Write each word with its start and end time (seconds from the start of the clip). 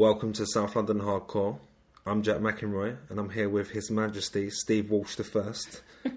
Welcome 0.00 0.32
to 0.32 0.46
South 0.46 0.76
London 0.76 1.00
Hardcore. 1.00 1.58
I'm 2.06 2.22
Jack 2.22 2.38
McEnroy, 2.38 2.96
and 3.10 3.18
I'm 3.20 3.28
here 3.28 3.50
with 3.50 3.72
His 3.72 3.90
Majesty 3.90 4.48
Steve 4.48 4.90
Walsh 4.90 5.20
I, 5.20 5.52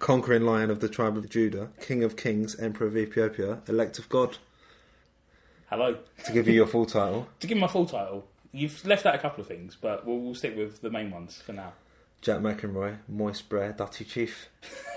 conquering 0.00 0.42
lion 0.42 0.72
of 0.72 0.80
the 0.80 0.88
tribe 0.88 1.16
of 1.16 1.30
Judah, 1.30 1.68
King 1.80 2.02
of 2.02 2.16
Kings, 2.16 2.58
Emperor 2.58 2.88
of 2.88 2.96
Ethiopia, 2.96 3.60
elect 3.68 4.00
of 4.00 4.08
God. 4.08 4.38
Hello. 5.70 5.98
To 6.24 6.32
give 6.32 6.48
you 6.48 6.54
your 6.54 6.66
full 6.66 6.84
title, 6.84 7.28
To 7.38 7.46
give 7.46 7.58
my 7.58 7.68
full 7.68 7.86
title, 7.86 8.26
you've 8.50 8.84
left 8.84 9.06
out 9.06 9.14
a 9.14 9.18
couple 9.18 9.40
of 9.42 9.46
things, 9.46 9.76
but 9.80 10.04
we'll, 10.04 10.18
we'll 10.18 10.34
stick 10.34 10.56
with 10.56 10.80
the 10.80 10.90
main 10.90 11.12
ones 11.12 11.40
for 11.40 11.52
now. 11.52 11.74
Jack 12.20 12.40
McEnroy, 12.40 12.98
Moist 13.06 13.48
Brer, 13.48 13.70
Dirty 13.72 14.04
Chief. 14.04 14.48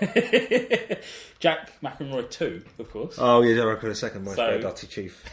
Jack 1.38 1.80
McEnroy 1.80 2.28
2, 2.28 2.64
of 2.80 2.90
course. 2.90 3.14
Oh 3.18 3.42
yeah, 3.42 3.54
Jack 3.54 3.66
McEnroy 3.66 3.82
the 3.82 3.94
second, 3.94 4.24
Moist 4.24 4.36
So- 4.36 4.48
Brer, 4.48 4.58
Dirty 4.58 4.88
Chief. 4.88 5.24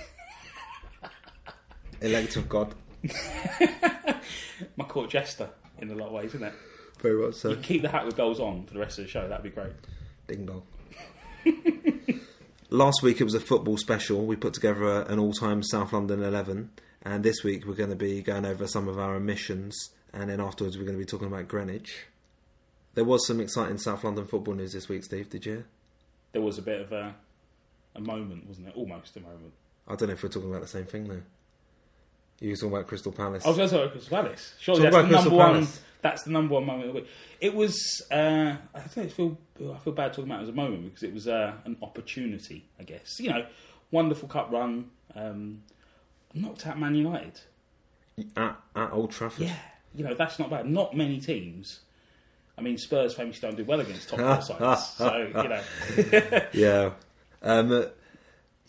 elect 2.01 2.35
of 2.35 2.47
God. 2.47 2.75
My 4.75 4.85
court 4.85 5.09
jester, 5.09 5.49
in 5.79 5.89
a 5.89 5.95
lot 5.95 6.07
of 6.07 6.13
ways, 6.13 6.35
isn't 6.35 6.43
it? 6.47 6.53
Very 7.01 7.17
well 7.17 7.31
so. 7.31 7.49
You 7.49 7.55
keep 7.57 7.81
the 7.81 7.89
hat 7.89 8.05
with 8.05 8.17
bells 8.17 8.39
on 8.39 8.65
for 8.65 8.73
the 8.73 8.79
rest 8.79 8.99
of 8.99 9.05
the 9.05 9.11
show, 9.11 9.27
that'd 9.27 9.43
be 9.43 9.49
great. 9.49 9.71
Ding 10.27 10.45
dong. 10.45 10.63
Last 12.69 13.01
week 13.01 13.19
it 13.19 13.23
was 13.23 13.33
a 13.33 13.39
football 13.39 13.77
special. 13.77 14.25
We 14.25 14.35
put 14.35 14.53
together 14.53 14.83
a, 14.83 15.05
an 15.05 15.17
all-time 15.17 15.63
South 15.63 15.93
London 15.93 16.21
eleven, 16.21 16.71
and 17.01 17.23
this 17.23 17.43
week 17.43 17.65
we're 17.65 17.73
going 17.73 17.89
to 17.89 17.95
be 17.95 18.21
going 18.21 18.45
over 18.45 18.67
some 18.67 18.87
of 18.87 18.99
our 18.99 19.15
omissions, 19.15 19.75
and 20.13 20.29
then 20.29 20.39
afterwards 20.41 20.77
we're 20.77 20.83
going 20.83 20.97
to 20.97 21.03
be 21.03 21.09
talking 21.09 21.27
about 21.27 21.47
Greenwich. 21.47 22.05
There 22.95 23.05
was 23.05 23.25
some 23.25 23.39
exciting 23.39 23.77
South 23.77 24.03
London 24.03 24.25
football 24.27 24.55
news 24.55 24.73
this 24.73 24.89
week, 24.89 25.03
Steve. 25.03 25.29
Did 25.29 25.45
you? 25.45 25.63
There 26.33 26.41
was 26.41 26.57
a 26.57 26.61
bit 26.61 26.81
of 26.81 26.91
a, 26.91 27.15
a 27.95 28.01
moment, 28.01 28.45
wasn't 28.47 28.67
it? 28.67 28.73
Almost 28.75 29.15
a 29.15 29.21
moment. 29.21 29.53
I 29.87 29.95
don't 29.95 30.09
know 30.09 30.13
if 30.13 30.21
we're 30.21 30.29
talking 30.29 30.49
about 30.49 30.61
the 30.61 30.67
same 30.67 30.85
thing 30.85 31.07
though. 31.07 31.21
You 32.41 32.49
were 32.51 32.55
talking 32.55 32.69
about 32.73 32.87
Crystal 32.87 33.11
Palace. 33.11 33.45
I 33.45 33.49
was 33.49 33.57
going 33.57 33.69
to 33.69 33.75
say 33.75 33.87
Crystal 33.89 34.17
Palace. 34.17 34.53
Surely 34.59 34.81
Talk 34.83 34.91
that's 34.91 34.95
the 34.95 34.99
about 34.99 35.09
Crystal 35.09 35.31
number 35.31 35.43
one. 35.43 35.53
Palace. 35.65 35.81
That's 36.01 36.23
the 36.23 36.31
number 36.31 36.53
one 36.53 36.65
moment 36.65 36.87
of 36.87 36.93
the 36.95 37.01
week. 37.01 37.09
It 37.41 37.53
was. 37.53 38.01
Uh, 38.11 38.55
I 38.73 38.81
don't 38.95 39.11
feel. 39.11 39.37
I 39.73 39.77
feel 39.79 39.93
bad 39.93 40.13
talking 40.13 40.25
about 40.31 40.39
it 40.39 40.43
as 40.43 40.49
a 40.49 40.53
moment 40.53 40.85
because 40.85 41.03
it 41.03 41.13
was 41.13 41.27
uh, 41.27 41.53
an 41.65 41.75
opportunity. 41.81 42.65
I 42.79 42.83
guess 42.83 43.19
you 43.19 43.29
know, 43.29 43.45
wonderful 43.91 44.29
cup 44.29 44.51
run. 44.51 44.89
Um, 45.15 45.63
knocked 46.33 46.65
out 46.67 46.79
Man 46.79 46.95
United. 46.95 47.41
at, 48.37 48.57
at 48.75 48.91
Old 48.93 49.11
Trafford. 49.11 49.47
Yeah, 49.47 49.55
you 49.93 50.05
know 50.05 50.13
that's 50.13 50.39
not 50.39 50.49
bad. 50.49 50.69
Not 50.69 50.95
many 50.95 51.19
teams. 51.19 51.81
I 52.57 52.61
mean, 52.61 52.77
Spurs 52.77 53.13
famously 53.15 53.41
don't 53.47 53.57
do 53.57 53.65
well 53.65 53.79
against 53.81 54.07
top 54.09 54.19
four 54.45 54.57
sides, 54.57 54.87
so 54.95 55.17
you 55.17 56.13
know. 56.13 56.41
Yeah. 56.53 56.91
Um, 57.41 57.87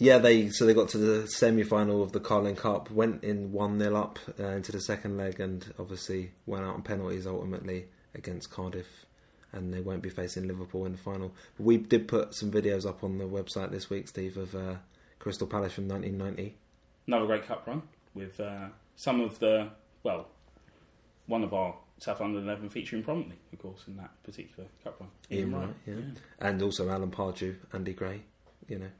yeah, 0.01 0.17
they 0.17 0.48
so 0.48 0.65
they 0.65 0.73
got 0.73 0.89
to 0.91 0.98
the 0.98 1.27
semi 1.29 1.62
final 1.62 2.03
of 2.03 2.12
the 2.12 2.20
Carling 2.20 2.56
Cup, 2.56 2.91
went 2.91 3.23
in 3.23 3.53
1 3.53 3.79
0 3.79 3.95
up 3.95 4.19
uh, 4.41 4.48
into 4.48 4.73
the 4.73 4.81
second 4.81 5.19
leg, 5.19 5.39
and 5.39 5.73
obviously 5.79 6.33
went 6.47 6.65
out 6.65 6.75
on 6.75 6.83
penalties 6.83 7.27
ultimately 7.27 7.87
against 8.15 8.51
Cardiff. 8.51 8.87
And 9.53 9.75
they 9.75 9.81
won't 9.81 10.01
be 10.01 10.09
facing 10.09 10.47
Liverpool 10.47 10.87
in 10.87 10.92
the 10.92 10.98
final. 10.98 11.34
But 11.57 11.67
we 11.67 11.77
did 11.77 12.09
put 12.09 12.34
some 12.34 12.51
videos 12.51 12.89
up 12.89 13.05
on 13.05 13.19
the 13.19 13.25
website 13.25 13.73
this 13.73 13.91
week, 13.91 14.09
Steve, 14.09 14.37
of 14.37 14.55
uh, 14.55 14.77
Crystal 15.19 15.47
Palace 15.47 15.73
from 15.73 15.89
1990. 15.89 16.57
Another 17.09 17.27
great 17.27 17.45
cup 17.47 17.67
run 17.67 17.83
with 18.14 18.41
uh, 18.41 18.69
some 18.97 19.20
of 19.20 19.39
the 19.39 19.69
well, 20.03 20.29
one 21.27 21.45
of 21.45 21.53
our 21.53 21.75
South 21.98 22.20
London 22.20 22.45
eleven 22.45 22.70
featuring 22.70 23.03
prominently, 23.03 23.37
of 23.53 23.59
course, 23.59 23.85
in 23.87 23.98
that 23.98 24.11
particular 24.23 24.67
cup 24.83 24.98
run. 24.98 25.11
Ian 25.31 25.55
Wright, 25.55 25.75
yeah. 25.86 25.95
And 26.39 26.63
also 26.63 26.89
Alan 26.89 27.11
Pardew, 27.11 27.57
Andy 27.74 27.92
Gray, 27.92 28.23
you 28.67 28.79
know. 28.79 28.91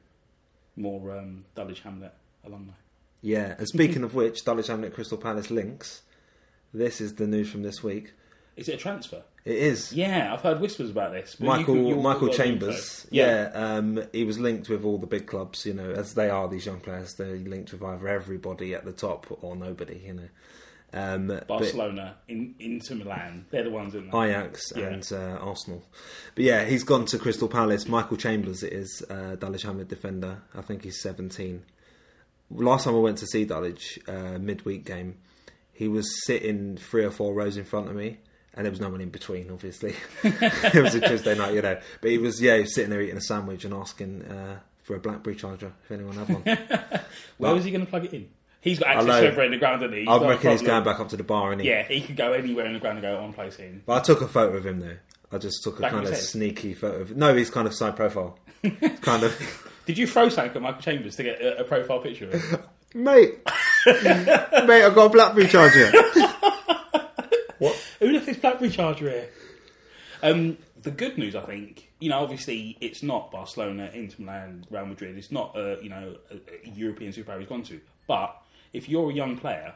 More 0.77 1.17
um, 1.19 1.45
Dulwich 1.55 1.81
Hamlet 1.81 2.13
alumni. 2.45 2.73
Yeah, 3.23 3.55
and 3.59 3.69
speaking 3.69 4.03
of 4.03 4.15
which, 4.15 4.45
Dulwich 4.45 4.69
Hamlet 4.69 4.95
Crystal 4.95 5.19
Palace 5.19 5.51
links. 5.51 6.03
This 6.73 7.01
is 7.01 7.17
the 7.17 7.27
news 7.27 7.51
from 7.51 7.63
this 7.63 7.83
week. 7.83 8.13
Is 8.57 8.69
it 8.69 8.75
a 8.75 8.79
transfer? 8.79 9.23
It 9.45 9.57
is. 9.57 9.93
Yeah, 9.93 10.33
I've 10.33 10.43
heard 10.43 10.61
whispers 10.61 10.91
about 10.91 11.13
this. 11.13 11.37
but 11.39 11.47
Michael 11.47 11.77
you'll- 11.77 12.03
Michael 12.03 12.29
you'll 12.29 12.31
got 12.31 12.37
the 12.37 12.43
Chambers, 12.45 13.05
info. 13.05 13.09
yeah, 13.11 13.51
um, 13.55 14.03
he 14.13 14.25
was 14.25 14.39
linked 14.39 14.69
with 14.69 14.85
all 14.85 14.99
the 14.99 15.07
big 15.07 15.27
clubs, 15.27 15.65
you 15.67 15.73
know, 15.75 15.91
as 15.91 16.15
they 16.15 16.29
are 16.31 16.47
these 16.49 16.67
young 16.67 16.81
players. 16.81 17.15
They're 17.15 17.37
linked 17.37 17.73
with 17.73 17.83
either 17.83 18.07
everybody 18.09 18.75
at 18.75 18.85
the 18.85 18.93
top 18.93 19.27
or 19.43 19.57
nobody, 19.57 20.03
you 20.07 20.15
know. 20.15 20.29
Um, 20.93 21.41
Barcelona, 21.47 22.17
in, 22.27 22.55
Inter 22.59 22.97
Milan, 22.97 23.47
they're 23.51 23.63
the 23.65 23.71
ones 23.71 23.95
in 23.95 24.11
there. 24.11 24.25
Ajax 24.27 24.73
Yeah. 24.75 24.87
and 24.89 25.09
uh, 25.13 25.39
Arsenal, 25.41 25.85
but 26.35 26.45
yeah, 26.45 26.65
he's 26.65 26.83
gone 26.83 27.05
to 27.07 27.19
Crystal 27.19 27.47
Palace. 27.49 27.87
Michael 27.87 28.17
Chambers 28.17 28.63
it 28.65 28.73
is 28.73 29.03
uh, 29.09 29.37
Dulwich 29.37 29.63
Hamlet 29.63 29.89
defender. 29.89 30.43
I 30.55 30.63
think 30.63 30.83
he's 30.83 31.01
seventeen. 31.01 31.63
Last 32.51 32.85
time 32.85 32.97
I 32.97 32.99
went 32.99 33.19
to 33.19 33.27
see 33.27 33.45
Dulwich 33.45 34.01
uh, 34.09 34.39
midweek 34.41 34.85
game, 34.85 35.19
he 35.73 35.87
was 35.87 36.27
sitting 36.27 36.77
three 36.77 37.05
or 37.05 37.13
four 37.13 37.33
rows 37.35 37.57
in 37.57 37.65
front 37.65 37.89
of 37.89 37.95
me. 37.95 38.19
And 38.55 38.67
there 38.67 38.73
was 38.73 38.81
no 38.81 38.89
one 38.89 39.01
in 39.01 39.11
between, 39.11 39.49
obviously. 39.53 39.95
it 40.25 40.83
was 40.83 40.97
a 40.97 41.01
Tuesday 41.01 41.39
night, 41.39 41.55
you 41.55 41.63
know. 41.63 41.79
But 42.01 42.11
he 42.11 42.19
was, 42.19 42.43
yeah, 42.43 42.57
he 42.57 42.63
was 42.63 42.75
sitting 42.75 42.91
there 42.91 43.01
eating 43.01 43.17
a 43.17 43.21
sandwich 43.21 43.65
and 43.65 43.73
asking 43.73 44.23
uh, 44.25 44.59
for 44.83 44.97
a 44.97 44.99
BlackBerry 44.99 45.37
charger 45.37 45.73
if 45.85 45.93
anyone 45.93 46.17
had 46.17 46.29
one. 46.29 46.43
Where 47.39 47.55
was 47.55 47.63
he 47.65 47.71
going 47.71 47.85
to 47.85 47.89
plug 47.89 48.07
it 48.07 48.13
in? 48.13 48.29
He's 48.63 48.79
got 48.79 48.89
access 48.89 49.21
to 49.21 49.27
everywhere 49.27 49.47
in 49.47 49.53
the 49.53 49.59
ground, 49.59 49.81
doesn't 49.81 49.95
he? 49.95 50.01
He's 50.01 50.09
I 50.09 50.29
reckon 50.29 50.51
he's 50.53 50.63
going 50.63 50.85
back 50.85 51.01
up 51.01 51.09
to 51.11 51.17
the 51.17 51.25
bar, 51.25 51.53
and 51.53 51.61
he. 51.61 51.69
Yeah, 51.69 51.83
he 51.83 52.03
could 52.03 52.17
go 52.17 52.33
anywhere 52.33 52.67
in 52.67 52.75
the 52.75 52.79
ground 52.79 52.99
and 52.99 53.03
go 53.03 53.21
one 53.21 53.33
place 53.33 53.59
in. 53.59 53.83
But 53.87 53.95
I 53.95 54.01
took 54.01 54.21
a 54.21 54.29
photo 54.29 54.57
of 54.57 54.67
him 54.67 54.81
there. 54.81 55.01
I 55.33 55.39
just 55.39 55.63
took 55.63 55.79
a 55.79 55.83
Back 55.83 55.93
kind 55.93 56.07
of 56.07 56.17
sneaky 56.17 56.75
photo 56.75 57.01
of. 57.01 57.17
No, 57.17 57.35
he's 57.35 57.51
kind 57.51 57.67
of 57.67 57.75
side 57.75 57.97
profile. 57.97 58.39
kind 59.01 59.23
of. 59.23 59.69
Did 59.87 59.97
you 59.97 60.07
throw 60.07 60.29
something 60.29 60.55
at 60.55 60.63
Michael 60.63 60.83
Chambers 60.83 61.17
to 61.17 61.23
get 61.23 61.41
a, 61.41 61.61
a 61.61 61.65
profile 61.65 62.01
picture 62.01 62.31
of 62.31 62.35
him? 62.35 62.61
Mate, 62.93 63.39
mate, 63.87 64.83
I've 64.83 64.97
got 64.97 65.07
a 65.07 65.09
BlackBerry 65.11 65.47
charger. 65.47 65.93
What? 67.61 67.77
Who 68.01 68.11
left 68.11 68.27
this 68.27 68.37
BlackBerry 68.39 68.71
charger 68.71 69.09
here? 69.09 69.29
Um, 70.25 70.59
the 70.83 70.91
good 70.91 71.17
news, 71.17 71.37
I 71.37 71.43
think, 71.43 71.89
you 72.01 72.09
know, 72.09 72.19
obviously 72.19 72.77
it's 72.81 73.05
not 73.05 73.31
Barcelona, 73.31 73.91
Inter 73.95 74.17
Milan, 74.19 74.65
Real 74.71 74.87
Madrid. 74.87 75.17
It's 75.17 75.31
not, 75.31 75.57
uh, 75.57 75.79
you 75.81 75.89
know, 75.89 76.17
a, 76.33 76.35
a 76.35 76.71
European 76.71 77.13
superpower 77.13 77.39
he's 77.39 77.49
gone 77.49 77.63
to. 77.65 77.81
But 78.09 78.37
if 78.73 78.89
you're 78.89 79.11
a 79.11 79.15
young 79.15 79.37
player, 79.37 79.75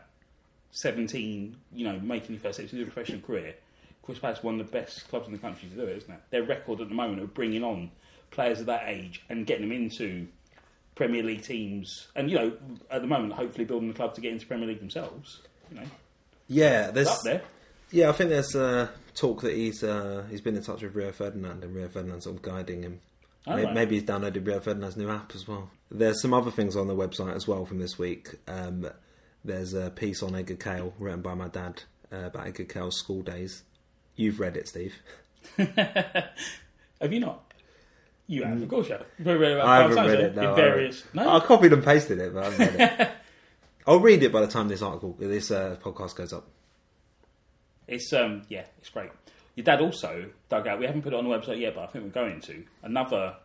17, 0.72 1.56
you 1.72 1.84
know, 1.84 1.98
making 2.00 2.34
your 2.34 2.40
first 2.40 2.58
steps 2.58 2.72
into 2.72 2.84
a 2.84 2.90
professional 2.90 3.20
career, 3.20 3.54
Crystal 4.02 4.20
Palace 4.20 4.38
is 4.38 4.44
one 4.44 4.60
of 4.60 4.66
the 4.66 4.72
best 4.72 5.08
clubs 5.08 5.26
in 5.26 5.32
the 5.32 5.38
country 5.38 5.68
to 5.68 5.74
do 5.74 5.82
it, 5.82 5.96
isn't 5.96 6.12
it? 6.12 6.20
Their 6.30 6.42
record 6.42 6.80
at 6.80 6.88
the 6.88 6.94
moment 6.94 7.22
of 7.22 7.32
bringing 7.32 7.64
on 7.64 7.90
players 8.30 8.60
of 8.60 8.66
that 8.66 8.84
age 8.86 9.22
and 9.28 9.46
getting 9.46 9.68
them 9.68 9.76
into 9.76 10.26
Premier 10.94 11.22
League 11.22 11.42
teams, 11.42 12.08
and 12.14 12.30
you 12.30 12.36
know, 12.36 12.52
at 12.90 13.00
the 13.00 13.06
moment, 13.06 13.32
hopefully 13.32 13.64
building 13.64 13.88
the 13.88 13.94
club 13.94 14.14
to 14.14 14.20
get 14.20 14.32
into 14.32 14.46
Premier 14.46 14.68
League 14.68 14.78
themselves. 14.78 15.40
You 15.70 15.80
know, 15.80 15.86
Yeah, 16.48 16.90
there's. 16.90 17.08
up 17.08 17.22
there. 17.22 17.42
Yeah, 17.90 18.10
I 18.10 18.12
think 18.12 18.30
there's 18.30 18.54
uh, 18.54 18.88
talk 19.14 19.42
that 19.42 19.54
he's 19.54 19.82
uh, 19.82 20.24
he's 20.30 20.40
been 20.40 20.56
in 20.56 20.62
touch 20.62 20.82
with 20.82 20.94
Rio 20.94 21.12
Ferdinand, 21.12 21.64
and 21.64 21.74
Rio 21.74 21.88
Ferdinand's 21.88 22.24
sort 22.24 22.36
of 22.36 22.42
guiding 22.42 22.82
him. 22.82 23.00
Oh, 23.46 23.56
May- 23.56 23.64
right. 23.64 23.74
Maybe 23.74 23.96
he's 23.96 24.04
downloaded 24.04 24.46
Rio 24.46 24.60
Ferdinand's 24.60 24.96
new 24.96 25.10
app 25.10 25.34
as 25.34 25.46
well. 25.46 25.70
There's 25.90 26.20
some 26.22 26.32
other 26.32 26.50
things 26.50 26.76
on 26.76 26.86
the 26.88 26.94
website 26.96 27.34
as 27.36 27.46
well 27.46 27.66
from 27.66 27.78
this 27.78 27.98
week. 27.98 28.36
Um, 28.48 28.88
there's 29.44 29.74
a 29.74 29.90
piece 29.90 30.22
on 30.22 30.34
Edgar 30.34 30.54
Kail 30.56 30.94
written 30.98 31.20
by 31.20 31.34
my 31.34 31.48
dad 31.48 31.82
uh, 32.12 32.24
about 32.26 32.46
Edgar 32.46 32.64
Kail's 32.64 32.98
school 32.98 33.22
days. 33.22 33.62
You've 34.16 34.40
read 34.40 34.56
it, 34.56 34.68
Steve. 34.68 34.94
Have 35.56 37.12
you 37.12 37.20
not? 37.20 37.52
You 38.26 38.44
have, 38.44 38.62
of 38.62 38.68
course 38.68 38.88
you 38.88 38.94
have. 38.94 39.04
Very, 39.18 39.38
very 39.38 39.56
well. 39.56 39.66
Mm. 39.66 39.68
I 39.68 39.82
haven't 39.82 39.96
read 40.06 40.20
it. 40.20 40.34
No, 40.34 40.50
in 40.50 40.56
various. 40.56 41.04
I, 41.14 41.22
No, 41.22 41.36
I 41.36 41.40
copied 41.40 41.74
and 41.74 41.84
pasted 41.84 42.18
it, 42.18 42.32
but 42.32 42.44
I 42.44 42.50
haven't 42.50 42.78
read 42.78 43.00
it. 43.00 43.10
I'll 43.86 44.00
read 44.00 44.22
it 44.22 44.32
by 44.32 44.40
the 44.40 44.46
time 44.46 44.68
this 44.68 44.80
article, 44.80 45.14
this 45.18 45.50
uh, 45.50 45.76
podcast 45.82 46.16
goes 46.16 46.32
up. 46.32 46.46
it's 47.86 48.10
um, 48.14 48.42
yeah, 48.48 48.64
it's 48.78 48.88
great. 48.88 49.10
Your 49.56 49.64
dad 49.64 49.82
also 49.82 50.30
dug 50.48 50.66
out. 50.66 50.78
We 50.78 50.86
haven't 50.86 51.02
put 51.02 51.12
it 51.12 51.16
on 51.16 51.28
the 51.28 51.36
website 51.36 51.60
yet, 51.60 51.74
but 51.74 51.82
I 51.82 51.86
think 51.88 52.04
we're 52.04 52.10
going 52.10 52.40
to 52.42 52.64
another, 52.82 53.36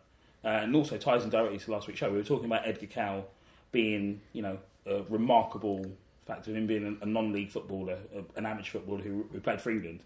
uh, 0.43 0.47
and 0.47 0.75
also 0.75 0.97
ties 0.97 1.23
in 1.23 1.29
directly 1.29 1.57
to 1.57 1.71
last 1.71 1.87
week's 1.87 1.99
show. 1.99 2.09
We 2.09 2.17
were 2.17 2.23
talking 2.23 2.45
about 2.45 2.67
Edgar 2.67 2.87
Cow 2.87 3.25
being, 3.71 4.21
you 4.33 4.41
know, 4.41 4.57
a 4.85 5.03
remarkable 5.09 5.85
fact 6.25 6.47
of 6.47 6.55
him 6.55 6.67
being 6.67 6.97
a, 7.01 7.05
non-league 7.05 7.49
footballer, 7.49 7.97
an 8.35 8.45
amateur 8.45 8.71
footballer 8.79 9.01
who, 9.01 9.25
who 9.31 9.39
played 9.39 9.61
for 9.61 9.71
England, 9.71 10.01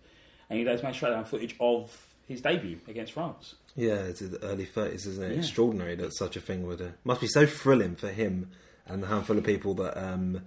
and 0.50 0.60
your 0.60 0.68
dad's 0.68 0.82
managed 0.82 1.00
to 1.00 1.06
track 1.06 1.16
down 1.16 1.26
footage 1.26 1.56
of 1.60 1.96
his 2.28 2.42
debut 2.42 2.80
against 2.88 3.14
France. 3.14 3.56
Yeah, 3.76 3.96
it's 3.96 4.22
in 4.22 4.32
the 4.32 4.44
early 4.44 4.66
30s, 4.66 5.08
isn't 5.08 5.24
it? 5.24 5.32
Yeah. 5.32 5.40
Extraordinary 5.40 5.96
that 5.96 6.16
such 6.16 6.36
a 6.38 6.42
thing 6.42 6.66
would. 6.68 6.82
Uh, 6.82 6.90
must 7.04 7.22
be 7.22 7.28
so 7.28 7.46
thrilling 7.46 7.96
for 7.96 8.10
him 8.10 8.50
and 8.86 9.04
the 9.04 9.08
handful 9.08 9.38
of 9.38 9.44
people 9.44 9.74
that. 9.76 9.98
Um, 9.98 10.42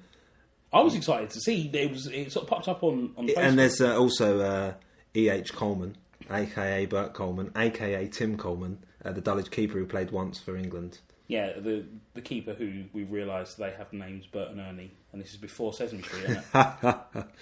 I 0.73 0.81
was 0.81 0.95
excited 0.95 1.31
to 1.31 1.41
see 1.41 1.71
it 1.73 1.91
was 1.91 2.07
it 2.07 2.33
sort 2.33 2.45
of 2.45 2.51
popped 2.51 2.69
up 2.69 2.83
on 2.83 3.13
on 3.17 3.29
Facebook. 3.29 3.39
and 3.39 3.59
there's 3.59 3.81
uh, 3.81 3.99
also 3.99 4.41
uh, 4.41 4.75
E.H. 5.15 5.53
Coleman, 5.55 5.97
aka 6.31 6.87
Bert 6.87 7.15
Coleman, 7.15 7.51
aka 7.57 8.07
Tim 8.09 8.37
Coleman, 8.37 8.79
uh, 9.07 9.13
the 9.13 9.21
Dulwich 9.21 9.51
keeper 9.51 9.79
who 9.79 9.87
played 9.87 10.11
once 10.11 10.39
for 10.39 10.57
England. 10.57 10.99
Yeah, 11.29 11.59
the 11.59 11.85
the 12.15 12.23
keeper 12.23 12.55
who 12.55 12.85
we 12.93 13.05
realised 13.05 13.59
they 13.59 13.73
have 13.73 13.93
names 13.93 14.27
Bert 14.27 14.51
and 14.51 14.61
Ernie, 14.61 14.93
and 15.13 15.21
this 15.21 15.31
is 15.31 15.37
before 15.37 15.73
Sesame 15.73 16.03
Street, 16.03 16.25
isn't 16.25 16.45
it? 16.55 17.25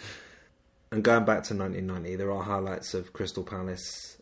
And 0.94 1.02
going 1.02 1.25
back 1.25 1.43
to 1.44 1.56
1990, 1.56 2.14
there 2.14 2.31
are 2.31 2.44
highlights 2.44 2.94
of 2.94 3.12
Crystal 3.12 3.43
Palace 3.43 4.16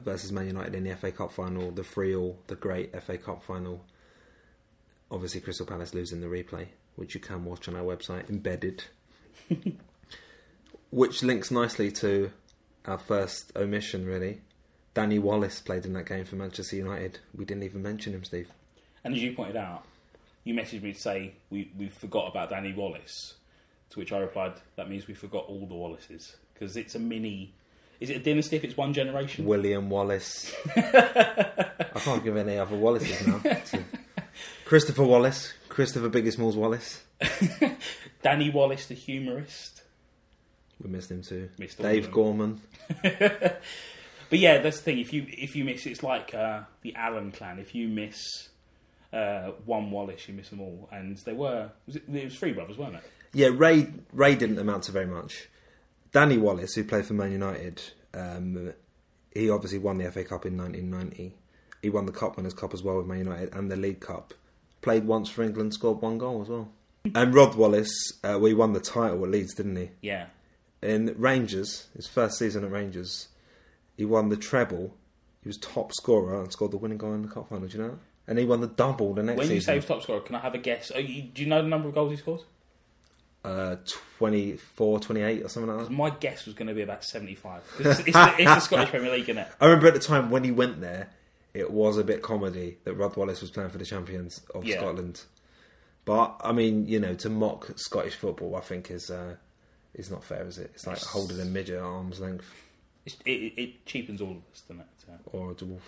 versus 0.00 0.30
Man 0.30 0.46
United 0.46 0.76
in 0.76 0.84
the 0.84 0.94
FA 0.94 1.10
Cup 1.10 1.32
final, 1.32 1.72
the 1.72 1.82
three 1.82 2.14
all, 2.14 2.38
the 2.46 2.54
great 2.54 2.94
FA 3.02 3.18
Cup 3.18 3.42
final. 3.42 3.84
Obviously, 5.10 5.40
Crystal 5.40 5.66
Palace 5.66 5.92
losing 5.92 6.20
the 6.20 6.28
replay, 6.28 6.68
which 6.94 7.16
you 7.16 7.20
can 7.20 7.44
watch 7.44 7.66
on 7.66 7.74
our 7.74 7.82
website, 7.82 8.30
embedded. 8.30 8.84
Which 10.90 11.24
links 11.24 11.50
nicely 11.50 11.90
to 11.90 12.30
our 12.84 12.98
first 12.98 13.50
omission, 13.56 14.06
really. 14.06 14.42
Danny 14.94 15.18
Wallace 15.18 15.60
played 15.60 15.84
in 15.84 15.92
that 15.94 16.06
game 16.06 16.24
for 16.24 16.36
Manchester 16.36 16.76
United. 16.76 17.18
We 17.36 17.44
didn't 17.44 17.64
even 17.64 17.82
mention 17.82 18.14
him, 18.14 18.24
Steve. 18.24 18.48
And 19.02 19.14
as 19.14 19.20
you 19.20 19.32
pointed 19.32 19.56
out, 19.56 19.84
you 20.44 20.54
messaged 20.54 20.82
me 20.82 20.92
to 20.92 21.00
say 21.00 21.32
we, 21.50 21.70
we 21.76 21.88
forgot 21.88 22.28
about 22.28 22.50
Danny 22.50 22.72
Wallace. 22.72 23.34
To 23.90 23.98
which 23.98 24.12
I 24.12 24.18
replied, 24.18 24.54
that 24.76 24.88
means 24.88 25.06
we 25.06 25.14
forgot 25.14 25.46
all 25.46 25.66
the 25.66 25.74
Wallaces. 25.74 26.36
Because 26.52 26.76
it's 26.76 26.94
a 26.94 26.98
mini. 26.98 27.52
Is 28.00 28.10
it 28.10 28.16
a 28.16 28.20
dynasty 28.20 28.56
if 28.56 28.64
it's 28.64 28.76
one 28.76 28.92
generation? 28.92 29.44
William 29.44 29.90
Wallace. 29.90 30.54
I 30.76 31.72
can't 31.96 32.22
give 32.22 32.36
any 32.36 32.56
other 32.58 32.76
Wallaces 32.76 33.26
now. 33.26 33.40
So, 33.64 33.82
Christopher 34.64 35.04
Wallace. 35.04 35.52
Christopher 35.68 36.08
Biggie 36.08 36.32
Smalls 36.32 36.56
Wallace. 36.56 37.02
Danny 38.22 38.50
Wallace, 38.50 38.86
the 38.86 38.94
humorist. 38.94 39.82
We 40.82 40.90
missed 40.90 41.10
him 41.10 41.22
too. 41.22 41.50
Missed 41.58 41.80
Dave. 41.80 42.10
Gorman. 42.10 42.60
But 44.34 44.40
yeah, 44.40 44.58
that's 44.58 44.78
the 44.78 44.82
thing. 44.82 44.98
If 44.98 45.12
you 45.12 45.26
if 45.28 45.54
you 45.54 45.62
miss, 45.62 45.86
it's 45.86 46.02
like 46.02 46.34
uh, 46.34 46.62
the 46.82 46.92
Allen 46.96 47.30
clan. 47.30 47.60
If 47.60 47.72
you 47.72 47.86
miss 47.86 48.48
uh, 49.12 49.52
one 49.64 49.92
Wallace, 49.92 50.26
you 50.26 50.34
miss 50.34 50.48
them 50.48 50.60
all. 50.60 50.88
And 50.90 51.16
they 51.18 51.32
were 51.32 51.70
was 51.86 51.94
it, 51.94 52.02
it 52.12 52.24
was 52.24 52.36
three 52.36 52.50
brothers, 52.50 52.76
weren't 52.76 52.96
it? 52.96 53.04
Yeah, 53.32 53.50
Ray 53.54 53.92
Ray 54.12 54.34
didn't 54.34 54.58
amount 54.58 54.82
to 54.84 54.90
very 54.90 55.06
much. 55.06 55.48
Danny 56.10 56.36
Wallace, 56.36 56.74
who 56.74 56.82
played 56.82 57.06
for 57.06 57.12
Man 57.12 57.30
United, 57.30 57.80
um, 58.12 58.72
he 59.32 59.48
obviously 59.48 59.78
won 59.78 59.98
the 59.98 60.10
FA 60.10 60.24
Cup 60.24 60.46
in 60.46 60.58
1990. 60.58 61.36
He 61.80 61.90
won 61.90 62.06
the 62.06 62.10
Cup 62.10 62.36
Winners' 62.36 62.54
Cup 62.54 62.74
as 62.74 62.82
well 62.82 62.96
with 62.96 63.06
Man 63.06 63.18
United 63.18 63.54
and 63.54 63.70
the 63.70 63.76
League 63.76 64.00
Cup. 64.00 64.34
Played 64.82 65.06
once 65.06 65.28
for 65.28 65.44
England, 65.44 65.74
scored 65.74 66.02
one 66.02 66.18
goal 66.18 66.42
as 66.42 66.48
well. 66.48 66.70
And 67.14 67.32
Rod 67.32 67.54
Wallace, 67.54 67.94
uh, 68.24 68.34
well, 68.40 68.46
he 68.46 68.54
won 68.54 68.72
the 68.72 68.80
title 68.80 69.22
at 69.22 69.30
Leeds, 69.30 69.54
didn't 69.54 69.76
he? 69.76 69.90
Yeah. 70.02 70.26
In 70.82 71.14
Rangers, 71.16 71.86
his 71.94 72.08
first 72.08 72.36
season 72.36 72.64
at 72.64 72.72
Rangers, 72.72 73.28
he 73.96 74.04
won 74.04 74.28
the 74.28 74.36
treble. 74.36 74.94
He 75.42 75.48
was 75.48 75.56
top 75.58 75.92
scorer 75.92 76.40
and 76.42 76.50
scored 76.52 76.70
the 76.72 76.76
winning 76.78 76.98
goal 76.98 77.12
in 77.14 77.22
the 77.22 77.28
cup 77.28 77.48
final. 77.48 77.66
Do 77.68 77.76
you 77.76 77.82
know? 77.82 77.90
that? 77.90 77.98
And 78.26 78.38
he 78.38 78.46
won 78.46 78.60
the 78.62 78.66
double 78.68 79.12
the 79.12 79.22
next 79.22 79.36
When 79.38 79.48
you 79.50 79.56
say 79.56 79.58
season. 79.60 79.74
he 79.74 79.78
was 79.80 79.84
top 79.86 80.02
scorer, 80.02 80.20
can 80.20 80.34
I 80.36 80.40
have 80.40 80.54
a 80.54 80.58
guess? 80.58 80.90
Are 80.90 81.00
you, 81.00 81.22
do 81.22 81.42
you 81.42 81.48
know 81.48 81.60
the 81.62 81.68
number 81.68 81.88
of 81.88 81.94
goals 81.94 82.10
he 82.12 82.16
scored? 82.16 82.40
uh, 83.44 83.76
24, 84.18 85.00
28 85.00 85.42
or 85.44 85.48
something 85.48 85.76
like 85.76 85.86
that. 85.86 85.92
my 85.92 86.08
guess 86.10 86.46
was 86.46 86.54
going 86.54 86.68
to 86.68 86.72
be 86.74 86.80
about 86.80 87.04
seventy-five. 87.04 87.62
'Cause 87.76 87.86
It's, 87.86 88.08
it's, 88.08 88.12
the, 88.12 88.34
it's 88.38 88.54
the 88.54 88.60
Scottish 88.60 88.88
Premier 88.88 89.12
League, 89.12 89.24
isn't 89.28 89.36
it? 89.36 89.48
I 89.60 89.66
remember 89.66 89.88
at 89.88 89.92
the 89.94 90.00
time 90.00 90.30
when 90.30 90.44
he 90.44 90.50
went 90.50 90.80
there, 90.80 91.10
it 91.52 91.70
was 91.70 91.98
a 91.98 92.04
bit 92.04 92.22
comedy 92.22 92.78
that 92.84 92.94
Rod 92.94 93.14
Wallace 93.16 93.42
was 93.42 93.50
playing 93.50 93.68
for 93.68 93.76
the 93.76 93.84
champions 93.84 94.40
of 94.54 94.64
Yeah. 94.64 94.78
Scotland. 94.78 95.22
But 96.06 96.40
I 96.42 96.52
mean, 96.52 96.86
you 96.88 96.98
know, 96.98 97.14
to 97.16 97.28
mock 97.28 97.70
Scottish 97.76 98.14
football, 98.14 98.56
I 98.56 98.60
think 98.60 98.90
is 98.90 99.10
uh, 99.10 99.36
is 99.92 100.10
not 100.10 100.24
fair, 100.24 100.46
is 100.46 100.56
it? 100.56 100.70
It's 100.74 100.86
like 100.86 100.98
holding 101.02 101.38
a 101.38 101.44
midget 101.44 101.76
at 101.76 101.82
arm's 101.82 102.20
length 102.20 102.50
it, 103.06 103.16
it, 103.24 103.60
it 103.60 103.86
cheapens 103.86 104.20
all 104.20 104.30
of 104.30 104.42
us, 104.52 104.62
doesn't 104.62 104.80
it? 104.80 104.86
So. 104.98 105.12
or 105.32 105.50
a 105.50 105.54
dwarf. 105.54 105.80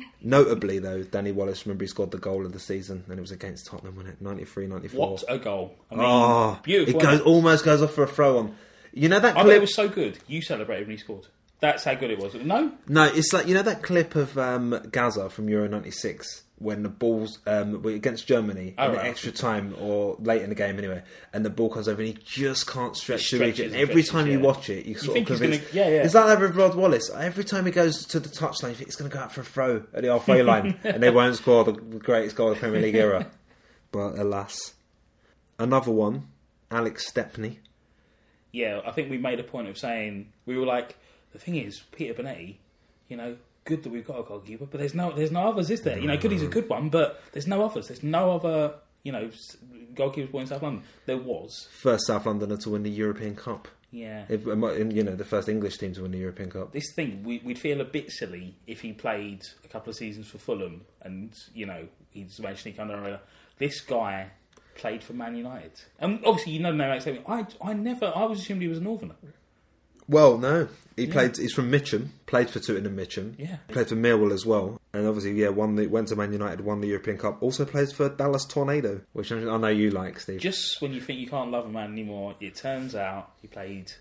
Notably, 0.22 0.78
though, 0.78 1.02
Danny 1.02 1.32
Wallace, 1.32 1.66
remember 1.66 1.84
he 1.84 1.88
scored 1.88 2.10
the 2.10 2.18
goal 2.18 2.46
of 2.46 2.52
the 2.52 2.60
season, 2.60 3.04
and 3.08 3.18
it 3.18 3.20
was 3.20 3.30
against 3.30 3.66
Tottenham, 3.66 3.96
wasn't 3.96 4.14
it? 4.14 4.22
93, 4.22 4.66
94. 4.66 5.10
What 5.10 5.24
a 5.28 5.38
goal! 5.38 5.76
I 5.90 5.94
mean, 5.94 6.04
oh, 6.06 6.58
beautiful. 6.62 7.00
It 7.00 7.02
goes, 7.02 7.20
almost 7.20 7.64
goes 7.64 7.82
off 7.82 7.92
for 7.92 8.04
a 8.04 8.08
throw 8.08 8.38
on. 8.38 8.54
You 8.92 9.08
know 9.08 9.20
that 9.20 9.36
I 9.36 9.40
bet 9.40 9.44
clip? 9.44 9.56
it 9.56 9.60
was 9.60 9.74
so 9.74 9.88
good. 9.88 10.18
You 10.26 10.42
celebrated 10.42 10.86
when 10.86 10.96
he 10.96 11.02
scored. 11.02 11.26
That's 11.60 11.84
how 11.84 11.94
good 11.94 12.10
it 12.10 12.18
was. 12.18 12.34
No, 12.34 12.72
No, 12.88 13.04
it's 13.04 13.32
like 13.32 13.46
you 13.46 13.54
know 13.54 13.62
that 13.62 13.82
clip 13.82 14.16
of 14.16 14.36
um, 14.36 14.80
Gazza 14.90 15.30
from 15.30 15.48
Euro 15.48 15.68
'96 15.68 16.42
when 16.62 16.82
the 16.82 16.88
ball's 16.88 17.38
um, 17.46 17.84
against 17.86 18.26
Germany 18.26 18.74
Oh, 18.78 18.90
in 18.90 18.96
right. 18.96 19.06
extra 19.06 19.32
time 19.32 19.74
or 19.80 20.16
late 20.20 20.42
in 20.42 20.48
the 20.48 20.54
game 20.54 20.78
anyway, 20.78 21.02
and 21.32 21.44
the 21.44 21.50
ball 21.50 21.68
comes 21.68 21.88
over 21.88 22.00
and 22.00 22.08
he 22.08 22.18
just 22.24 22.66
can't 22.66 22.96
stretch 22.96 23.30
the 23.30 23.38
reach 23.40 23.58
and 23.58 23.74
Every 23.74 24.02
time 24.02 24.26
you 24.28 24.40
watch 24.40 24.70
it, 24.70 24.86
you 24.86 24.94
sort 24.96 25.14
think 25.14 25.28
of 25.30 25.38
he's 25.38 25.40
convinced. 25.40 25.72
gonna- 25.74 25.84
yeah, 25.90 25.96
yeah. 25.96 26.02
It's 26.04 26.14
like 26.14 26.26
that 26.26 26.40
with 26.40 26.54
Rod 26.56 26.74
Wallace. 26.74 27.10
Every 27.14 27.44
time 27.44 27.66
he 27.66 27.72
goes 27.72 28.04
to 28.06 28.20
the 28.20 28.28
touchline, 28.28 28.68
you 28.70 28.74
think 28.76 28.88
it's 28.88 28.96
going 28.96 29.10
to 29.10 29.16
go 29.16 29.22
out 29.22 29.32
for 29.32 29.40
a 29.40 29.44
throw 29.44 29.82
at 29.92 30.02
the 30.02 30.08
halfway 30.08 30.42
line, 30.44 30.78
and 30.84 31.02
they 31.02 31.10
won't 31.10 31.36
score 31.36 31.64
the 31.64 31.72
greatest 31.72 32.36
goal 32.36 32.48
of 32.52 32.54
the 32.54 32.60
Premier 32.60 32.80
League 32.80 32.94
era. 32.94 33.26
But 33.90 34.18
alas, 34.18 34.74
another 35.58 35.90
one, 35.90 36.28
Alex 36.70 37.06
Stepney. 37.08 37.58
yeah, 38.52 38.80
I 38.86 38.90
think 38.92 39.10
we 39.10 39.18
made 39.18 39.40
a 39.40 39.44
point 39.44 39.68
of 39.68 39.76
saying 39.78 40.32
we 40.46 40.56
were 40.56 40.66
like, 40.66 40.96
the 41.32 41.38
thing 41.38 41.56
is, 41.56 41.80
Peter 41.92 42.14
Bonetti, 42.14 42.56
you 43.08 43.16
know, 43.16 43.36
good 43.64 43.82
that 43.82 43.90
we've 43.90 44.06
got 44.06 44.18
a 44.18 44.22
goalkeeper, 44.22 44.66
but 44.66 44.78
there's 44.78 44.94
no, 44.94 45.12
there's 45.12 45.30
no 45.30 45.48
others, 45.48 45.70
is 45.70 45.82
there? 45.82 45.98
You 45.98 46.08
know, 46.08 46.16
good 46.16 46.32
he's 46.32 46.42
a 46.42 46.48
good 46.48 46.68
one, 46.68 46.88
but 46.88 47.22
there's 47.32 47.46
no 47.46 47.64
others. 47.64 47.88
There's 47.88 48.02
no 48.02 48.32
other, 48.32 48.74
you 49.02 49.12
know, 49.12 49.30
goalkeepers 49.94 50.30
born 50.30 50.42
in 50.42 50.48
South 50.48 50.62
London. 50.62 50.84
There 51.06 51.18
was, 51.18 51.68
First 51.80 52.06
South 52.06 52.26
Londoner 52.26 52.56
to 52.58 52.70
win 52.70 52.82
the 52.82 52.90
European 52.90 53.36
Cup. 53.36 53.68
yeah. 53.90 54.24
If, 54.28 54.46
um, 54.46 54.90
you 54.90 55.02
know, 55.02 55.14
the 55.14 55.24
first 55.24 55.48
English 55.48 55.78
team 55.78 55.92
to 55.94 56.02
win 56.02 56.12
the 56.12 56.18
European 56.18 56.50
Cup. 56.50 56.72
this 56.72 56.92
thing, 56.94 57.22
we, 57.24 57.40
we'd 57.44 57.58
feel 57.58 57.80
a 57.80 57.84
bit 57.84 58.10
silly 58.10 58.56
if 58.66 58.80
he 58.80 58.92
played 58.92 59.42
a 59.64 59.68
couple 59.68 59.90
of 59.90 59.96
seasons 59.96 60.28
for 60.28 60.38
Fulham 60.38 60.82
and, 61.02 61.32
you 61.54 61.66
know, 61.66 61.86
he's 62.10 62.40
managed 62.40 62.58
to 62.58 62.62
sneak 62.62 62.80
under 62.80 62.94
our 62.94 63.02
radar. 63.02 63.20
This 63.58 63.80
guy 63.80 64.30
played 64.74 65.04
for 65.04 65.12
Man 65.12 65.36
United. 65.36 65.72
And 65.98 66.24
obviously, 66.24 66.54
you 66.54 66.60
know, 66.60 66.72
no, 66.72 66.84
Alex 66.84 67.06
I, 67.06 67.46
I 67.62 67.72
never, 67.74 68.10
I 68.14 68.24
was 68.24 68.40
assumed 68.40 68.62
he 68.62 68.68
was 68.68 68.78
a 68.78 68.82
Northerner. 68.82 69.16
Well, 70.08 70.38
no, 70.38 70.68
he 70.96 71.06
played. 71.06 71.36
He's 71.36 71.52
from 71.52 71.70
Mitcham. 71.70 72.12
Played 72.26 72.50
for 72.50 72.60
Tottenham 72.60 72.96
Mitcham. 72.96 73.34
Yeah. 73.38 73.56
Played 73.68 73.88
for 73.88 73.96
Millwall 73.96 74.32
as 74.32 74.44
well, 74.44 74.80
and 74.92 75.06
obviously, 75.06 75.32
yeah, 75.32 75.48
won 75.48 75.76
the 75.76 75.86
went 75.86 76.08
to 76.08 76.16
Man 76.16 76.32
United, 76.32 76.60
won 76.60 76.80
the 76.80 76.88
European 76.88 77.18
Cup. 77.18 77.42
Also 77.42 77.64
plays 77.64 77.92
for 77.92 78.08
Dallas 78.08 78.44
Tornado, 78.44 79.00
which 79.12 79.32
I 79.32 79.36
know 79.38 79.68
you 79.68 79.90
like, 79.90 80.20
Steve. 80.20 80.40
Just 80.40 80.80
when 80.80 80.92
you 80.92 81.00
think 81.00 81.20
you 81.20 81.28
can't 81.28 81.50
love 81.50 81.66
a 81.66 81.70
man 81.70 81.92
anymore, 81.92 82.34
it 82.40 82.54
turns 82.54 82.94
out 82.94 83.32
he 83.40 83.48
played 83.48 83.92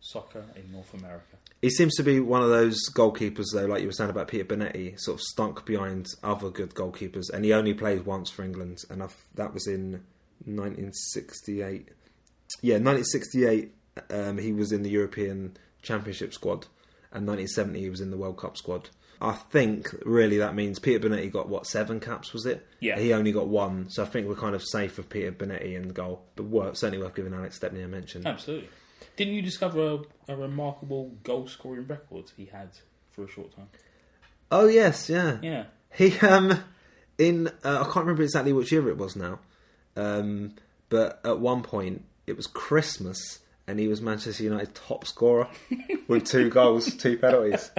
soccer 0.00 0.44
in 0.56 0.72
North 0.72 0.94
America. 0.94 1.36
He 1.60 1.70
seems 1.70 1.96
to 1.96 2.04
be 2.04 2.20
one 2.20 2.42
of 2.42 2.50
those 2.50 2.78
goalkeepers, 2.94 3.46
though, 3.52 3.66
like 3.66 3.80
you 3.80 3.88
were 3.88 3.92
saying 3.92 4.10
about 4.10 4.28
Peter 4.28 4.44
Bonetti, 4.44 4.98
sort 4.98 5.16
of 5.16 5.22
stunk 5.22 5.66
behind 5.66 6.06
other 6.22 6.50
good 6.50 6.74
goalkeepers, 6.74 7.30
and 7.32 7.44
he 7.44 7.52
only 7.52 7.74
played 7.74 8.06
once 8.06 8.30
for 8.30 8.44
England, 8.44 8.78
and 8.90 9.02
I, 9.02 9.08
that 9.34 9.52
was 9.52 9.66
in 9.66 10.04
1968. 10.44 11.88
Yeah, 12.62 12.74
1968. 12.74 13.74
Um, 14.10 14.38
he 14.38 14.52
was 14.52 14.72
in 14.72 14.82
the 14.82 14.90
European 14.90 15.56
Championship 15.82 16.32
squad, 16.34 16.66
and 17.12 17.26
1970 17.26 17.80
he 17.80 17.90
was 17.90 18.00
in 18.00 18.10
the 18.10 18.16
World 18.16 18.38
Cup 18.38 18.56
squad. 18.56 18.90
I 19.20 19.32
think 19.32 19.92
really 20.04 20.38
that 20.38 20.54
means 20.54 20.78
Peter 20.78 21.08
Bonetti 21.08 21.30
got 21.32 21.48
what 21.48 21.66
seven 21.66 21.98
caps 21.98 22.32
was 22.32 22.46
it? 22.46 22.66
Yeah. 22.78 22.98
He 22.98 23.12
only 23.12 23.32
got 23.32 23.48
one, 23.48 23.90
so 23.90 24.04
I 24.04 24.06
think 24.06 24.28
we're 24.28 24.36
kind 24.36 24.54
of 24.54 24.62
safe 24.62 24.96
with 24.96 25.08
Peter 25.08 25.32
Bonetti 25.32 25.74
in 25.74 25.88
the 25.88 25.94
goal, 25.94 26.22
but 26.36 26.44
worth, 26.44 26.76
certainly 26.76 27.04
worth 27.04 27.16
giving 27.16 27.34
Alex 27.34 27.56
Stepney 27.56 27.82
a 27.82 27.88
mention. 27.88 28.26
Absolutely. 28.26 28.68
Didn't 29.16 29.34
you 29.34 29.42
discover 29.42 29.80
a, 30.28 30.32
a 30.32 30.36
remarkable 30.36 31.10
goal 31.24 31.48
scoring 31.48 31.86
record 31.88 32.30
he 32.36 32.46
had 32.46 32.70
for 33.10 33.24
a 33.24 33.28
short 33.28 33.54
time? 33.56 33.68
Oh 34.52 34.66
yes, 34.66 35.08
yeah. 35.08 35.38
Yeah. 35.42 35.64
He 35.92 36.18
um 36.20 36.62
in 37.18 37.48
uh, 37.64 37.80
I 37.80 37.84
can't 37.84 37.96
remember 37.96 38.22
exactly 38.22 38.52
which 38.52 38.70
year 38.70 38.88
it 38.88 38.96
was 38.96 39.16
now, 39.16 39.40
um, 39.96 40.54
but 40.88 41.20
at 41.24 41.40
one 41.40 41.62
point 41.62 42.04
it 42.26 42.36
was 42.36 42.46
Christmas 42.46 43.40
and 43.68 43.78
he 43.78 43.86
was 43.86 44.00
Manchester 44.00 44.42
United 44.42 44.74
top 44.74 45.06
scorer 45.06 45.46
with 46.08 46.24
two 46.24 46.48
goals, 46.58 46.94
two 46.94 47.18
penalties. 47.18 47.70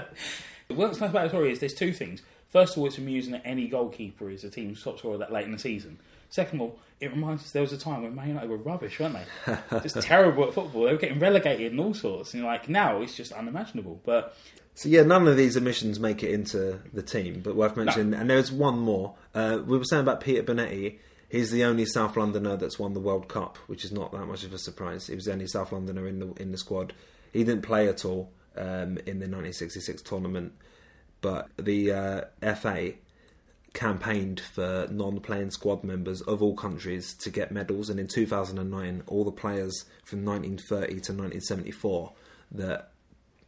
What's 0.68 1.00
nice 1.02 1.10
about 1.10 1.24
the 1.24 1.30
story 1.30 1.52
is 1.52 1.60
there's 1.60 1.74
two 1.74 1.92
things. 1.92 2.22
First 2.50 2.74
of 2.74 2.80
all, 2.80 2.88
it's 2.88 2.98
amusing 2.98 3.34
that 3.34 3.42
any 3.44 3.68
goalkeeper 3.68 4.30
is 4.30 4.44
a 4.44 4.50
team's 4.50 4.84
top 4.84 5.00
scorer 5.00 5.18
that 5.18 5.32
late 5.32 5.46
in 5.46 5.52
the 5.52 5.60
season. 5.60 6.00
Second 6.30 6.58
of 6.58 6.62
all, 6.62 6.80
it 7.00 7.12
reminds 7.12 7.44
us 7.44 7.52
there 7.52 7.62
was 7.62 7.74
a 7.74 7.78
time 7.78 8.04
when 8.04 8.14
Man 8.14 8.30
United 8.30 8.50
were 8.50 8.58
rubbish, 8.58 9.00
weren't 9.00 9.18
they? 9.46 9.58
Just 9.82 10.02
terrible 10.02 10.46
at 10.46 10.54
football. 10.54 10.84
They 10.84 10.92
were 10.92 11.00
getting 11.00 11.20
relegated 11.20 11.72
and 11.72 11.80
all 11.80 11.94
sorts. 11.94 12.34
And 12.34 12.44
like 12.44 12.70
now, 12.70 13.02
it's 13.02 13.16
just 13.16 13.32
unimaginable. 13.32 14.00
But 14.06 14.36
So 14.76 14.90
yeah, 14.90 15.04
none 15.04 15.28
of 15.28 15.38
these 15.38 15.58
omissions 15.58 16.00
make 16.00 16.22
it 16.22 16.32
into 16.32 16.80
the 16.94 17.02
team, 17.02 17.42
but 17.44 17.56
worth 17.56 17.76
mentioning. 17.78 18.14
And 18.14 18.30
there's 18.30 18.52
one 18.52 18.78
more. 18.80 19.16
Uh, 19.34 19.60
we 19.66 19.78
were 19.78 19.86
saying 19.86 20.02
about 20.02 20.22
Peter 20.22 20.44
Bonetti. 20.44 21.00
He's 21.30 21.52
the 21.52 21.64
only 21.64 21.86
South 21.86 22.18
Londoner 22.18 22.58
that's 22.58 22.80
won 22.80 22.94
the 22.94 23.00
World 23.00 23.28
Cup, 23.28 23.58
which 23.68 23.86
is 23.86 23.92
not 23.92 24.12
that 24.12 24.26
much 24.26 24.44
of 24.44 24.54
a 24.54 24.58
surprise. 24.58 25.08
He 25.08 25.16
was 25.16 25.26
the 25.26 25.34
only 25.34 25.48
South 25.48 25.72
Londoner 25.72 26.08
in 26.08 26.20
the 26.20 26.34
in 26.42 26.52
the 26.52 26.58
squad. 26.58 26.94
He 27.32 27.44
didn't 27.44 27.62
play 27.62 27.88
at 27.88 28.04
all 28.04 28.32
um, 28.58 28.98
in 29.06 29.20
the 29.20 29.28
1966 29.30 30.02
tournament, 30.02 30.54
but 31.22 31.50
the 31.58 31.92
uh, 31.92 32.56
FA 32.56 32.94
campaigned 33.74 34.40
for 34.40 34.88
non-playing 34.90 35.52
squad 35.52 35.84
members 35.84 36.22
of 36.22 36.42
all 36.42 36.56
countries 36.56 37.14
to 37.14 37.30
get 37.30 37.52
medals, 37.52 37.90
and 37.90 38.00
in 38.00 38.08
2009, 38.08 39.04
all 39.06 39.24
the 39.24 39.32
players 39.32 39.86
from 40.04 40.26
1930 40.26 40.88
to 40.88 41.14
1974 41.14 42.12
that 42.52 42.92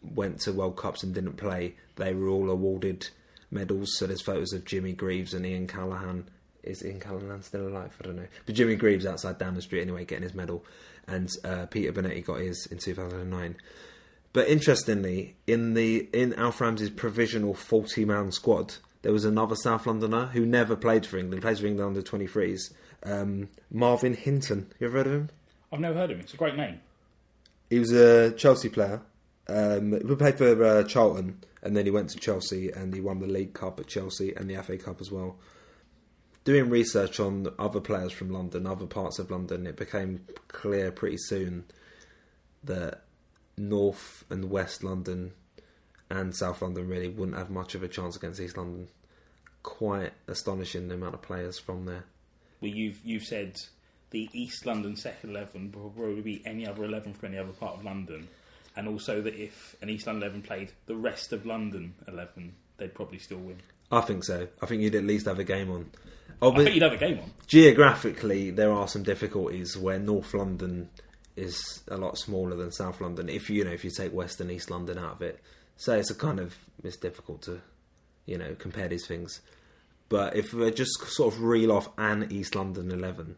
went 0.04 0.40
to 0.42 0.52
World 0.52 0.78
Cups 0.78 1.04
and 1.04 1.14
didn't 1.14 1.38
play, 1.38 1.76
they 1.96 2.14
were 2.14 2.28
all 2.28 2.50
awarded 2.50 3.10
medals. 3.50 3.98
So 3.98 4.08
there's 4.08 4.22
photos 4.22 4.54
of 4.54 4.66
Jimmy 4.66 4.94
Greaves 4.94 5.34
and 5.34 5.46
Ian 5.46 5.68
Callaghan. 5.68 6.30
Is 6.64 6.86
Ian 6.86 7.00
Callaghan 7.00 7.42
still 7.42 7.68
alive? 7.68 7.96
I 8.00 8.06
don't 8.06 8.16
know. 8.16 8.28
But 8.46 8.56
Jimmy 8.56 8.76
Greaves 8.76 9.06
outside 9.06 9.38
Downing 9.38 9.62
Street 9.62 9.82
anyway, 9.82 10.06
getting 10.06 10.24
his 10.24 10.36
medal, 10.36 10.64
and 11.08 11.30
uh, 11.44 11.66
Peter 11.68 11.92
Bonetti 11.92 12.24
got 12.24 12.40
his 12.40 12.68
in 12.68 12.78
2009. 12.78 13.56
But 14.34 14.48
interestingly, 14.48 15.36
in 15.48 15.74
the 15.74 16.10
in 16.14 16.34
Alf 16.36 16.62
Ramsey's 16.62 16.90
provisional 16.90 17.54
40 17.54 18.06
man 18.06 18.32
squad, 18.32 18.76
there 19.02 19.12
was 19.12 19.26
another 19.26 19.56
South 19.56 19.88
Londoner 19.88 20.28
who 20.28 20.46
never 20.46 20.76
played 20.76 21.06
for 21.06 21.18
England, 21.18 21.42
plays 21.42 21.60
for 21.60 21.68
England 21.68 21.98
under 21.98 22.02
23s. 22.02 22.74
Um, 23.04 23.50
Marvin 23.72 24.14
Hinton. 24.14 24.72
You 24.80 24.88
ever 24.88 24.98
heard 24.98 25.08
of 25.08 25.14
him? 25.14 25.30
I've 25.74 25.80
never 25.80 25.98
heard 25.98 26.12
of 26.12 26.18
him. 26.18 26.22
It's 26.22 26.34
a 26.34 26.38
great 26.38 26.56
name. 26.56 26.80
He 27.70 27.80
was 27.80 27.92
a 27.92 28.32
Chelsea 28.32 28.70
player. 28.70 29.02
Um, 29.48 29.94
he 29.94 30.16
played 30.16 30.38
for 30.38 30.64
uh, 30.64 30.84
Charlton, 30.84 31.44
and 31.64 31.76
then 31.76 31.86
he 31.86 31.92
went 31.92 32.10
to 32.12 32.20
Chelsea, 32.20 32.70
and 32.70 32.94
he 32.94 33.02
won 33.02 33.20
the 33.20 33.28
League 33.28 33.54
Cup 33.54 33.80
at 33.80 33.88
Chelsea 33.88 34.34
and 34.36 34.50
the 34.50 34.62
FA 34.62 34.78
Cup 34.78 35.02
as 35.02 35.12
well. 35.12 35.38
Doing 36.44 36.70
research 36.70 37.20
on 37.20 37.48
other 37.60 37.80
players 37.80 38.12
from 38.12 38.32
London, 38.32 38.66
other 38.66 38.88
parts 38.88 39.20
of 39.20 39.30
London, 39.30 39.68
it 39.68 39.78
became 39.78 40.26
clear 40.48 40.92
pretty 40.92 41.18
soon 41.18 41.66
that 42.64 43.04
North 43.58 44.24
and 44.30 44.50
West 44.50 44.84
London 44.84 45.34
and 46.10 46.36
South 46.36 46.62
London 46.62 46.88
really 46.88 47.10
wouldn't 47.10 47.38
have 47.38 47.50
much 47.52 47.76
of 47.76 47.84
a 47.84 47.88
chance 47.88 48.16
against 48.16 48.42
East 48.42 48.58
London. 48.58 48.88
Quite 49.62 50.14
astonishing 50.28 50.88
the 50.88 50.96
amount 50.96 51.14
of 51.14 51.22
players 51.22 51.60
from 51.60 51.86
there. 51.86 52.06
Well, 52.60 52.72
you've 52.72 53.00
you've 53.06 53.26
said 53.26 53.62
the 54.10 54.28
East 54.34 54.66
London 54.66 54.96
second 54.96 55.30
eleven 55.30 55.72
will 55.72 55.92
probably 55.92 56.22
be 56.22 56.42
any 56.46 56.68
other 56.68 56.84
eleven 56.84 57.14
from 57.14 57.30
any 57.30 57.38
other 57.38 57.52
part 57.52 57.76
of 57.78 57.86
London, 57.86 58.28
and 58.76 58.88
also 58.88 59.22
that 59.22 59.36
if 59.36 59.76
an 59.84 59.90
East 59.90 60.08
London 60.08 60.24
eleven 60.24 60.42
played 60.42 60.72
the 60.88 60.96
rest 60.96 61.32
of 61.32 61.46
London 61.46 61.94
eleven, 62.08 62.56
they'd 62.78 62.96
probably 62.96 63.20
still 63.20 63.38
win. 63.38 63.58
I 63.92 64.02
think 64.02 64.24
so. 64.24 64.48
I 64.62 64.66
think 64.66 64.82
you'd 64.82 64.96
at 64.96 65.04
least 65.04 65.28
have 65.28 65.38
a 65.38 65.44
game 65.44 65.70
on. 65.70 65.92
I 66.42 66.56
think 66.56 66.74
you'd 66.74 66.84
have 66.84 66.94
a 66.94 66.98
game 66.98 67.20
on. 67.20 67.32
geographically, 67.48 68.52
there 68.52 68.72
are 68.72 68.88
some 68.88 69.04
difficulties 69.04 69.78
where 69.78 70.00
North 70.00 70.34
London 70.34 70.90
is 71.36 71.84
a 71.88 71.98
lot 71.98 72.18
smaller 72.18 72.56
than 72.56 72.72
South 72.72 73.00
London. 73.02 73.30
If 73.30 73.50
you 73.50 73.64
know, 73.64 73.72
if 73.72 73.84
you 73.84 73.92
take 73.92 74.14
West 74.14 74.42
and 74.42 74.52
East 74.52 74.70
London 74.72 74.98
out 74.98 75.14
of 75.14 75.22
it, 75.22 75.40
so 75.78 75.96
it's 75.96 76.10
a 76.10 76.16
kind 76.16 76.40
of 76.40 76.56
it's 76.84 76.98
difficult 76.98 77.44
to, 77.44 77.62
you 78.26 78.38
know, 78.38 78.56
compare 78.58 78.88
these 78.88 79.06
things. 79.08 79.42
But 80.10 80.36
if 80.36 80.54
we 80.54 80.70
just 80.72 81.02
sort 81.08 81.34
of 81.34 81.42
reel 81.42 81.72
off 81.72 81.90
an 81.98 82.28
East 82.32 82.56
London 82.56 82.92
eleven, 82.92 83.38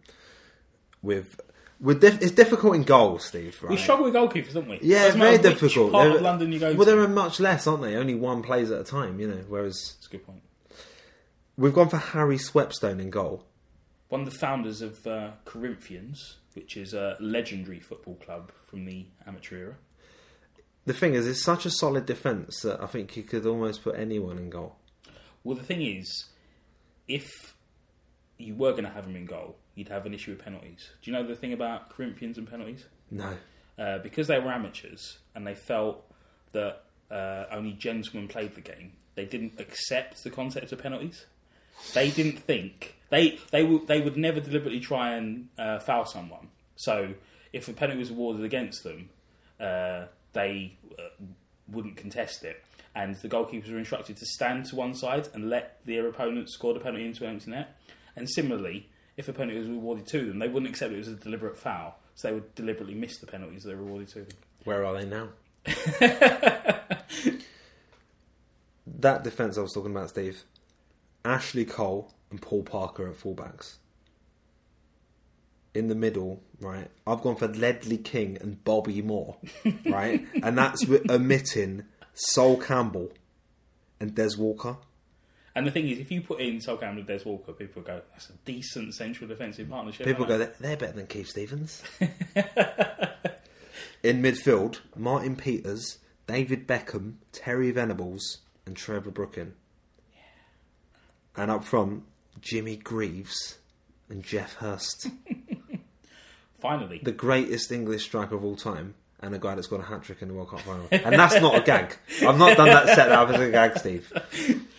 with 1.01 1.39
with 1.79 2.01
diff- 2.01 2.21
it's 2.21 2.31
difficult 2.31 2.75
in 2.75 2.83
goals, 2.83 3.25
Steve. 3.25 3.57
Right? 3.61 3.71
We 3.71 3.77
struggle 3.77 4.05
with 4.05 4.13
goalkeepers, 4.13 4.53
don't 4.53 4.67
we? 4.69 4.79
Yeah, 4.81 5.05
Doesn't 5.05 5.19
very 5.19 5.37
difficult. 5.37 5.91
Part 5.91 6.15
of 6.15 6.21
London 6.21 6.51
you 6.51 6.59
go 6.59 6.73
well, 6.73 6.85
to. 6.85 6.85
there 6.85 6.99
are 7.01 7.07
much 7.07 7.39
less, 7.39 7.67
aren't 7.67 7.83
they? 7.83 7.95
Only 7.95 8.15
one 8.15 8.41
plays 8.41 8.71
at 8.71 8.79
a 8.79 8.83
time, 8.83 9.19
you 9.19 9.27
know. 9.27 9.43
Whereas 9.47 9.95
That's 9.97 10.07
a 10.07 10.09
good 10.09 10.25
point. 10.25 10.41
We've 11.57 11.73
gone 11.73 11.89
for 11.89 11.97
Harry 11.97 12.37
Swepstone 12.37 12.99
in 12.99 13.09
goal. 13.09 13.45
One 14.09 14.21
of 14.21 14.31
the 14.31 14.37
founders 14.37 14.81
of 14.81 15.05
uh, 15.07 15.31
Corinthians, 15.45 16.37
which 16.53 16.77
is 16.77 16.93
a 16.93 17.17
legendary 17.19 17.79
football 17.79 18.15
club 18.15 18.51
from 18.67 18.85
the 18.85 19.05
amateur 19.25 19.57
era. 19.57 19.75
The 20.85 20.93
thing 20.93 21.13
is, 21.13 21.27
it's 21.27 21.43
such 21.43 21.65
a 21.65 21.71
solid 21.71 22.05
defence 22.05 22.61
that 22.61 22.81
I 22.81 22.87
think 22.87 23.15
you 23.15 23.23
could 23.23 23.45
almost 23.45 23.83
put 23.83 23.95
anyone 23.95 24.37
in 24.37 24.49
goal. 24.49 24.75
Well, 25.43 25.55
the 25.55 25.63
thing 25.63 25.81
is, 25.81 26.25
if 27.07 27.55
you 28.37 28.55
were 28.55 28.71
going 28.71 28.83
to 28.83 28.89
have 28.89 29.05
him 29.05 29.15
in 29.15 29.25
goal, 29.25 29.55
you'd 29.75 29.87
have 29.87 30.05
an 30.05 30.13
issue 30.13 30.31
with 30.31 30.43
penalties. 30.43 30.89
Do 31.01 31.09
you 31.09 31.17
know 31.17 31.25
the 31.25 31.35
thing 31.35 31.53
about 31.53 31.89
Corinthians 31.89 32.37
and 32.37 32.49
penalties? 32.49 32.85
No. 33.09 33.33
Uh, 33.77 33.97
because 33.99 34.27
they 34.27 34.39
were 34.39 34.51
amateurs 34.51 35.17
and 35.33 35.47
they 35.47 35.55
felt 35.55 36.03
that 36.51 36.83
uh, 37.09 37.45
only 37.51 37.73
gentlemen 37.73 38.27
played 38.27 38.53
the 38.55 38.61
game, 38.61 38.93
they 39.15 39.25
didn't 39.25 39.59
accept 39.59 40.23
the 40.23 40.29
concept 40.29 40.71
of 40.71 40.79
penalties. 40.79 41.25
They 41.93 42.11
didn't 42.11 42.39
think 42.39 42.95
they 43.09 43.39
they 43.51 43.63
would 43.63 43.87
they 43.87 44.01
would 44.01 44.17
never 44.17 44.39
deliberately 44.39 44.79
try 44.79 45.13
and 45.13 45.49
uh, 45.57 45.79
foul 45.79 46.05
someone. 46.05 46.47
So 46.75 47.13
if 47.51 47.67
a 47.67 47.73
penalty 47.73 47.99
was 47.99 48.09
awarded 48.09 48.43
against 48.43 48.83
them, 48.83 49.09
uh, 49.59 50.05
they 50.33 50.75
uh, 50.97 51.23
wouldn't 51.67 51.95
contest 51.95 52.43
it. 52.43 52.63
And 52.95 53.15
the 53.15 53.29
goalkeepers 53.29 53.71
were 53.71 53.77
instructed 53.77 54.17
to 54.17 54.25
stand 54.25 54.65
to 54.65 54.75
one 54.75 54.93
side 54.95 55.27
and 55.33 55.49
let 55.49 55.79
their 55.85 56.07
opponent 56.07 56.49
score 56.49 56.73
the 56.73 56.79
penalty 56.79 57.05
into 57.05 57.23
an 57.23 57.31
empty 57.31 57.51
net. 57.51 57.75
And 58.15 58.29
similarly, 58.29 58.89
if 59.17 59.27
a 59.27 59.33
penalty 59.33 59.59
was 59.59 59.67
awarded 59.67 60.07
to 60.07 60.25
them, 60.27 60.39
they 60.39 60.47
wouldn't 60.47 60.69
accept 60.69 60.93
it 60.93 60.99
as 60.99 61.07
a 61.07 61.15
deliberate 61.15 61.57
foul. 61.57 61.97
So 62.15 62.27
they 62.27 62.33
would 62.35 62.55
deliberately 62.55 62.95
miss 62.95 63.17
the 63.17 63.27
penalties 63.27 63.63
they 63.63 63.73
were 63.73 63.81
awarded 63.81 64.07
to 64.09 64.19
them. 64.21 64.37
Where 64.63 64.85
are 64.85 64.93
they 64.93 65.05
now? 65.05 65.29
that 68.85 69.23
defence 69.23 69.57
I 69.57 69.61
was 69.61 69.73
talking 69.73 69.91
about, 69.91 70.09
Steve. 70.09 70.43
Ashley 71.25 71.65
Cole 71.65 72.13
and 72.29 72.41
Paul 72.41 72.63
Parker 72.63 73.07
at 73.07 73.15
fullbacks. 73.15 73.75
In 75.73 75.87
the 75.87 75.95
middle, 75.95 76.43
right? 76.59 76.89
I've 77.07 77.21
gone 77.21 77.35
for 77.35 77.47
Ledley 77.47 77.97
King 77.97 78.37
and 78.41 78.63
Bobby 78.63 79.01
Moore, 79.01 79.37
right? 79.85 80.25
and 80.43 80.57
that's 80.57 80.85
with 80.85 81.09
omitting 81.09 81.85
Sol 82.13 82.57
Campbell 82.57 83.11
and 83.99 84.13
Des 84.13 84.37
Walker. 84.37 84.77
And 85.55 85.65
the 85.67 85.71
thing 85.71 85.87
is, 85.87 85.99
if 85.99 86.11
you 86.11 86.21
put 86.21 86.41
in 86.41 86.61
Sol 86.61 86.77
Campbell 86.77 86.99
and 86.99 87.07
Des 87.07 87.27
Walker, 87.27 87.53
people 87.53 87.81
go, 87.81 88.01
that's 88.11 88.29
a 88.29 88.33
decent 88.45 88.93
central 88.93 89.27
defensive 89.27 89.69
partnership. 89.69 90.05
People 90.05 90.25
go, 90.25 90.37
they're 90.37 90.77
better 90.77 90.93
than 90.93 91.07
Keith 91.07 91.29
Stevens. 91.29 91.81
In 94.03 94.21
midfield, 94.21 94.79
Martin 94.97 95.37
Peters, 95.37 95.99
David 96.27 96.67
Beckham, 96.67 97.15
Terry 97.31 97.71
Venables, 97.71 98.39
and 98.65 98.75
Trevor 98.75 99.11
Brooking. 99.11 99.53
And 101.35 101.49
up 101.49 101.63
front, 101.63 102.03
Jimmy 102.41 102.75
Greaves 102.77 103.57
and 104.09 104.23
Geoff 104.23 104.55
Hurst, 104.55 105.07
Finally. 106.59 107.01
the 107.03 107.11
greatest 107.11 107.71
English 107.71 108.03
striker 108.03 108.35
of 108.35 108.43
all 108.45 108.55
time, 108.55 108.93
and 109.21 109.33
a 109.33 109.39
guy 109.39 109.55
that's 109.55 109.67
got 109.67 109.79
a 109.79 109.83
hat 109.83 110.03
trick 110.03 110.21
in 110.21 110.27
the 110.29 110.33
World 110.33 110.49
Cup 110.49 110.61
final. 110.61 110.87
And 110.91 111.15
that's 111.19 111.41
not 111.41 111.55
a 111.55 111.61
gag. 111.61 111.97
I've 112.21 112.37
not 112.37 112.55
done 112.57 112.67
that 112.67 112.87
set 112.95 113.11
up 113.11 113.29
as 113.29 113.39
a 113.41 113.49
gag, 113.51 113.77
Steve. 113.77 114.11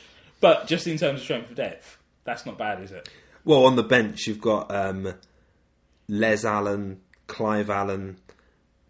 But 0.40 0.66
just 0.66 0.87
in 0.87 0.99
terms 0.99 1.20
of 1.20 1.25
strength 1.25 1.49
of 1.50 1.56
depth, 1.56 1.96
that's 2.25 2.44
not 2.44 2.58
bad, 2.58 2.82
is 2.82 2.92
it? 2.92 3.08
Well, 3.46 3.64
on 3.64 3.76
the 3.76 3.82
bench, 3.82 4.26
you've 4.26 4.42
got 4.42 4.70
um, 4.70 5.14
Les 6.06 6.44
Allen, 6.44 7.00
Clive 7.28 7.70
Allen, 7.70 8.18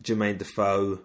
Jermaine 0.02 0.36
Defoe, 0.38 0.98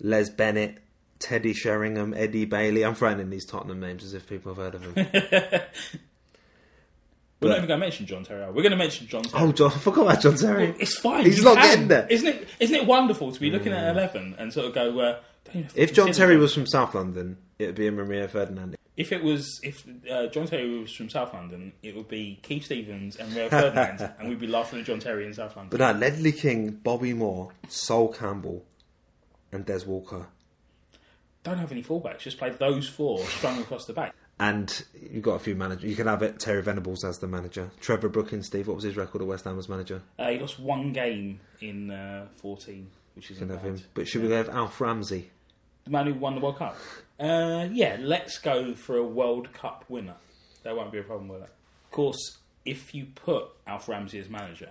Les 0.00 0.28
Bennett, 0.28 0.78
Teddy 1.20 1.52
Sheringham, 1.52 2.12
Eddie 2.16 2.46
Bailey. 2.46 2.84
I'm 2.84 2.94
throwing 2.96 3.20
in 3.20 3.30
these 3.30 3.46
Tottenham 3.46 3.78
names 3.78 4.02
as 4.02 4.14
if 4.14 4.26
people 4.28 4.52
have 4.54 4.72
heard 4.72 4.74
of 4.74 4.94
them. 4.94 5.06
We're 7.40 7.48
not 7.48 7.56
even 7.56 7.68
going 7.68 7.80
to 7.80 7.86
mention 7.86 8.04
John 8.06 8.22
Terry. 8.24 8.42
are 8.42 8.48
we? 8.50 8.56
We're 8.56 8.62
going 8.62 8.72
to 8.72 8.76
mention 8.76 9.06
John 9.06 9.22
Terry. 9.22 9.44
oh, 9.44 9.52
John, 9.52 9.70
I 9.72 9.78
forgot 9.78 10.02
about 10.02 10.20
John 10.20 10.36
Terry. 10.36 10.74
It's 10.78 10.98
fine. 10.98 11.24
He's 11.24 11.38
you 11.38 11.44
not 11.44 11.56
can. 11.56 11.66
getting 11.70 11.88
there. 11.88 12.06
Isn't 12.10 12.26
it? 12.28 12.48
Isn't 12.58 12.76
it? 12.76 12.86
Wonderful 12.86 13.32
to 13.32 13.40
be 13.40 13.50
looking 13.50 13.72
at 13.72 13.94
eleven 13.96 14.34
and 14.38 14.52
sort 14.52 14.66
of 14.66 14.74
go? 14.74 14.98
Uh, 14.98 15.20
don't 15.46 15.56
even 15.56 15.70
If 15.74 15.94
John 15.94 16.06
consider 16.06 16.26
Terry 16.26 16.34
it. 16.36 16.38
was 16.40 16.52
from 16.52 16.66
South 16.66 16.94
London, 16.94 17.38
it 17.58 17.66
would 17.66 17.74
be 17.76 17.86
a 17.86 17.92
Maria 17.92 18.28
Ferdinand. 18.28 18.76
if 18.98 19.10
it 19.10 19.24
was, 19.24 19.58
if 19.62 19.82
uh, 20.10 20.26
John 20.26 20.46
Terry 20.48 20.80
was 20.80 20.92
from 20.94 21.08
South 21.08 21.32
London, 21.32 21.72
it 21.82 21.96
would 21.96 22.08
be 22.08 22.38
Keith 22.42 22.64
Stevens 22.66 23.16
and 23.16 23.32
Rio 23.34 23.48
Ferdinand, 23.48 24.12
and 24.18 24.28
we'd 24.28 24.38
be 24.38 24.46
laughing 24.46 24.80
at 24.80 24.84
John 24.84 24.98
Terry 25.00 25.24
in 25.26 25.32
South 25.32 25.56
London. 25.56 25.78
But 25.78 25.80
no, 25.94 25.98
Ledley 25.98 26.32
King, 26.32 26.72
Bobby 26.72 27.14
Moore, 27.14 27.52
Sol 27.68 28.12
Campbell, 28.12 28.66
and 29.50 29.64
Des 29.64 29.86
Walker. 29.86 30.26
Don't 31.42 31.58
have 31.58 31.72
any 31.72 31.82
fullbacks. 31.82 32.18
Just 32.20 32.38
play 32.38 32.50
those 32.50 32.88
four 32.88 33.18
strung 33.24 33.60
across 33.60 33.86
the 33.86 33.92
back. 33.92 34.14
And 34.38 34.84
you've 35.10 35.22
got 35.22 35.34
a 35.34 35.38
few 35.38 35.54
managers. 35.54 35.84
You 35.88 35.96
can 35.96 36.06
have 36.06 36.22
it 36.22 36.38
Terry 36.38 36.62
Venables 36.62 37.04
as 37.04 37.18
the 37.18 37.26
manager. 37.26 37.70
Trevor 37.80 38.08
Brookings, 38.08 38.46
Steve, 38.46 38.68
what 38.68 38.74
was 38.76 38.84
his 38.84 38.96
record 38.96 39.20
at 39.22 39.28
West 39.28 39.44
Ham 39.44 39.58
as 39.58 39.68
manager? 39.68 40.02
Uh, 40.18 40.30
he 40.30 40.38
lost 40.38 40.58
one 40.58 40.92
game 40.92 41.40
in 41.60 41.90
uh, 41.90 42.26
fourteen, 42.36 42.88
which 43.14 43.30
isn't 43.30 43.46
can 43.48 43.54
have 43.56 43.62
bad. 43.64 43.80
him. 43.80 43.86
But 43.94 44.08
should 44.08 44.22
we 44.22 44.30
have 44.30 44.48
Alf 44.48 44.80
Ramsey? 44.80 45.30
The 45.84 45.90
man 45.90 46.06
who 46.06 46.14
won 46.14 46.34
the 46.34 46.40
World 46.40 46.58
Cup. 46.58 46.76
Uh, 47.18 47.68
yeah, 47.70 47.96
let's 48.00 48.38
go 48.38 48.74
for 48.74 48.96
a 48.96 49.04
World 49.04 49.52
Cup 49.52 49.84
winner. 49.88 50.16
There 50.62 50.74
won't 50.74 50.92
be 50.92 50.98
a 50.98 51.02
problem 51.02 51.28
with 51.28 51.40
that. 51.40 51.50
Of 51.84 51.90
course, 51.90 52.38
if 52.64 52.94
you 52.94 53.06
put 53.14 53.48
Alf 53.66 53.88
Ramsey 53.88 54.18
as 54.18 54.28
manager, 54.28 54.70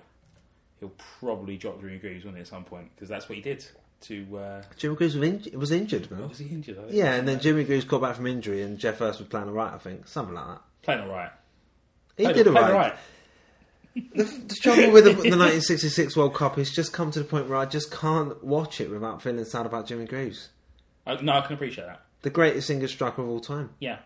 he'll 0.80 0.94
probably 1.20 1.58
drop 1.58 1.80
Jimmy 1.82 1.98
Greaves, 1.98 2.26
won't 2.26 2.38
he, 2.38 2.42
at 2.42 2.48
some 2.48 2.64
point? 2.64 2.90
Because 2.96 3.10
that's 3.10 3.28
what 3.28 3.36
he 3.36 3.42
did 3.42 3.68
to. 4.02 4.38
Uh, 4.38 4.64
Jimmy 4.78 4.96
Greaves 4.96 5.16
was, 5.16 5.48
was 5.54 5.72
injured, 5.72 6.10
man. 6.12 6.30
was 6.30 6.40
he 6.40 6.48
injured? 6.48 6.78
I 6.78 6.82
think? 6.84 6.94
Yeah, 6.94 7.14
and 7.16 7.28
then 7.28 7.40
Jimmy 7.40 7.64
Greaves 7.64 7.86
got 7.86 8.02
back 8.02 8.16
from 8.16 8.28
injury, 8.28 8.62
and 8.62 8.78
Geoff 8.80 9.00
Hurst 9.00 9.20
was 9.20 9.28
playing 9.28 9.48
alright, 9.48 9.74
I 9.74 9.78
think. 9.78 10.08
Something 10.08 10.36
like 10.36 10.48
that. 10.48 10.62
Playing 10.84 11.02
all 11.02 11.10
right. 11.10 11.32
He 12.18 12.24
Played- 12.24 12.36
did 12.36 12.48
all 12.48 12.54
right. 12.54 12.96
The, 13.96 14.24
the 14.24 14.56
trouble 14.62 14.92
with 14.92 15.04
the, 15.04 15.12
the 15.12 15.36
1966 15.36 16.16
World 16.16 16.34
Cup 16.34 16.58
is 16.58 16.72
just 16.72 16.94
come 16.94 17.12
to 17.12 17.20
the 17.20 17.26
point 17.26 17.50
where 17.50 17.58
I 17.58 17.66
just 17.66 17.92
can't 17.92 18.42
watch 18.44 18.80
it 18.80 18.90
without 18.90 19.22
feeling 19.22 19.44
sad 19.46 19.66
about 19.66 19.88
Jimmy 19.88 20.06
Greaves. 20.06 20.50
No, 21.22 21.34
I 21.34 21.42
can 21.42 21.54
appreciate 21.56 21.88
that. 21.88 22.02
The 22.22 22.30
greatest 22.30 22.70
English 22.70 22.94
striker 22.94 23.22
of 23.22 23.30
all 23.30 23.40
time. 23.40 23.72
Yeah. 23.80 24.00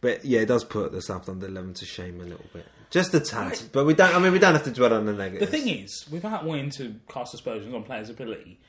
But 0.00 0.24
yeah, 0.24 0.40
it 0.40 0.46
does 0.46 0.64
put 0.64 0.92
the 0.92 1.02
South 1.02 1.28
London 1.28 1.50
11 1.50 1.74
to 1.74 1.84
shame 1.84 2.20
a 2.20 2.24
little 2.24 2.44
bit. 2.52 2.66
Just 2.90 3.14
a 3.14 3.20
tad. 3.20 3.58
But 3.72 3.86
we 3.86 3.94
don't, 3.94 4.14
I 4.14 4.18
mean, 4.18 4.32
we 4.32 4.38
don't 4.38 4.52
have 4.54 4.64
to 4.64 4.70
dwell 4.70 4.92
on 4.92 5.06
the 5.06 5.12
negative. 5.12 5.50
The 5.50 5.56
negatives. 5.56 5.64
thing 5.64 5.84
is, 5.84 6.08
without 6.10 6.44
wanting 6.44 6.70
to 6.70 6.94
cast 7.08 7.34
aspersions 7.34 7.74
on 7.74 7.82
players' 7.84 8.10
ability, 8.10 8.60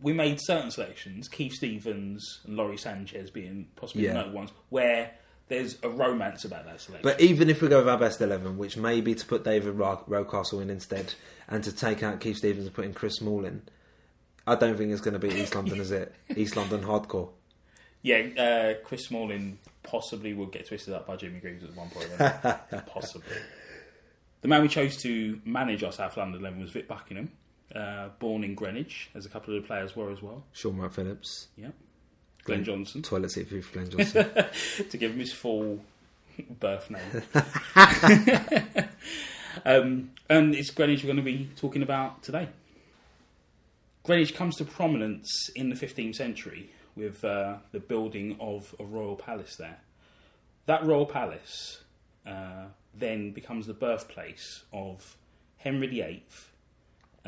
we 0.00 0.12
made 0.12 0.40
certain 0.40 0.70
selections, 0.70 1.28
Keith 1.28 1.52
Stevens 1.54 2.40
and 2.46 2.56
Lawrie 2.56 2.76
Sanchez 2.76 3.30
being 3.30 3.68
possibly 3.76 4.04
Yeah. 4.04 4.12
the 4.12 4.18
notable 4.20 4.36
ones, 4.38 4.50
where 4.68 5.12
there's 5.48 5.78
a 5.82 5.88
romance 5.88 6.44
about 6.44 6.66
that 6.66 6.80
selection. 6.80 7.02
But 7.10 7.20
even 7.20 7.48
if 7.50 7.62
we 7.62 7.68
go 7.68 7.78
with 7.78 7.88
our 7.88 7.98
best 7.98 8.20
11, 8.20 8.58
which 8.58 8.76
may 8.76 9.00
be 9.00 9.14
to 9.14 9.26
put 9.26 9.44
David 9.44 9.74
Ro- 9.74 10.04
Rocastle 10.08 10.60
in 10.60 10.70
instead 10.70 11.14
and 11.48 11.64
to 11.64 11.72
take 11.72 12.02
out 12.02 12.20
Keith 12.20 12.36
Stevens 12.36 12.66
and 12.66 12.74
put 12.74 12.84
in 12.84 12.92
Chris 12.94 13.16
Smalling, 13.16 13.62
I 14.46 14.54
don't 14.54 14.76
think 14.76 14.92
it's 14.92 15.00
going 15.00 15.18
to 15.18 15.18
be 15.18 15.30
East 15.34 15.54
London, 15.54 15.80
is 15.80 15.90
it? 15.90 16.14
East 16.36 16.56
London 16.56 16.82
hardcore. 16.82 17.30
Yeah, 18.02 18.18
uh, 18.38 18.74
Chris 18.86 19.06
Smalling 19.06 19.58
possibly 19.82 20.32
will 20.34 20.46
get 20.46 20.66
twisted 20.68 20.94
up 20.94 21.06
by 21.06 21.16
Jimmy 21.16 21.40
Greaves 21.40 21.64
at 21.64 21.74
one 21.74 21.88
point. 21.90 22.08
possibly. 22.86 23.36
The 24.42 24.48
man 24.48 24.62
we 24.62 24.68
chose 24.68 24.96
to 24.98 25.40
manage 25.44 25.82
our 25.82 25.90
South 25.92 26.16
London 26.16 26.40
11 26.40 26.60
was 26.60 26.70
Vic 26.70 26.86
Buckingham. 26.86 27.32
Uh, 27.74 28.08
born 28.18 28.44
in 28.44 28.54
Greenwich, 28.54 29.10
as 29.14 29.26
a 29.26 29.28
couple 29.28 29.54
of 29.54 29.60
the 29.62 29.66
players 29.66 29.94
were 29.94 30.10
as 30.10 30.22
well. 30.22 30.42
Shaun 30.52 30.78
Wright 30.78 30.92
Phillips. 30.92 31.48
Yep. 31.58 31.74
Glenn 32.44 32.58
Glenn- 32.58 32.64
Johnson, 32.64 33.02
Toilet 33.02 33.30
seat 33.30 33.48
for 33.48 33.72
Glenn 33.72 33.90
Johnson. 33.90 34.26
to 34.90 34.96
give 34.96 35.12
him 35.12 35.18
his 35.18 35.32
full 35.34 35.80
birth 36.60 36.90
name. 36.90 37.22
um, 39.66 40.10
and 40.28 40.54
it's 40.54 40.70
Greenwich 40.70 41.02
we're 41.02 41.08
going 41.08 41.16
to 41.16 41.22
be 41.22 41.50
talking 41.56 41.82
about 41.82 42.22
today. 42.22 42.48
Greenwich 44.04 44.34
comes 44.34 44.56
to 44.56 44.64
prominence 44.64 45.50
in 45.54 45.68
the 45.68 45.76
15th 45.76 46.14
century 46.14 46.70
with 46.96 47.22
uh, 47.24 47.56
the 47.72 47.80
building 47.80 48.36
of 48.40 48.74
a 48.80 48.84
royal 48.84 49.16
palace 49.16 49.56
there. 49.56 49.78
That 50.66 50.84
royal 50.86 51.06
palace 51.06 51.82
uh, 52.26 52.66
then 52.94 53.32
becomes 53.32 53.66
the 53.66 53.74
birthplace 53.74 54.62
of 54.72 55.16
Henry 55.58 55.86
VIII 55.88 56.22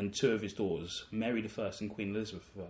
and 0.01 0.15
two 0.15 0.33
of 0.33 0.41
his 0.43 0.53
daughters, 0.55 1.05
Mary 1.13 1.45
I 1.59 1.71
and 1.81 1.91
Queen 1.91 2.15
Elizabeth 2.17 2.49
I, 2.59 2.63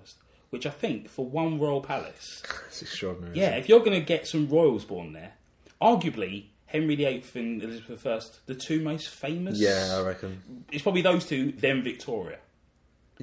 which 0.50 0.66
I 0.66 0.70
think 0.70 1.08
for 1.08 1.24
one 1.24 1.58
royal 1.60 1.80
palace 1.80 2.42
It's 2.68 2.82
extraordinary. 2.82 3.38
yeah, 3.38 3.50
if 3.56 3.68
you're 3.68 3.78
going 3.80 3.92
to 3.98 4.04
get 4.04 4.26
some 4.26 4.48
royals 4.48 4.84
born 4.84 5.12
there, 5.12 5.32
arguably 5.80 6.46
Henry 6.66 6.96
VIII 6.96 7.24
and 7.34 7.62
Elizabeth 7.62 8.06
I, 8.06 8.20
the 8.46 8.54
two 8.54 8.80
most 8.80 9.08
famous. 9.08 9.58
Yeah, 9.58 9.96
I 9.98 10.02
reckon. 10.06 10.64
it's 10.72 10.82
probably 10.82 11.02
those 11.02 11.24
two, 11.24 11.52
then 11.52 11.82
Victoria. 11.82 12.38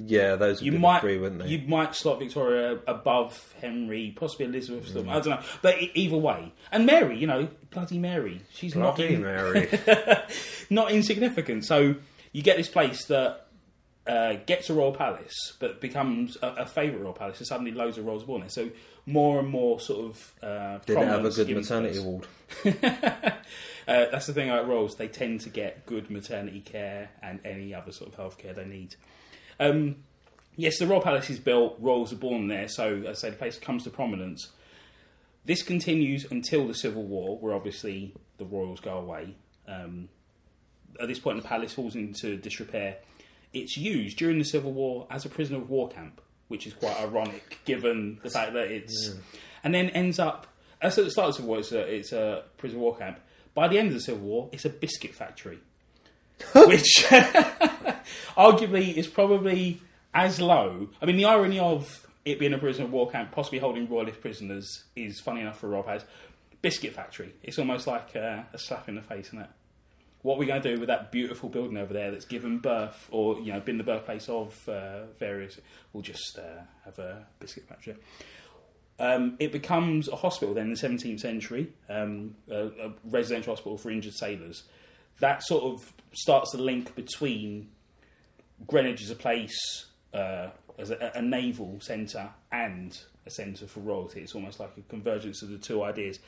Yeah, 0.00 0.36
those 0.36 0.60
would 0.60 0.72
You 0.72 0.78
might, 0.78 1.00
three, 1.00 1.18
wouldn't 1.18 1.42
they? 1.42 1.48
you 1.48 1.66
might 1.66 1.92
slot 1.94 2.20
Victoria 2.20 2.78
above 2.86 3.52
Henry, 3.60 4.14
possibly 4.16 4.46
Elizabeth. 4.46 4.94
Mm. 4.94 5.08
I 5.08 5.14
don't 5.14 5.26
know, 5.26 5.42
but 5.60 5.74
either 5.94 6.16
way, 6.16 6.52
and 6.70 6.86
Mary, 6.86 7.18
you 7.18 7.26
know, 7.26 7.48
bloody 7.70 7.98
Mary, 7.98 8.40
she's 8.52 8.74
Bloody 8.74 9.02
not 9.02 9.10
in, 9.14 9.22
Mary. 9.22 9.68
not 10.70 10.92
insignificant. 10.92 11.64
So 11.64 11.96
you 12.32 12.42
get 12.42 12.56
this 12.56 12.68
place 12.68 13.06
that 13.06 13.47
uh, 14.08 14.34
gets 14.46 14.70
a 14.70 14.74
royal 14.74 14.92
palace, 14.92 15.52
but 15.58 15.80
becomes 15.80 16.36
a, 16.42 16.48
a 16.48 16.66
favourite 16.66 17.02
royal 17.02 17.12
palace, 17.12 17.38
and 17.38 17.46
suddenly 17.46 17.72
loads 17.72 17.98
of 17.98 18.06
royals 18.06 18.22
are 18.22 18.26
born 18.26 18.40
there. 18.40 18.50
So 18.50 18.70
more 19.04 19.38
and 19.38 19.48
more 19.48 19.78
sort 19.80 20.06
of 20.06 20.34
uh, 20.42 20.78
Did 20.86 20.98
it 20.98 21.06
have 21.06 21.24
a 21.24 21.30
good 21.30 21.50
maternity 21.50 21.98
ward? 22.00 22.26
Uh, 23.88 24.04
that's 24.10 24.26
the 24.26 24.34
thing 24.34 24.50
about 24.50 24.68
royals; 24.68 24.96
they 24.96 25.08
tend 25.08 25.40
to 25.40 25.48
get 25.48 25.86
good 25.86 26.10
maternity 26.10 26.60
care 26.60 27.08
and 27.22 27.40
any 27.42 27.72
other 27.72 27.90
sort 27.90 28.10
of 28.10 28.16
health 28.16 28.36
care 28.36 28.52
they 28.52 28.66
need. 28.66 28.94
Um, 29.58 29.96
yes, 30.56 30.78
the 30.78 30.86
royal 30.86 31.00
palace 31.00 31.30
is 31.30 31.38
built; 31.38 31.78
royals 31.80 32.12
are 32.12 32.16
born 32.16 32.48
there. 32.48 32.68
So, 32.68 32.98
as 33.06 33.24
I 33.24 33.28
say, 33.28 33.30
the 33.30 33.36
place 33.36 33.58
comes 33.58 33.84
to 33.84 33.90
prominence. 33.90 34.50
This 35.46 35.62
continues 35.62 36.30
until 36.30 36.68
the 36.68 36.74
Civil 36.74 37.04
War, 37.04 37.38
where 37.38 37.54
obviously 37.54 38.12
the 38.36 38.44
royals 38.44 38.80
go 38.80 38.98
away. 38.98 39.34
Um, 39.66 40.10
at 41.00 41.08
this 41.08 41.18
point, 41.18 41.40
the 41.40 41.48
palace 41.48 41.72
falls 41.72 41.94
into 41.94 42.36
disrepair. 42.36 42.98
It's 43.52 43.76
used 43.76 44.18
during 44.18 44.38
the 44.38 44.44
Civil 44.44 44.72
War 44.72 45.06
as 45.10 45.24
a 45.24 45.28
prisoner 45.28 45.58
of 45.58 45.70
war 45.70 45.88
camp, 45.88 46.20
which 46.48 46.66
is 46.66 46.74
quite 46.74 46.98
ironic 47.00 47.58
given 47.64 48.20
the 48.22 48.30
fact 48.30 48.52
that 48.52 48.70
it's. 48.70 49.14
And 49.64 49.74
then 49.74 49.90
ends 49.90 50.18
up. 50.18 50.46
As 50.80 50.96
at 50.96 51.04
the 51.04 51.10
start 51.10 51.30
of 51.30 51.34
the 51.34 51.36
Civil 51.38 51.48
War, 51.48 51.58
it's 51.58 51.72
a, 51.72 51.94
it's 51.94 52.12
a 52.12 52.44
prisoner 52.56 52.78
of 52.78 52.82
war 52.82 52.96
camp. 52.96 53.20
By 53.54 53.68
the 53.68 53.78
end 53.78 53.88
of 53.88 53.94
the 53.94 54.00
Civil 54.00 54.26
War, 54.26 54.48
it's 54.52 54.64
a 54.64 54.68
biscuit 54.68 55.14
factory, 55.14 55.58
which 56.54 57.04
arguably 58.36 58.94
is 58.94 59.08
probably 59.08 59.80
as 60.14 60.40
low. 60.40 60.88
I 61.02 61.06
mean, 61.06 61.16
the 61.16 61.24
irony 61.24 61.58
of 61.58 62.06
it 62.24 62.38
being 62.38 62.52
a 62.52 62.58
prisoner 62.58 62.84
of 62.84 62.92
war 62.92 63.10
camp, 63.10 63.32
possibly 63.32 63.58
holding 63.58 63.88
royalist 63.88 64.20
prisoners, 64.20 64.84
is 64.94 65.20
funny 65.20 65.40
enough 65.40 65.58
for 65.58 65.68
Rob 65.68 65.86
Has. 65.86 66.04
Biscuit 66.60 66.94
factory. 66.94 67.34
It's 67.42 67.58
almost 67.58 67.86
like 67.86 68.14
uh, 68.16 68.42
a 68.52 68.58
slap 68.58 68.88
in 68.88 68.96
the 68.96 69.02
face, 69.02 69.28
isn't 69.28 69.40
it? 69.40 69.50
What 70.22 70.34
are 70.34 70.38
we 70.38 70.46
going 70.46 70.62
to 70.62 70.74
do 70.74 70.80
with 70.80 70.88
that 70.88 71.12
beautiful 71.12 71.48
building 71.48 71.76
over 71.76 71.92
there 71.92 72.10
that's 72.10 72.24
given 72.24 72.58
birth, 72.58 73.08
or 73.10 73.38
you 73.40 73.52
know, 73.52 73.60
been 73.60 73.78
the 73.78 73.84
birthplace 73.84 74.28
of 74.28 74.68
uh, 74.68 75.06
various? 75.18 75.60
We'll 75.92 76.02
just 76.02 76.38
uh, 76.38 76.62
have 76.84 76.98
a 76.98 77.26
biscuit 77.38 77.68
factory. 77.68 77.96
Um, 78.98 79.36
it 79.38 79.52
becomes 79.52 80.08
a 80.08 80.16
hospital 80.16 80.54
then 80.54 80.64
in 80.64 80.72
the 80.72 80.76
17th 80.76 81.20
century, 81.20 81.72
um, 81.88 82.34
a, 82.50 82.66
a 82.66 82.92
residential 83.04 83.52
hospital 83.52 83.78
for 83.78 83.90
injured 83.90 84.14
sailors. 84.14 84.64
That 85.20 85.44
sort 85.44 85.64
of 85.64 85.92
starts 86.12 86.50
the 86.50 86.58
link 86.58 86.96
between 86.96 87.68
Greenwich 88.66 89.02
as 89.02 89.10
a 89.10 89.14
place, 89.14 89.86
uh, 90.12 90.48
as 90.78 90.90
a, 90.90 91.12
a 91.14 91.22
naval 91.22 91.78
centre, 91.80 92.30
and 92.50 92.98
a 93.24 93.30
centre 93.30 93.68
for 93.68 93.80
royalty. 93.80 94.20
It's 94.20 94.34
almost 94.34 94.58
like 94.58 94.70
a 94.76 94.80
convergence 94.90 95.42
of 95.42 95.50
the 95.50 95.58
two 95.58 95.84
ideas. 95.84 96.18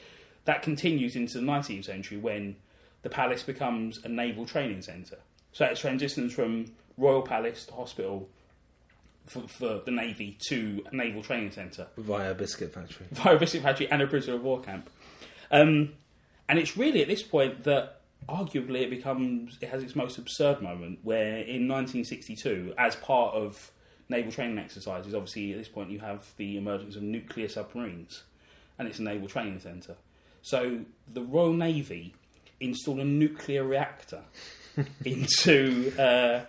That 0.45 0.63
continues 0.63 1.17
into 1.17 1.41
the 1.41 1.45
19th 1.45 1.87
century 1.87 2.19
when 2.19 2.57
the 3.03 3.11
palace 3.11 3.43
becomes 3.43 4.05
a 4.05 4.09
naval 4.09 4.47
training 4.47 4.83
centre. 4.83 5.19
So 5.53 5.65
it 5.65 5.77
transitions 5.77 6.33
from 6.33 6.67
royal 6.97 7.23
palace 7.23 7.65
to 7.67 7.75
hospital 7.75 8.29
for, 9.27 9.41
for 9.49 9.81
the 9.85 9.91
navy 9.91 10.37
to 10.49 10.85
a 10.91 10.95
naval 10.95 11.23
training 11.23 11.53
centre 11.53 11.87
Via 11.97 12.35
biscuit 12.35 12.73
factory. 12.73 13.07
via 13.13 13.37
a 13.37 13.39
biscuit 13.39 13.63
factory 13.63 13.91
and 13.91 14.03
a 14.03 14.07
prisoner 14.07 14.37
of 14.37 14.43
war 14.43 14.61
camp. 14.61 14.91
Um, 15.51 15.93
and 16.49 16.59
it's 16.59 16.77
really 16.77 17.03
at 17.03 17.09
this 17.09 17.23
point 17.23 17.65
that 17.65 18.01
arguably 18.29 18.83
it 18.83 18.91
becomes 18.91 19.57
it 19.61 19.69
has 19.69 19.83
its 19.83 19.97
most 19.97 20.19
absurd 20.19 20.61
moment 20.61 20.99
where 21.03 21.39
in 21.39 21.67
1962 21.67 22.75
as 22.77 22.95
part 22.97 23.35
of 23.35 23.71
naval 24.09 24.31
training 24.31 24.59
exercises 24.59 25.15
obviously 25.15 25.53
at 25.53 25.59
this 25.59 25.69
point 25.69 25.91
you 25.91 25.99
have 25.99 26.27
the 26.37 26.57
emergence 26.59 26.97
of 26.97 27.03
nuclear 27.03 27.49
submarines 27.49 28.25
and 28.79 28.87
it's 28.87 28.99
a 28.99 29.03
naval 29.03 29.27
training 29.27 29.59
centre 29.59 29.97
so 30.43 30.81
the 31.09 31.23
royal 31.23 31.53
navy 31.53 32.15
installed 32.61 33.01
a 33.01 33.05
nuclear 33.05 33.65
reactor 33.65 34.23
into 35.05 35.93
uh, 35.99 36.45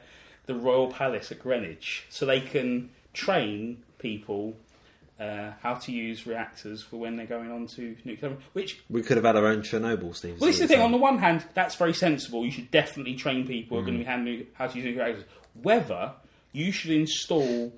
the 0.45 0.55
royal 0.55 0.87
palace 0.91 1.31
at 1.31 1.39
greenwich 1.39 2.05
so 2.09 2.25
they 2.25 2.41
can 2.41 2.89
train 3.13 3.83
people 3.97 4.55
uh, 5.19 5.51
how 5.61 5.75
to 5.75 5.91
use 5.91 6.25
reactors 6.25 6.81
for 6.81 6.97
when 6.97 7.15
they're 7.15 7.27
going 7.27 7.51
on 7.51 7.67
to 7.67 7.95
nuclear 8.03 8.35
which 8.53 8.81
We 8.89 9.03
could 9.03 9.17
have 9.17 9.25
had 9.25 9.35
our 9.35 9.45
own 9.45 9.61
Chernobyl, 9.61 10.15
Steve. 10.15 10.39
well, 10.39 10.47
this 10.47 10.55
is 10.55 10.61
the 10.61 10.67
thing. 10.67 10.81
On 10.81 10.91
the 10.91 10.97
one 10.97 11.19
hand, 11.19 11.45
that's 11.53 11.75
very 11.75 11.93
sensible. 11.93 12.43
You 12.43 12.51
should 12.51 12.71
definitely 12.71 13.15
train 13.15 13.45
people 13.45 13.77
who 13.77 13.83
are 13.83 13.85
going 13.85 13.99
to 13.99 14.03
be 14.03 14.09
handling 14.09 14.47
how 14.53 14.67
to 14.67 14.75
use 14.75 14.85
nuclear 14.85 15.05
reactors. 15.05 15.25
Whether 15.61 16.13
you 16.53 16.71
should 16.71 16.91
install 16.91 17.71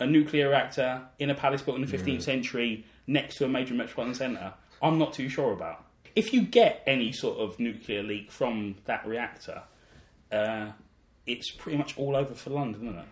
a 0.00 0.06
nuclear 0.06 0.48
reactor 0.48 1.02
in 1.20 1.30
a 1.30 1.34
palace 1.34 1.62
built 1.62 1.78
in 1.78 1.86
the 1.86 1.96
15th 1.96 2.22
century 2.22 2.84
next 3.06 3.36
to 3.36 3.44
a 3.44 3.48
major 3.48 3.74
metropolitan 3.74 4.14
centre, 4.16 4.54
I'm 4.82 4.98
not 4.98 5.12
too 5.12 5.28
sure 5.28 5.52
about. 5.52 5.84
If 6.16 6.32
you 6.32 6.42
get 6.42 6.82
any 6.86 7.12
sort 7.12 7.38
of 7.38 7.58
nuclear 7.58 8.02
leak 8.02 8.30
from 8.30 8.76
that 8.84 9.06
reactor, 9.06 9.62
uh, 10.32 10.72
it's 11.26 11.50
pretty 11.50 11.78
much 11.78 11.96
all 11.98 12.16
over 12.16 12.34
for 12.34 12.50
London, 12.50 12.88
isn't 12.88 12.98
it? 12.98 13.06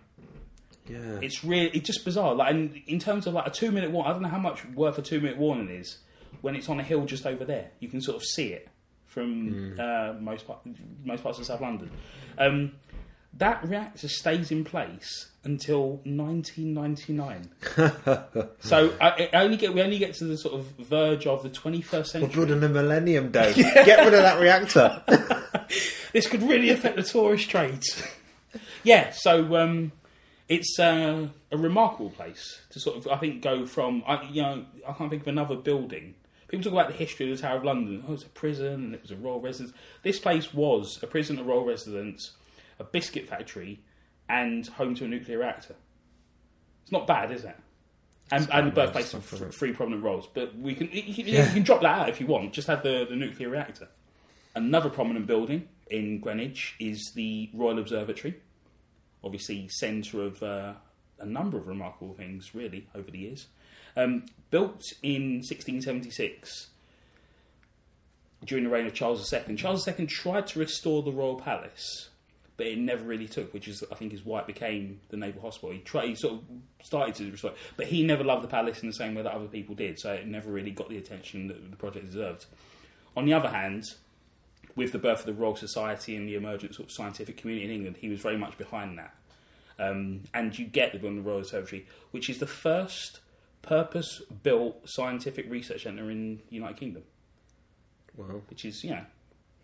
Yeah. 0.89 1.19
It's 1.21 1.45
really 1.45 1.71
it's 1.71 1.87
just 1.87 2.05
bizarre. 2.05 2.35
Like 2.35 2.51
in, 2.51 2.83
in 2.87 2.99
terms 2.99 3.27
of 3.27 3.35
like 3.35 3.47
a 3.47 3.51
two 3.51 3.71
minute 3.71 3.91
warning, 3.91 4.11
I 4.11 4.13
don't 4.15 4.23
know 4.23 4.29
how 4.29 4.39
much 4.39 4.65
worth 4.67 4.99
a 4.99 5.03
two 5.03 5.21
minute 5.21 5.37
warning 5.37 5.69
is 5.69 5.99
when 6.41 6.57
it's 6.57 6.69
on 6.69 6.81
a 6.81 6.83
hill 6.83 7.05
just 7.05 7.27
over 7.27 7.45
there. 7.45 7.71
You 7.81 7.89
can 7.89 8.01
sort 8.01 8.17
of 8.17 8.25
see 8.25 8.49
it 8.49 8.69
from 9.07 9.77
uh, 9.79 10.15
most 10.21 10.47
part, 10.47 10.61
most 11.05 11.23
parts 11.23 11.39
of 11.39 11.47
South 11.47 11.61
London. 11.61 11.91
Um, 12.39 12.73
that 13.35 13.67
reactor 13.69 14.09
stays 14.09 14.51
in 14.51 14.65
place 14.65 15.31
until 15.49 16.01
1999. 16.05 17.49
so 18.61 18.93
I, 19.01 19.31
I 19.33 19.43
only 19.43 19.57
get 19.57 19.73
we 19.73 19.81
only 19.81 19.99
get 19.99 20.15
to 20.17 20.25
the 20.25 20.37
sort 20.37 20.55
of 20.55 20.67
verge 20.87 21.27
of 21.27 21.43
the 21.43 21.49
21st 21.49 22.07
century. 22.07 22.29
We're 22.29 22.47
building 22.47 22.63
a 22.63 22.69
Millennium 22.69 23.31
Dome. 23.31 23.55
Get 23.57 24.05
rid 24.05 24.15
of 24.15 24.23
that 24.23 24.39
reactor. 24.39 25.03
this 26.13 26.29
could 26.29 26.43
really 26.43 26.69
affect 26.69 26.97
the 26.97 27.03
tourist 27.03 27.49
trades. 27.49 28.03
yeah, 28.83 29.11
so 29.11 29.57
um, 29.57 29.93
it's 30.49 30.79
uh, 30.79 31.29
a 31.51 31.57
remarkable 31.57 32.11
place 32.11 32.61
to 32.71 32.79
sort 32.79 32.99
of, 32.99 33.09
I 33.09 33.17
think, 33.17 33.43
go 33.43 33.65
from. 33.65 34.05
I, 34.07 34.23
you 34.25 34.43
know, 34.43 34.67
I 34.87 34.93
can't 34.93 35.09
think 35.09 35.23
of 35.23 35.29
another 35.29 35.57
building. 35.57 36.15
People 36.49 36.65
talk 36.65 36.73
about 36.75 36.89
the 36.89 36.95
history 36.95 37.31
of 37.31 37.37
the 37.37 37.43
Tower 37.43 37.57
of 37.57 37.65
London. 37.65 38.05
Oh, 38.07 38.13
it's 38.15 38.23
a 38.23 38.29
prison 38.29 38.75
and 38.75 38.95
it 38.95 39.03
was 39.03 39.11
a 39.11 39.17
royal 39.17 39.41
residence. 39.41 39.75
This 40.03 40.19
place 40.19 40.53
was 40.53 40.99
a 41.03 41.07
prison, 41.07 41.39
a 41.39 41.43
royal 41.43 41.65
residence, 41.65 42.33
a 42.79 42.85
biscuit 42.85 43.29
factory, 43.29 43.81
and 44.29 44.67
home 44.67 44.95
to 44.97 45.05
a 45.05 45.09
nuclear 45.09 45.39
reactor. 45.39 45.75
It's 46.83 46.93
not 46.93 47.07
bad, 47.07 47.31
is 47.33 47.45
it? 47.45 47.57
And, 48.31 48.47
and 48.53 48.67
the 48.69 48.73
birthplace 48.73 49.15
of 49.15 49.33
isn't 49.33 49.55
three 49.55 49.73
prominent 49.73 50.03
roles. 50.03 50.27
But 50.33 50.57
we 50.59 50.75
can 50.75 50.89
you, 50.93 51.15
can- 51.15 51.27
you 51.27 51.43
can 51.45 51.63
drop 51.63 51.81
that 51.81 51.99
out 52.01 52.09
if 52.11 52.21
you 52.21 52.27
want. 52.27 52.53
Just 52.53 52.67
have 52.69 52.83
the, 52.83 53.07
the 53.09 53.17
nuclear 53.17 53.49
reactor. 53.49 53.89
Another 54.55 54.91
prominent 54.91 55.27
building 55.27 55.69
in 55.91 56.21
Greenwich 56.21 56.75
is 56.79 57.13
the 57.15 57.49
Royal 57.55 57.79
Observatory. 57.79 58.37
Obviously, 59.25 59.69
centre 59.69 60.23
of 60.23 60.43
uh, 60.43 60.75
a 61.19 61.27
number 61.27 61.57
of 61.57 61.67
remarkable 61.67 62.13
things, 62.15 62.55
really, 62.55 62.87
over 62.95 63.11
the 63.11 63.19
years. 63.19 63.47
Um, 63.97 64.27
built 64.51 64.85
in 65.03 65.37
1676 65.39 66.69
during 68.45 68.65
the 68.65 68.71
reign 68.71 68.87
of 68.87 68.95
Charles 68.95 69.33
II. 69.33 69.57
Charles 69.57 69.87
II 69.89 70.07
tried 70.07 70.47
to 70.49 70.59
restore 70.59 71.03
the 71.03 71.11
royal 71.13 71.37
palace, 71.37 72.11
but 72.59 72.67
it 72.67 72.77
never 72.77 73.05
really 73.05 73.29
took, 73.29 73.55
which 73.55 73.69
is, 73.69 73.85
I 73.91 73.95
think, 73.95 74.13
is 74.13 74.27
why 74.27 74.41
it 74.41 74.47
became 74.49 75.01
the 75.09 75.17
naval 75.17 75.41
hospital. 75.41 75.71
He 75.71 75.79
tried, 75.79 76.09
he 76.09 76.15
sort 76.17 76.35
of 76.35 76.41
started 76.83 77.15
to 77.15 77.31
restore 77.31 77.53
it, 77.53 77.57
but 77.77 77.87
he 77.87 78.03
never 78.03 78.25
loved 78.25 78.43
the 78.43 78.49
palace 78.49 78.83
in 78.83 78.89
the 78.89 78.95
same 78.95 79.15
way 79.15 79.23
that 79.23 79.33
other 79.33 79.47
people 79.47 79.77
did, 79.77 79.99
so 79.99 80.13
it 80.13 80.27
never 80.27 80.51
really 80.51 80.73
got 80.73 80.91
the 80.91 80.99
attention 80.99 81.47
that 81.47 81.71
the 81.71 81.77
project 81.77 82.07
deserved. 82.07 82.47
On 83.17 83.25
the 83.25 83.33
other 83.33 83.49
hand, 83.49 83.85
with 84.75 84.91
the 84.91 84.99
birth 84.99 85.21
of 85.21 85.27
the 85.27 85.35
Royal 85.35 85.55
Society 85.55 86.17
and 86.17 86.29
the 86.29 86.35
emergence 86.35 86.81
of 86.81 86.91
scientific 86.91 87.37
community 87.37 87.65
in 87.65 87.71
England, 87.71 87.97
he 88.01 88.09
was 88.09 88.21
very 88.21 88.37
much 88.37 88.59
behind 88.59 88.99
that. 88.99 89.15
Um, 89.79 90.25
and 90.35 90.59
you 90.59 90.67
get 90.67 90.93
the 90.93 90.99
Royal 90.99 91.39
Observatory, 91.39 91.87
which 92.11 92.29
is 92.29 92.39
the 92.39 92.47
first 92.49 93.21
purpose-built 93.63 94.89
scientific 94.89 95.49
research 95.49 95.85
centre 95.85 96.11
in 96.11 96.41
the 96.49 96.57
United 96.57 96.77
Kingdom, 96.77 97.05
Well, 98.17 98.43
which 98.49 98.65
is 98.65 98.83
you 98.83 98.91
know 98.91 99.05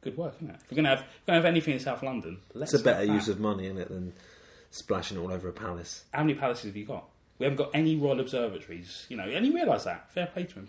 good 0.05 0.17
work, 0.17 0.35
isn't 0.37 0.51
it? 0.51 0.57
If 0.65 0.71
we're 0.71 0.77
gonna 0.77 0.89
have 0.91 1.01
if 1.01 1.07
we're 1.27 1.33
gonna 1.33 1.39
have 1.39 1.45
anything 1.47 1.75
in 1.75 1.81
South 1.81 2.03
London, 2.03 2.39
let's 2.53 2.73
it's 2.73 2.83
a 2.83 2.85
better 2.85 3.05
use 3.05 3.29
of 3.29 3.41
money 3.41 3.67
in 3.67 3.79
it 3.79 3.89
than 3.89 4.13
splashing 4.71 5.19
all 5.19 5.33
over 5.33 5.49
a 5.49 5.53
palace. 5.53 6.05
How 6.13 6.23
many 6.23 6.35
palaces 6.35 6.67
have 6.67 6.77
you 6.77 6.85
got? 6.85 7.05
We 7.39 7.45
haven't 7.45 7.57
got 7.57 7.71
any 7.75 7.97
royal 7.97 8.21
observatories, 8.21 9.07
you 9.09 9.17
know, 9.17 9.25
and 9.25 9.45
he 9.45 9.53
realised 9.53 9.87
that. 9.87 10.11
Fair 10.13 10.27
play 10.27 10.45
to 10.45 10.55
him. 10.55 10.69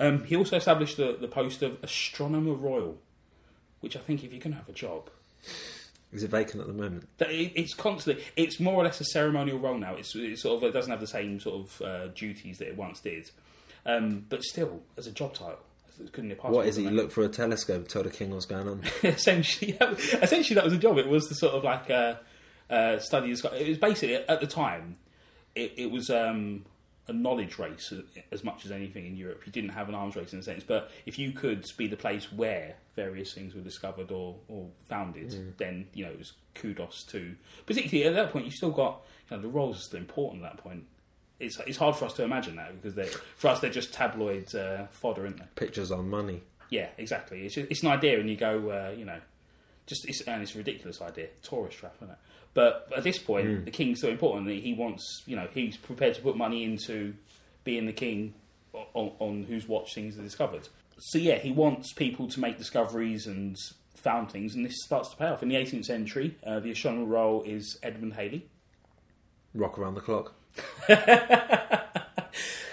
Um, 0.00 0.24
he 0.24 0.34
also 0.34 0.56
established 0.56 0.96
the, 0.96 1.16
the 1.20 1.28
post 1.28 1.62
of 1.62 1.78
Astronomer 1.84 2.54
Royal, 2.54 2.98
which 3.80 3.96
I 3.96 4.00
think 4.00 4.24
if 4.24 4.32
you're 4.32 4.40
going 4.40 4.52
to 4.52 4.58
have 4.58 4.68
a 4.68 4.72
job, 4.72 5.10
Is 6.12 6.22
it 6.24 6.30
vacant 6.30 6.62
at 6.62 6.66
the 6.66 6.72
moment? 6.72 7.06
it's 7.20 7.74
constantly, 7.74 8.24
it's 8.34 8.58
more 8.58 8.74
or 8.74 8.84
less 8.84 9.00
a 9.00 9.04
ceremonial 9.04 9.58
role 9.58 9.76
now. 9.78 9.94
It's, 9.96 10.14
it's 10.16 10.42
sort 10.42 10.56
of, 10.56 10.68
it 10.68 10.72
doesn't 10.72 10.90
have 10.90 11.00
the 11.00 11.06
same 11.06 11.38
sort 11.38 11.60
of 11.60 11.82
uh, 11.82 12.06
duties 12.08 12.58
that 12.58 12.68
it 12.68 12.76
once 12.76 13.00
did. 13.00 13.30
Um, 13.86 14.24
but 14.28 14.42
still, 14.42 14.80
as 14.96 15.06
a 15.06 15.12
job 15.12 15.34
title, 15.34 15.52
it 15.52 15.58
couldn't 16.12 16.36
passed. 16.36 16.52
What 16.52 16.66
is 16.66 16.78
it? 16.78 16.82
You 16.82 16.90
look 16.90 17.10
for 17.10 17.22
a 17.22 17.28
telescope, 17.28 17.88
tell 17.88 18.02
the 18.02 18.10
king 18.10 18.30
what's 18.30 18.46
going 18.46 18.68
on. 18.68 18.82
essentially, 19.02 19.72
essentially 19.80 20.54
that 20.54 20.64
was 20.64 20.72
a 20.72 20.78
job. 20.78 20.98
It 20.98 21.08
was 21.08 21.28
the 21.28 21.34
sort 21.34 21.54
of 21.54 21.64
like 21.64 21.90
uh, 21.90 22.14
uh, 22.68 22.98
study. 22.98 23.30
It 23.30 23.68
was 23.68 23.78
basically 23.78 24.16
at 24.16 24.40
the 24.40 24.46
time, 24.46 24.96
it, 25.54 25.74
it 25.76 25.90
was 25.90 26.10
um, 26.10 26.64
a 27.08 27.12
knowledge 27.12 27.58
race 27.58 27.92
as 28.30 28.44
much 28.44 28.64
as 28.64 28.70
anything 28.70 29.06
in 29.06 29.16
Europe. 29.16 29.42
You 29.44 29.52
didn't 29.52 29.70
have 29.70 29.88
an 29.88 29.94
arms 29.94 30.16
race 30.16 30.32
in 30.32 30.38
a 30.38 30.42
sense, 30.42 30.64
but 30.64 30.90
if 31.06 31.18
you 31.18 31.32
could 31.32 31.64
be 31.76 31.86
the 31.86 31.96
place 31.96 32.32
where 32.32 32.76
various 32.96 33.32
things 33.32 33.54
were 33.54 33.60
discovered 33.60 34.10
or, 34.10 34.36
or 34.48 34.68
founded, 34.88 35.54
then 35.58 35.88
you 35.92 36.04
know 36.04 36.10
it 36.10 36.18
was 36.18 36.32
kudos 36.54 37.04
to. 37.04 37.34
Particularly 37.66 38.08
at 38.08 38.14
that 38.14 38.32
point, 38.32 38.46
you 38.46 38.52
still 38.52 38.70
got 38.70 39.02
you 39.30 39.36
know 39.36 39.42
the 39.42 39.48
roles 39.48 39.78
are 39.78 39.82
still 39.82 40.00
important 40.00 40.44
at 40.44 40.56
that 40.56 40.62
point. 40.62 40.84
It's, 41.40 41.58
it's 41.66 41.78
hard 41.78 41.96
for 41.96 42.04
us 42.04 42.12
to 42.14 42.22
imagine 42.22 42.56
that 42.56 42.80
because 42.80 42.94
they 42.94 43.06
for 43.36 43.48
us 43.48 43.60
they're 43.60 43.70
just 43.70 43.92
tabloid 43.92 44.54
uh, 44.54 44.86
fodder, 44.90 45.22
aren't 45.22 45.38
they? 45.38 45.44
Pictures 45.56 45.90
on 45.90 46.08
money. 46.08 46.42
Yeah, 46.68 46.88
exactly. 46.98 47.44
It's, 47.44 47.54
just, 47.56 47.70
it's 47.70 47.82
an 47.82 47.88
idea, 47.88 48.20
and 48.20 48.30
you 48.30 48.36
go, 48.36 48.70
uh, 48.70 48.94
you 48.96 49.04
know, 49.04 49.18
just 49.86 50.08
it's, 50.08 50.20
and 50.22 50.40
it's 50.42 50.54
a 50.54 50.58
ridiculous 50.58 51.02
idea, 51.02 51.28
tourist 51.42 51.78
trap, 51.78 51.96
isn't 51.98 52.10
it? 52.10 52.18
But 52.54 52.88
at 52.96 53.02
this 53.04 53.18
point, 53.18 53.64
the 53.64 53.70
king's 53.70 54.00
so 54.00 54.08
important 54.08 54.46
that 54.46 54.54
he 54.54 54.72
wants, 54.74 55.22
you 55.26 55.36
know, 55.36 55.48
he's 55.52 55.76
prepared 55.76 56.14
to 56.14 56.20
put 56.20 56.36
money 56.36 56.64
into 56.64 57.14
being 57.64 57.86
the 57.86 57.92
king 57.92 58.34
on, 58.72 59.12
on 59.18 59.42
whose 59.44 59.68
watch 59.68 59.94
things 59.94 60.18
are 60.18 60.22
discovered. 60.22 60.68
So 60.98 61.18
yeah, 61.18 61.36
he 61.36 61.52
wants 61.52 61.92
people 61.92 62.28
to 62.28 62.40
make 62.40 62.58
discoveries 62.58 63.26
and 63.26 63.56
found 63.94 64.30
things, 64.30 64.54
and 64.54 64.64
this 64.64 64.74
starts 64.84 65.10
to 65.10 65.16
pay 65.16 65.26
off. 65.26 65.42
In 65.42 65.48
the 65.48 65.56
18th 65.56 65.84
century, 65.84 66.36
uh, 66.44 66.60
the 66.60 66.70
astronomer 66.72 67.06
royal 67.06 67.42
is 67.44 67.78
Edmund 67.82 68.14
Halley. 68.14 68.46
Rock 69.54 69.78
around 69.78 69.94
the 69.94 70.00
clock. 70.00 70.34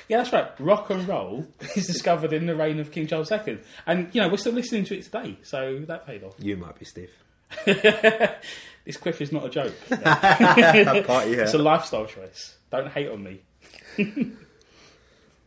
Yeah, 0.09 0.19
that's 0.19 0.31
right. 0.31 0.49
Rock 0.59 0.89
and 0.89 1.05
roll 1.05 1.45
is 1.75 1.85
discovered 1.85 2.31
in 2.31 2.45
the 2.45 2.55
reign 2.55 2.79
of 2.79 2.91
King 2.91 3.07
Charles 3.07 3.29
II, 3.29 3.59
and 3.85 4.09
you 4.13 4.21
know 4.21 4.29
we're 4.29 4.37
still 4.37 4.53
listening 4.53 4.85
to 4.85 4.97
it 4.97 5.03
today, 5.03 5.37
so 5.43 5.79
that 5.87 6.07
paid 6.07 6.23
off. 6.23 6.35
You 6.39 6.55
might 6.55 6.79
be 6.79 6.85
Steve. 6.85 7.11
this 7.65 8.95
quiff 8.97 9.19
is 9.21 9.33
not 9.33 9.45
a 9.45 9.49
joke. 9.49 9.73
that 9.89 11.03
party, 11.05 11.33
It's 11.33 11.53
a 11.53 11.57
lifestyle 11.57 12.05
choice. 12.05 12.55
Don't 12.71 12.87
hate 12.87 13.09
on 13.09 13.21
me. 13.21 13.41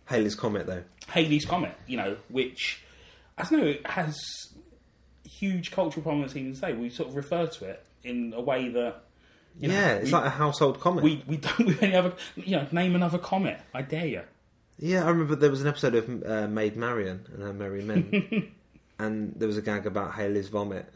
Halley's 0.04 0.34
comet, 0.34 0.66
though. 0.66 0.82
Halley's 1.06 1.46
Comet, 1.46 1.74
you 1.86 1.96
know, 1.96 2.16
which 2.28 2.82
I 3.38 3.44
don't 3.44 3.60
know, 3.60 3.66
it 3.66 3.86
has 3.86 4.18
huge 5.24 5.70
cultural 5.70 6.02
prominence 6.02 6.36
even 6.36 6.54
today. 6.54 6.74
We 6.74 6.90
sort 6.90 7.08
of 7.08 7.16
refer 7.16 7.46
to 7.46 7.64
it 7.64 7.84
in 8.04 8.34
a 8.36 8.40
way 8.40 8.68
that 8.68 9.04
you 9.58 9.68
know, 9.68 9.74
yeah, 9.74 9.92
it's 9.94 10.06
we, 10.06 10.12
like 10.12 10.24
a 10.24 10.30
household 10.30 10.80
comet. 10.80 11.04
we 11.04 11.22
we 11.26 11.36
don't 11.36 11.58
with 11.66 11.82
any 11.82 11.94
other 11.94 12.14
you 12.36 12.56
know 12.56 12.66
name 12.72 12.94
another 12.94 13.18
comet. 13.18 13.60
I 13.74 13.82
dare 13.82 14.06
you. 14.06 14.22
Yeah, 14.78 15.04
I 15.04 15.10
remember 15.10 15.36
there 15.36 15.50
was 15.50 15.60
an 15.60 15.66
episode 15.66 15.94
of 15.94 16.22
uh, 16.24 16.48
Maid 16.48 16.76
Marian 16.76 17.26
and 17.34 17.42
Her 17.42 17.52
Merry 17.52 17.82
Men, 17.82 18.52
and 18.98 19.34
there 19.36 19.46
was 19.46 19.58
a 19.58 19.62
gag 19.62 19.86
about 19.86 20.14
Haley's 20.14 20.48
vomit. 20.48 20.86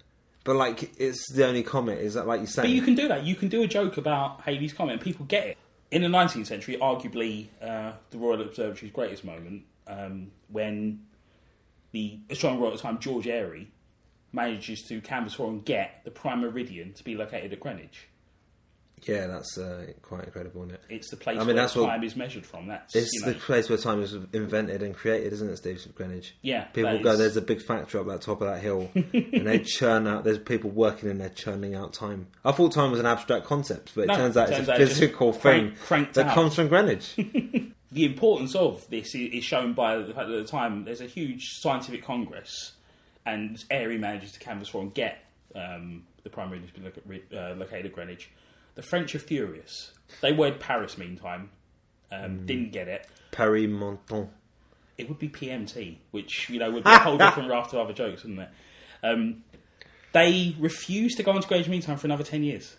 But 0.45 0.57
like, 0.57 0.99
it's 0.99 1.33
the 1.33 1.47
only 1.47 1.63
comet. 1.63 1.99
Is 1.99 2.15
that 2.15 2.27
like 2.27 2.43
you 2.43 2.47
say? 2.47 2.63
But 2.63 2.71
you 2.71 2.83
can 2.83 2.95
do 2.95 3.09
that. 3.09 3.25
You 3.25 3.35
can 3.35 3.49
do 3.49 3.63
a 3.63 3.67
joke 3.67 3.97
about 3.97 4.43
Halley's 4.43 4.75
Comet, 4.75 4.93
and 4.93 5.01
people 5.01 5.25
get 5.27 5.47
it. 5.47 5.59
In 5.91 6.03
the 6.03 6.09
19th 6.09 6.47
century, 6.47 6.77
arguably 6.77 7.49
uh, 7.63 7.93
the 8.11 8.19
Royal 8.19 8.43
Observatory's 8.43 8.93
greatest 8.93 9.25
moment, 9.25 9.63
um, 9.87 10.33
when 10.49 11.07
the 11.93 12.19
astronomer 12.29 12.67
at 12.67 12.73
the 12.73 12.79
time, 12.79 12.99
George 12.99 13.27
Airy, 13.27 13.69
manages 14.33 14.83
to 14.83 15.01
canvass 15.01 15.35
for 15.35 15.49
and 15.49 15.65
get 15.65 16.01
the 16.05 16.11
prime 16.11 16.41
meridian 16.41 16.93
to 16.95 17.05
be 17.05 17.15
located 17.15 17.53
at 17.53 17.61
Greenwich. 17.61 18.09
Yeah, 19.07 19.27
that's 19.27 19.59
uh, 19.59 19.87
quite 20.03 20.25
incredible, 20.25 20.63
isn't 20.65 20.75
it? 20.75 20.81
It's 20.89 21.11
the 21.11 21.17
place 21.17 21.37
I 21.37 21.41
mean, 21.41 21.49
where 21.49 21.57
that's 21.57 21.77
what- 21.77 21.87
time 21.87 22.03
is 22.05 22.17
measured 22.17 22.47
from. 22.47 22.67
That's 22.69 22.95
It's 22.97 23.13
you 23.13 23.21
know, 23.21 23.33
the 23.33 23.39
place 23.39 23.69
where 23.69 23.79
time 23.79 24.01
was 24.01 24.15
invented 24.33 24.83
and 24.83 24.95
created, 24.95 25.33
isn't 25.35 25.49
it, 25.49 25.57
Steve 25.59 25.87
Greenwich? 25.95 26.35
yeah. 26.43 26.65
People 26.65 26.99
go, 27.01 27.17
there's 27.17 27.37
a 27.37 27.43
big 27.43 27.61
factory 27.63 28.01
up 28.01 28.07
that 28.07 28.23
top 28.23 28.41
of 28.41 28.49
that 28.49 28.61
hill, 28.63 28.91
and 28.95 29.47
they 29.47 29.59
churn 29.59 30.07
out. 30.07 30.25
There's 30.25 30.39
people 30.39 30.71
working 30.71 31.11
in 31.11 31.19
there 31.19 31.29
churning 31.29 31.75
out 31.75 31.93
time. 31.93 32.29
I 32.45 32.53
thought 32.53 32.73
time 32.73 32.91
was 32.91 33.01
an 33.01 33.07
abstract 33.07 33.47
concept, 33.47 33.93
but 33.95 34.03
it 34.03 34.07
No, 34.09 34.17
turns 34.17 34.37
out 34.37 34.49
turns 34.49 34.61
it's 34.61 34.69
a 34.69 34.73
out 34.73 34.79
physical 34.79 35.33
thing 35.33 35.75
cranked 35.85 36.15
that 36.15 36.27
out. 36.29 36.35
comes 36.35 36.55
from 36.55 36.69
Greenwich. 36.69 37.15
the 37.93 38.05
importance 38.05 38.55
of 38.55 38.89
this 38.91 39.15
is 39.15 39.45
shown 39.45 39.73
by 39.75 39.97
the 39.99 40.15
fact 40.15 40.29
that 40.29 40.37
at 40.39 40.47
the 40.47 40.51
time 40.51 40.85
there's 40.85 41.01
a 41.01 41.07
huge 41.07 41.51
scientific 41.61 42.03
congress, 42.05 42.73
and 43.27 43.63
Airy 43.71 43.99
manages 43.99 44.33
to 44.33 44.39
canvass 44.41 44.69
for 44.69 44.81
and 44.83 44.93
get 44.95 45.19
um, 45.55 46.05
the 46.25 46.31
primary 46.31 46.61
to 46.61 46.73
be 46.73 46.81
loca- 46.81 47.53
uh, 47.53 47.55
located 47.55 47.87
at 47.87 47.93
Greenwich. 47.93 48.31
The 48.75 48.83
French 48.83 49.15
are 49.15 49.21
furious. 49.21 49.93
They 50.21 50.33
word 50.33 50.61
Paris 50.61 50.99
meantime, 50.99 51.51
um, 52.11 52.47
didn't 52.47 52.73
get 52.73 52.89
it. 52.89 53.07
Paris 53.31 53.69
Monton. 53.69 54.31
It 54.97 55.09
would 55.09 55.19
be 55.19 55.29
PMT, 55.29 55.97
which 56.13 56.49
you 56.49 56.59
know 56.59 56.71
would 56.71 56.85
be 56.85 56.91
a 56.91 56.99
whole 56.99 57.19
different 57.19 57.51
raft 57.51 57.73
of 57.73 57.81
other 57.81 57.93
jokes, 57.93 58.23
wouldn't 58.23 58.41
it? 58.41 58.49
Um, 59.03 59.45
they 60.13 60.55
refused 60.59 61.17
to 61.17 61.23
go 61.23 61.35
into 61.35 61.49
Greenwich 61.49 61.69
meantime 61.69 61.97
for 61.97 62.07
another 62.07 62.25
ten 62.25 62.45
years, 62.45 62.77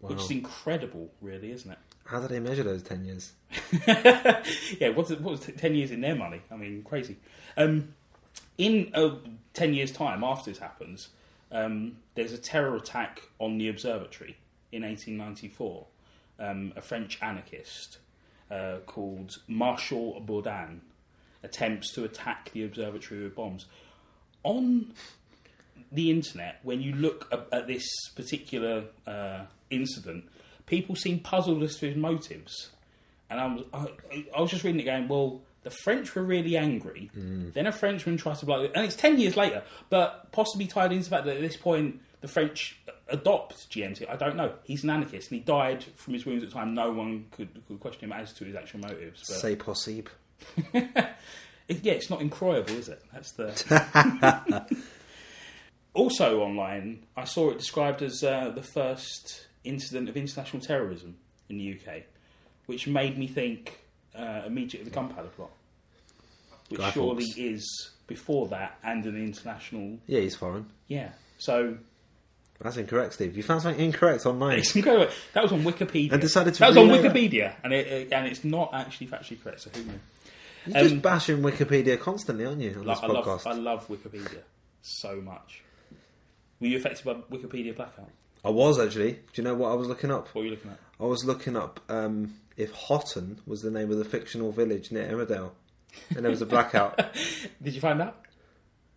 which 0.00 0.20
is 0.20 0.30
incredible, 0.30 1.10
really, 1.20 1.52
isn't 1.52 1.70
it? 1.70 1.78
How 2.04 2.20
do 2.20 2.28
they 2.28 2.40
measure 2.40 2.64
those 2.64 2.82
ten 2.82 3.04
years? 3.04 3.32
yeah, 3.86 4.88
what's 4.94 5.10
what 5.10 5.22
was 5.22 5.40
ten 5.40 5.74
years 5.74 5.92
in 5.92 6.00
their 6.00 6.16
money? 6.16 6.40
I 6.50 6.56
mean, 6.56 6.82
crazy. 6.82 7.16
Um, 7.56 7.94
in 8.58 8.90
uh, 8.94 9.16
ten 9.54 9.72
years' 9.72 9.92
time, 9.92 10.24
after 10.24 10.50
this 10.50 10.58
happens, 10.58 11.08
um, 11.52 11.98
there's 12.16 12.32
a 12.32 12.38
terror 12.38 12.74
attack 12.74 13.22
on 13.38 13.58
the 13.58 13.68
observatory 13.68 14.36
in 14.72 14.82
1894. 14.82 15.86
Um, 16.38 16.72
a 16.76 16.82
French 16.82 17.18
anarchist 17.22 17.98
uh, 18.50 18.78
called 18.86 19.32
Martial 19.48 20.20
Bourdin 20.20 20.82
attempts 21.42 21.92
to 21.94 22.04
attack 22.04 22.50
the 22.52 22.64
observatory 22.64 23.22
with 23.24 23.34
bombs. 23.34 23.66
On 24.42 24.92
the 25.90 26.10
internet, 26.10 26.60
when 26.62 26.80
you 26.82 26.92
look 26.94 27.28
at, 27.32 27.46
at 27.52 27.66
this 27.66 27.86
particular 28.14 28.84
uh, 29.06 29.44
incident, 29.70 30.24
people 30.66 30.94
seem 30.94 31.20
puzzled 31.20 31.62
as 31.62 31.76
to 31.76 31.86
his 31.86 31.96
motives. 31.96 32.70
And 33.30 33.40
I 33.40 33.46
was, 33.46 33.64
I, 33.72 34.26
I 34.36 34.40
was 34.40 34.50
just 34.50 34.62
reading 34.64 34.80
it 34.80 34.84
going, 34.84 35.08
well, 35.08 35.40
the 35.62 35.70
French 35.70 36.14
were 36.14 36.22
really 36.22 36.56
angry. 36.56 37.10
Then 37.52 37.66
a 37.66 37.72
Frenchman 37.72 38.18
tries 38.18 38.38
to 38.40 38.46
blow 38.46 38.62
it. 38.62 38.72
And 38.74 38.84
it's 38.84 38.94
10 38.94 39.18
years 39.18 39.36
later, 39.36 39.64
but 39.90 40.30
possibly 40.30 40.66
tied 40.66 40.92
into 40.92 41.04
the 41.04 41.10
fact 41.10 41.26
that 41.26 41.36
at 41.36 41.42
this 41.42 41.56
point 41.56 42.00
the 42.20 42.28
French 42.28 42.78
adopt 43.08 43.70
GMT. 43.70 44.08
I 44.08 44.16
don't 44.16 44.36
know. 44.36 44.54
He's 44.64 44.84
an 44.84 44.90
anarchist 44.90 45.30
and 45.30 45.40
he 45.40 45.44
died 45.44 45.84
from 45.96 46.14
his 46.14 46.26
wounds 46.26 46.42
at 46.42 46.50
the 46.50 46.54
time. 46.54 46.74
No 46.74 46.90
one 46.90 47.26
could, 47.30 47.48
could 47.68 47.80
question 47.80 48.04
him 48.04 48.12
as 48.12 48.32
to 48.34 48.44
his 48.44 48.54
actual 48.54 48.80
motives. 48.80 49.22
But 49.28 49.36
Say 49.36 49.56
possible. 49.56 50.10
yeah, 50.74 51.12
it's 51.68 52.10
not 52.10 52.20
incroyable, 52.20 52.70
is 52.70 52.88
it? 52.88 53.02
That's 53.12 53.32
the. 53.32 54.66
also 55.94 56.40
online, 56.40 57.04
I 57.16 57.24
saw 57.24 57.50
it 57.50 57.58
described 57.58 58.02
as 58.02 58.22
uh, 58.22 58.50
the 58.54 58.62
first 58.62 59.46
incident 59.64 60.08
of 60.08 60.16
international 60.16 60.62
terrorism 60.62 61.16
in 61.48 61.58
the 61.58 61.74
UK, 61.74 62.02
which 62.66 62.86
made 62.86 63.18
me 63.18 63.26
think 63.26 63.80
uh, 64.14 64.42
immediately 64.46 64.80
of 64.80 64.84
the 64.86 64.94
Gunpowder 64.94 65.28
Plot, 65.28 65.50
which 66.68 66.80
Guy 66.80 66.90
surely 66.90 67.24
Fawkes. 67.24 67.38
is 67.38 67.90
before 68.06 68.46
that 68.48 68.78
and 68.84 69.04
an 69.06 69.16
international. 69.16 69.98
Yeah, 70.06 70.20
he's 70.20 70.36
foreign. 70.36 70.66
Yeah, 70.86 71.10
so 71.38 71.76
That's 72.60 72.76
incorrect, 72.78 73.12
Steve. 73.14 73.36
You 73.36 73.42
found 73.42 73.62
something 73.62 73.84
incorrect 73.84 74.24
online. 74.26 74.58
it's 74.58 74.74
incredible. 74.74 75.12
That 75.34 75.42
was 75.42 75.52
on 75.52 75.62
Wikipedia. 75.62 76.12
And 76.12 76.20
decided 76.22 76.54
to 76.54 76.60
that 76.60 76.68
was 76.68 76.76
on 76.78 76.88
relay 76.88 77.02
that. 77.02 77.12
Wikipedia, 77.14 77.52
and 77.62 77.72
it, 77.72 78.12
and 78.12 78.26
it's 78.26 78.44
not 78.44 78.70
actually 78.72 79.08
factually 79.08 79.42
correct. 79.42 79.60
So 79.62 79.70
who 79.74 79.82
knew? 79.84 79.92
You're 80.66 80.78
Um, 80.78 80.88
just 80.88 81.02
bashing 81.02 81.38
Wikipedia 81.42 82.00
constantly, 82.00 82.46
aren't 82.46 82.60
you, 82.60 82.76
on 82.80 82.86
this 82.86 82.98
I 82.98 83.06
podcast? 83.08 83.26
love, 83.26 83.46
I 83.46 83.52
love 83.52 83.88
Wikipedia 83.88 84.38
so 84.82 85.20
much. 85.20 85.62
Were 86.60 86.66
you 86.68 86.78
affected 86.78 87.04
by 87.04 87.14
Wikipedia 87.36 87.76
blackout? 87.76 88.10
I 88.44 88.50
was 88.50 88.78
actually. 88.78 89.12
Do 89.12 89.20
you 89.34 89.42
know 89.44 89.54
what 89.54 89.70
I 89.72 89.74
was 89.74 89.88
looking 89.88 90.10
up? 90.10 90.28
What 90.28 90.36
were 90.40 90.44
you 90.46 90.50
looking 90.52 90.70
at? 90.70 90.78
I 90.98 91.04
was 91.04 91.24
looking 91.24 91.56
up 91.56 91.80
um, 91.90 92.34
if 92.56 92.72
Hotten 92.72 93.38
was 93.46 93.60
the 93.62 93.70
name 93.70 93.90
of 93.90 93.98
the 93.98 94.04
fictional 94.04 94.50
village 94.52 94.90
near 94.90 95.04
Emmerdale, 95.06 95.50
and 96.14 96.24
there 96.24 96.30
was 96.30 96.40
a 96.42 96.46
blackout. 96.46 96.96
Did 97.62 97.74
you 97.74 97.80
find 97.80 98.00
out? 98.00 98.22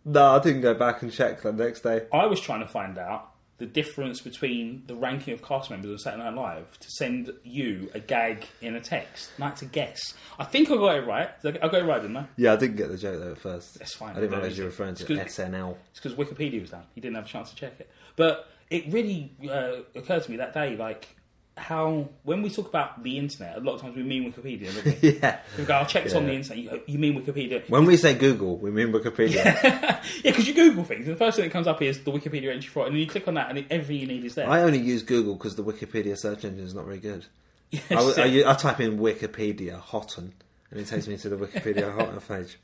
no, 0.04 0.24
I 0.36 0.38
didn't 0.38 0.62
go 0.62 0.72
back 0.72 1.02
and 1.02 1.12
check 1.12 1.42
the 1.42 1.52
next 1.52 1.82
day. 1.82 2.06
I 2.12 2.24
was 2.26 2.40
trying 2.40 2.60
to 2.60 2.68
find 2.68 2.96
out 2.96 3.29
the 3.60 3.66
difference 3.66 4.22
between 4.22 4.82
the 4.86 4.94
ranking 4.96 5.34
of 5.34 5.42
cast 5.42 5.70
members 5.70 5.90
of 5.90 6.00
Saturday 6.00 6.24
Night 6.24 6.34
Live 6.34 6.78
to 6.80 6.90
send 6.90 7.30
you 7.44 7.90
a 7.94 8.00
gag 8.00 8.46
in 8.62 8.74
a 8.74 8.80
text. 8.80 9.30
And 9.36 9.44
I 9.44 9.48
had 9.48 9.58
to 9.58 9.66
guess. 9.66 10.14
I 10.38 10.44
think 10.44 10.70
I 10.70 10.76
got 10.76 10.96
it 10.96 11.06
right. 11.06 11.28
I 11.44 11.50
got 11.50 11.74
it 11.74 11.84
right, 11.84 12.00
didn't 12.00 12.16
I? 12.16 12.26
Yeah, 12.36 12.54
I 12.54 12.56
didn't 12.56 12.76
get 12.76 12.88
the 12.88 12.96
joke 12.96 13.20
though 13.20 13.32
at 13.32 13.38
first. 13.38 13.78
That's 13.78 13.94
fine. 13.94 14.16
I 14.16 14.20
didn't 14.20 14.30
realise 14.30 14.56
you 14.56 14.64
were 14.64 14.70
referring 14.70 14.94
to 14.94 15.12
it's 15.12 15.36
SNL. 15.38 15.76
It's 15.90 16.00
because 16.00 16.14
Wikipedia 16.14 16.62
was 16.62 16.70
down. 16.70 16.84
You 16.94 17.02
didn't 17.02 17.16
have 17.16 17.26
a 17.26 17.28
chance 17.28 17.50
to 17.50 17.56
check 17.56 17.74
it. 17.78 17.90
But 18.16 18.48
it 18.70 18.90
really 18.90 19.30
uh, 19.48 19.82
occurred 19.94 20.22
to 20.22 20.30
me 20.30 20.38
that 20.38 20.54
day, 20.54 20.74
like 20.74 21.14
how 21.60 22.08
when 22.24 22.42
we 22.42 22.50
talk 22.50 22.68
about 22.68 23.02
the 23.02 23.18
internet, 23.18 23.56
a 23.56 23.60
lot 23.60 23.74
of 23.74 23.80
times 23.82 23.94
we 23.96 24.02
mean 24.02 24.32
Wikipedia. 24.32 24.74
Don't 24.74 25.02
we? 25.02 25.18
Yeah. 25.22 25.38
we 25.58 25.64
go, 25.64 25.74
I 25.76 25.84
checked 25.84 26.14
on 26.14 26.22
Yeah. 26.22 26.28
the 26.30 26.34
internet. 26.36 26.58
You, 26.64 26.80
you 26.86 26.98
mean 26.98 27.22
Wikipedia? 27.22 27.68
When 27.68 27.84
we 27.84 27.96
say 27.96 28.14
Google, 28.14 28.56
we 28.56 28.70
mean 28.70 28.92
Wikipedia. 28.92 30.00
Yeah, 30.24 30.30
because 30.32 30.48
you 30.48 30.54
Google 30.54 30.84
things, 30.84 31.06
and 31.06 31.14
the 31.14 31.18
first 31.18 31.36
thing 31.36 31.44
that 31.44 31.52
comes 31.52 31.66
up 31.66 31.80
is 31.82 32.02
the 32.02 32.10
Wikipedia 32.10 32.50
entry 32.52 32.68
for 32.70 32.84
it, 32.84 32.86
and 32.86 32.94
then 32.96 33.00
you 33.00 33.06
click 33.06 33.28
on 33.28 33.34
that, 33.34 33.50
and 33.50 33.58
it- 33.58 33.66
everything 33.70 33.96
you 34.00 34.06
need 34.06 34.24
is 34.24 34.34
there. 34.34 34.48
I 34.48 34.62
only 34.62 34.78
use 34.78 35.02
Google 35.02 35.34
because 35.34 35.56
the 35.56 35.62
Wikipedia 35.64 36.16
search 36.18 36.44
engine 36.44 36.64
is 36.64 36.74
not 36.74 36.84
very 36.86 36.98
good. 36.98 37.26
Yes, 37.70 38.18
I, 38.18 38.22
I. 38.22 38.50
I 38.50 38.54
type 38.54 38.80
in 38.80 38.98
Wikipedia 38.98 39.78
Hotten, 39.80 40.32
and 40.70 40.80
it 40.80 40.86
takes 40.88 41.06
me 41.06 41.16
to 41.18 41.28
the 41.28 41.36
Wikipedia 41.36 41.94
Hotten 41.94 42.20
page. 42.26 42.58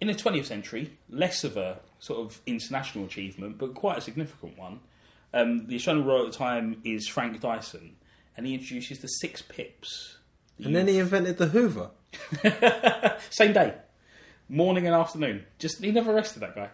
In 0.00 0.08
the 0.08 0.14
20th 0.14 0.46
century, 0.46 0.92
less 1.10 1.44
of 1.44 1.56
a 1.56 1.78
sort 1.98 2.20
of 2.20 2.40
international 2.46 3.04
achievement, 3.04 3.58
but 3.58 3.74
quite 3.74 3.98
a 3.98 4.00
significant 4.00 4.56
one. 4.58 4.80
Um, 5.34 5.66
the 5.66 5.76
Astronomer 5.76 6.06
Royal 6.06 6.26
at 6.26 6.32
the 6.32 6.38
time 6.38 6.80
is 6.84 7.08
Frank 7.08 7.40
Dyson, 7.40 7.96
and 8.36 8.46
he 8.46 8.54
introduces 8.54 8.98
the 9.00 9.08
six 9.08 9.42
pips. 9.42 10.18
And 10.62 10.74
then 10.74 10.86
he 10.88 10.98
invented 10.98 11.38
the 11.38 11.48
Hoover. 11.48 11.90
Same 13.30 13.52
day, 13.52 13.74
morning 14.48 14.86
and 14.86 14.94
afternoon. 14.94 15.44
Just 15.58 15.82
he 15.82 15.90
never 15.90 16.12
rested 16.14 16.40
that 16.40 16.54
guy. 16.54 16.68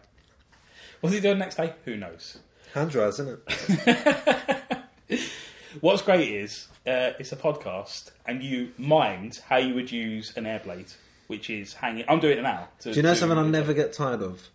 What's 1.01 1.14
he 1.14 1.20
doing 1.20 1.38
next 1.38 1.57
day? 1.57 1.73
Who 1.87 1.96
knows? 1.96 2.38
Hand 2.75 2.90
dryers, 2.90 3.18
isn't 3.20 3.40
it? 3.49 4.79
What's 5.81 6.03
great 6.03 6.29
is 6.31 6.68
uh, 6.87 7.12
it's 7.18 7.33
a 7.33 7.37
podcast, 7.37 8.11
and 8.27 8.42
you 8.42 8.73
mind 8.77 9.40
how 9.49 9.57
you 9.57 9.73
would 9.75 9.90
use 9.90 10.37
an 10.37 10.44
air 10.44 10.61
blade, 10.62 10.92
which 11.29 11.49
is 11.49 11.75
hanging. 11.75 12.05
I'm 12.09 12.18
doing 12.20 12.38
it 12.38 12.42
now. 12.42 12.68
to- 12.81 12.90
Do 12.92 12.96
you 12.96 13.03
know 13.03 13.14
something 13.14 13.38
I 13.38 13.46
never 13.46 13.73
get 13.73 13.92
tired 13.92 14.20
of? 14.23 14.49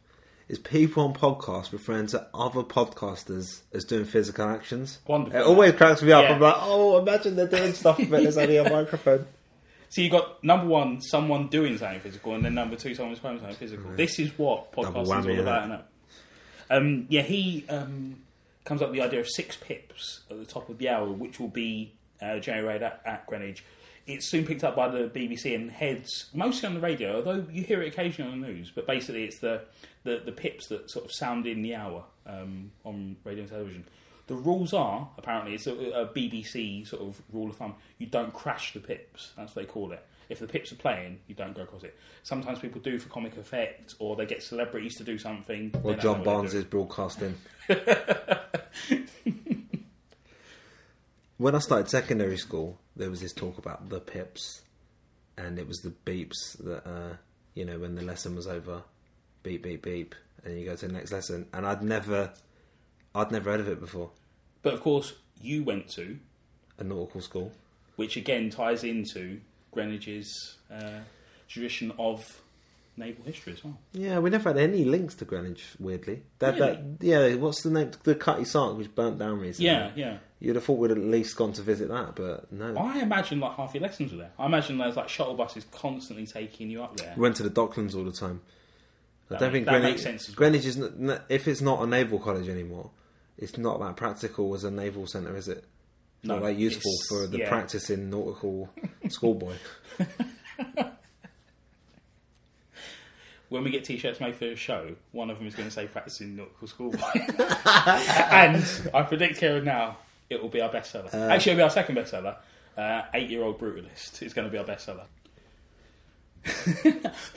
Is 0.48 0.60
people 0.60 1.04
on 1.04 1.14
podcasts 1.14 1.72
referring 1.72 2.06
to 2.08 2.28
other 2.34 2.62
podcasters 2.62 3.62
as 3.74 3.84
doing 3.84 4.06
physical 4.06 4.48
actions. 4.48 5.00
Wonderful. 5.08 5.40
It 5.40 5.44
always 5.44 5.74
cracks 5.74 6.04
me 6.04 6.12
up. 6.12 6.24
Yeah. 6.24 6.36
I'm 6.36 6.42
like, 6.42 6.56
oh, 6.60 7.00
imagine 7.00 7.36
they're 7.36 7.48
doing 7.48 7.74
stuff, 7.74 7.98
but 7.98 8.22
there's 8.22 8.38
only 8.38 8.58
a 8.58 8.70
microphone. 8.70 9.26
So 9.90 10.02
you 10.02 10.10
got 10.10 10.44
number 10.44 10.68
one, 10.68 11.02
someone 11.02 11.48
doing 11.48 11.78
something 11.78 12.00
physical, 12.00 12.36
and 12.36 12.46
then 12.46 12.54
number 12.54 12.76
two, 12.76 12.94
someone's 12.94 13.20
playing 13.20 13.40
something 13.40 13.56
physical. 13.56 13.92
This 13.96 14.20
is 14.20 14.38
what 14.38 14.72
podcasting 14.72 15.00
is 15.00 15.08
all 15.08 15.40
about. 15.40 15.70
innit? 15.70 15.82
Um, 16.70 17.06
yeah, 17.10 17.22
he 17.22 17.66
um, 17.70 18.18
comes 18.66 18.82
up 18.82 18.90
with 18.90 19.00
the 19.00 19.04
idea 19.06 19.22
of 19.22 19.30
six 19.30 19.56
pips 19.56 20.22
at 20.30 20.38
the 20.38 20.46
top 20.46 20.70
of 20.70 20.78
the 20.78 20.90
hour, 20.90 21.08
which 21.08 21.40
will 21.40 21.48
be 21.48 21.94
uh, 22.22 22.40
generated 22.40 22.84
at, 22.84 23.02
at 23.06 23.26
Greenwich. 23.26 23.64
It's 24.08 24.28
soon 24.28 24.46
picked 24.46 24.64
up 24.64 24.76
by 24.76 24.88
the 24.88 25.10
BBC 25.10 25.56
and 25.56 25.72
heads 25.72 26.28
mostly 26.34 26.68
on 26.68 26.76
the 26.76 26.80
radio, 26.80 27.16
although 27.16 27.46
you 27.52 27.64
hear 27.64 27.82
it 27.82 27.88
occasionally 27.88 28.32
on 28.32 28.42
the 28.42 28.48
news. 28.48 28.72
But 28.74 28.86
basically, 28.86 29.24
it's 29.24 29.40
the, 29.40 29.62
the, 30.04 30.22
the 30.24 30.32
pips 30.32 30.68
that 30.68 30.92
sort 30.92 31.06
of 31.06 31.12
sound 31.12 31.48
in 31.48 31.64
the 31.64 31.74
hour 31.74 32.04
um, 32.28 32.72
on 32.84 33.16
radio 33.24 33.42
and 33.42 33.52
television. 33.52 33.86
The 34.28 34.36
rules 34.36 34.74
are 34.74 35.10
apparently 35.18 35.54
it's 35.56 35.68
a, 35.68 35.74
a 35.74 36.08
BBC 36.08 36.88
sort 36.88 37.02
of 37.02 37.22
rule 37.32 37.50
of 37.50 37.58
thumb: 37.58 37.76
you 37.98 38.08
don't 38.08 38.34
crash 38.34 38.74
the 38.74 38.80
pips. 38.80 39.32
That's 39.38 39.56
what 39.56 39.66
they 39.66 39.72
call 39.72 39.92
it. 39.92 40.06
If 40.30 40.40
the 40.40 40.48
pips 40.48 40.72
are 40.72 40.76
playing, 40.76 41.20
you 41.28 41.36
don't 41.36 41.56
go 41.56 41.62
across 41.64 41.84
it. 41.84 41.96
Sometimes 42.24 42.58
people 42.60 42.82
do 42.82 42.98
for 43.00 43.10
comic 43.10 43.38
effect, 43.38 43.94
or 44.00 44.16
they 44.16 44.26
get 44.26 44.42
celebrities 44.42 44.96
to 44.96 45.04
do 45.04 45.20
something. 45.20 45.72
Or 45.84 45.94
John 45.96 46.24
Barnes 46.24 46.56
is 46.56 46.64
broadcasting. 46.64 47.36
when 51.38 51.54
I 51.54 51.60
started 51.60 51.90
secondary 51.90 52.38
school, 52.38 52.80
there 52.96 53.10
was 53.10 53.22
this 53.22 53.34
talk 53.34 53.58
about 53.58 53.90
the 53.90 54.00
pips, 54.00 54.62
and 55.38 55.60
it 55.60 55.68
was 55.68 55.80
the 55.80 55.94
beeps 56.06 56.58
that, 56.64 56.88
uh, 56.88 57.16
you 57.54 57.66
know, 57.66 57.80
when 57.80 57.96
the 57.96 58.02
lesson 58.02 58.36
was 58.36 58.48
over, 58.48 58.84
beep, 59.44 59.64
beep, 59.64 59.84
beep, 59.84 60.16
and 60.44 60.60
you 60.60 60.66
go 60.66 60.76
to 60.76 60.88
the 60.88 60.94
next 60.94 61.12
lesson. 61.12 61.48
And 61.54 61.66
I'd 61.66 61.84
never, 61.84 62.32
I'd 63.14 63.32
never 63.32 63.52
heard 63.52 63.60
of 63.60 63.68
it 63.68 63.80
before. 63.80 64.12
But 64.62 64.74
of 64.74 64.82
course, 64.82 65.14
you 65.42 65.64
went 65.64 65.90
to, 65.90 66.18
A 66.80 66.84
nautical 66.84 67.22
school. 67.22 67.52
which 67.98 68.16
again 68.18 68.50
ties 68.50 68.84
into 68.84 69.40
Greenwich's 69.74 70.58
uh, 70.72 71.00
tradition 71.48 71.92
of 72.00 72.42
naval 72.98 73.26
history 73.26 73.54
as 73.54 73.64
well. 73.64 73.78
Yeah, 73.94 74.20
we 74.20 74.30
never 74.30 74.50
had 74.50 74.58
any 74.58 74.86
links 74.86 75.16
to 75.16 75.26
Greenwich. 75.26 75.66
Weirdly, 75.80 76.24
that, 76.40 76.56
Really? 76.60 76.76
that 76.76 76.98
yeah, 77.02 77.36
what's 77.36 77.62
the 77.64 77.70
name? 77.72 77.92
The 78.04 78.16
Cutty 78.16 78.46
Sark, 78.46 78.78
which 78.78 78.94
burnt 78.96 79.20
down 79.20 79.40
recently. 79.40 79.66
Yeah, 79.72 79.92
yeah. 79.96 80.18
You'd 80.40 80.56
have 80.56 80.66
thought 80.66 80.78
we'd 80.80 80.92
at 80.92 80.98
least 80.98 81.36
gone 81.38 81.54
to 81.54 81.62
visit 81.62 81.88
that, 81.90 82.16
but 82.16 82.52
no. 82.52 82.76
I 82.78 83.00
imagine 83.00 83.40
like 83.40 83.56
half 83.56 83.74
your 83.74 83.82
lessons 83.84 84.12
were 84.12 84.20
there. 84.20 84.32
I 84.38 84.46
imagine 84.46 84.78
there's 84.78 84.96
like 84.96 85.10
shuttle 85.10 85.34
buses 85.34 85.66
constantly 85.72 86.26
taking 86.28 86.70
you 86.70 86.84
up 86.84 86.98
there. 86.98 87.14
We 87.16 87.22
went 87.22 87.36
to 87.38 87.44
the 87.44 87.50
Docklands 87.50 87.96
all 87.96 88.04
the 88.04 88.12
time. 88.12 88.42
I 89.30 89.34
That 89.34 89.40
don't 89.40 89.52
think 89.54 89.68
Greenwich, 89.68 89.84
makes 89.92 90.04
sense 90.04 90.28
well. 90.28 90.36
Greenwich 90.36 90.66
is 90.66 90.78
if 91.30 91.48
it's 91.48 91.62
not 91.62 91.82
a 91.82 91.88
naval 91.88 92.20
college 92.20 92.48
anymore, 92.48 92.92
it's 93.38 93.58
not 93.58 93.80
that 93.80 93.96
practical 93.96 94.54
as 94.54 94.64
a 94.64 94.72
naval 94.72 95.08
centre, 95.08 95.36
is 95.36 95.48
it? 95.48 95.66
It's 96.20 96.28
No, 96.30 96.36
not 96.36 96.44
that 96.44 96.56
useful 96.58 96.92
for 97.10 97.28
the 97.28 97.40
yeah. 97.40 97.50
practicing 97.50 98.10
nautical 98.10 98.70
schoolboy. 99.10 99.56
When 103.50 103.64
we 103.64 103.70
get 103.70 103.86
t-shirts 103.86 104.20
made 104.20 104.36
for 104.36 104.46
the 104.46 104.56
show, 104.56 104.96
one 105.12 105.30
of 105.30 105.38
them 105.38 105.48
is 105.48 105.56
going 105.56 105.68
to 105.68 105.74
say 105.74 105.88
"practicing 105.88 106.36
nautical 106.36 106.68
schoolboy," 106.68 107.12
and 107.16 108.64
I 108.94 109.04
predict 109.04 109.40
here 109.40 109.58
and 109.58 109.66
now 109.66 109.98
it 110.30 110.42
will 110.42 110.50
be 110.50 110.62
our 110.62 110.70
bestseller. 110.70 111.14
Uh, 111.14 111.32
Actually, 111.32 111.54
it'll 111.54 111.60
be 111.60 111.64
our 111.64 111.70
second 111.70 111.96
bestseller. 111.96 112.38
Uh, 112.76 113.04
Eight-year-old 113.14 113.60
brutalist 113.60 114.22
is 114.24 114.34
going 114.34 114.50
to 114.50 114.52
be 114.52 114.58
our 114.58 114.66
bestseller. 114.66 115.06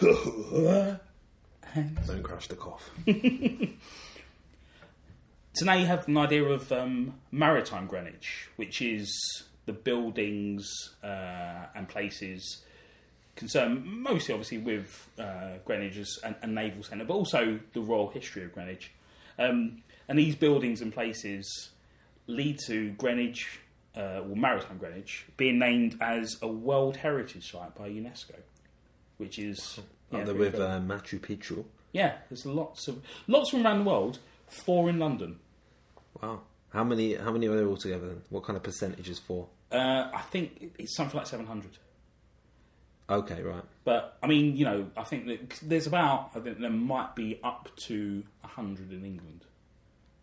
don't 2.06 2.22
crush 2.22 2.48
the 2.48 2.56
cough. 2.56 2.90
So 5.58 5.64
now 5.64 5.72
you 5.72 5.86
have 5.86 6.06
an 6.06 6.16
idea 6.16 6.44
of 6.44 6.70
um, 6.70 7.14
maritime 7.32 7.88
Greenwich, 7.88 8.48
which 8.54 8.80
is 8.80 9.10
the 9.66 9.72
buildings 9.72 10.70
uh, 11.02 11.66
and 11.74 11.88
places 11.88 12.62
concerned 13.38 13.84
mostly, 13.86 14.34
obviously, 14.34 14.58
with 14.58 15.08
uh, 15.18 15.58
Greenwich 15.64 15.96
as 15.96 16.18
a, 16.42 16.46
naval 16.46 16.82
centre, 16.82 17.04
but 17.04 17.14
also 17.14 17.58
the 17.72 17.80
royal 17.80 18.08
history 18.08 18.44
of 18.44 18.52
Greenwich. 18.52 18.90
Um, 19.38 19.82
and 20.08 20.18
these 20.18 20.34
buildings 20.34 20.82
and 20.82 20.92
places 20.92 21.70
lead 22.26 22.58
to 22.66 22.90
Greenwich, 22.92 23.60
uh, 23.96 24.20
or 24.28 24.36
maritime 24.36 24.76
Greenwich, 24.78 25.24
being 25.36 25.58
named 25.58 25.96
as 26.00 26.36
a 26.42 26.48
World 26.48 26.96
Heritage 26.96 27.50
Site 27.50 27.74
by 27.74 27.88
UNESCO, 27.88 28.34
which 29.18 29.38
is 29.38 29.78
yeah, 30.10 30.24
the 30.24 30.34
pretty 30.34 30.50
with 30.50 30.60
uh, 30.60 30.80
Machu 30.80 31.20
Picchu. 31.20 31.64
yeah. 31.92 32.16
There's 32.28 32.44
lots 32.44 32.88
of 32.88 33.02
lots 33.28 33.50
from 33.50 33.64
around 33.64 33.78
the 33.78 33.90
world. 33.90 34.18
Four 34.48 34.88
in 34.88 34.98
London. 34.98 35.38
Wow. 36.22 36.40
How 36.70 36.82
many? 36.82 37.14
How 37.14 37.30
many 37.30 37.46
are 37.46 37.56
there 37.56 37.66
altogether? 37.66 38.08
Then? 38.08 38.22
What 38.30 38.44
kind 38.44 38.56
of 38.56 38.62
percentages 38.62 39.18
for? 39.18 39.46
Uh, 39.70 40.10
I 40.12 40.22
think 40.30 40.72
it's 40.78 40.96
something 40.96 41.18
like 41.18 41.26
700. 41.26 41.78
Okay, 43.10 43.42
right. 43.42 43.62
But 43.84 44.18
I 44.22 44.26
mean, 44.26 44.56
you 44.56 44.64
know, 44.64 44.86
I 44.96 45.04
think 45.04 45.26
that 45.26 45.50
there's 45.62 45.86
about 45.86 46.30
I 46.34 46.40
think 46.40 46.58
there 46.60 46.68
might 46.70 47.14
be 47.14 47.40
up 47.42 47.68
to 47.76 48.22
100 48.42 48.92
in 48.92 49.04
England. 49.04 49.44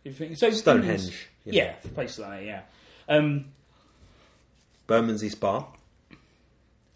If 0.03 0.19
you 0.19 0.27
think, 0.27 0.37
so 0.37 0.51
Stonehenge, 0.51 1.01
England's- 1.01 1.15
you 1.45 1.51
know. 1.53 1.57
Yeah, 1.57 1.73
places 1.95 2.19
like 2.19 2.29
that. 2.41 2.45
Yeah, 2.45 2.61
um, 3.09 3.45
Bermondsey 4.87 5.29
Spa. 5.29 5.65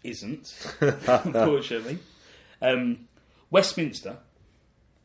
isn't 0.04 0.54
unfortunately. 0.80 1.98
Um, 2.62 3.08
Westminster, 3.50 4.16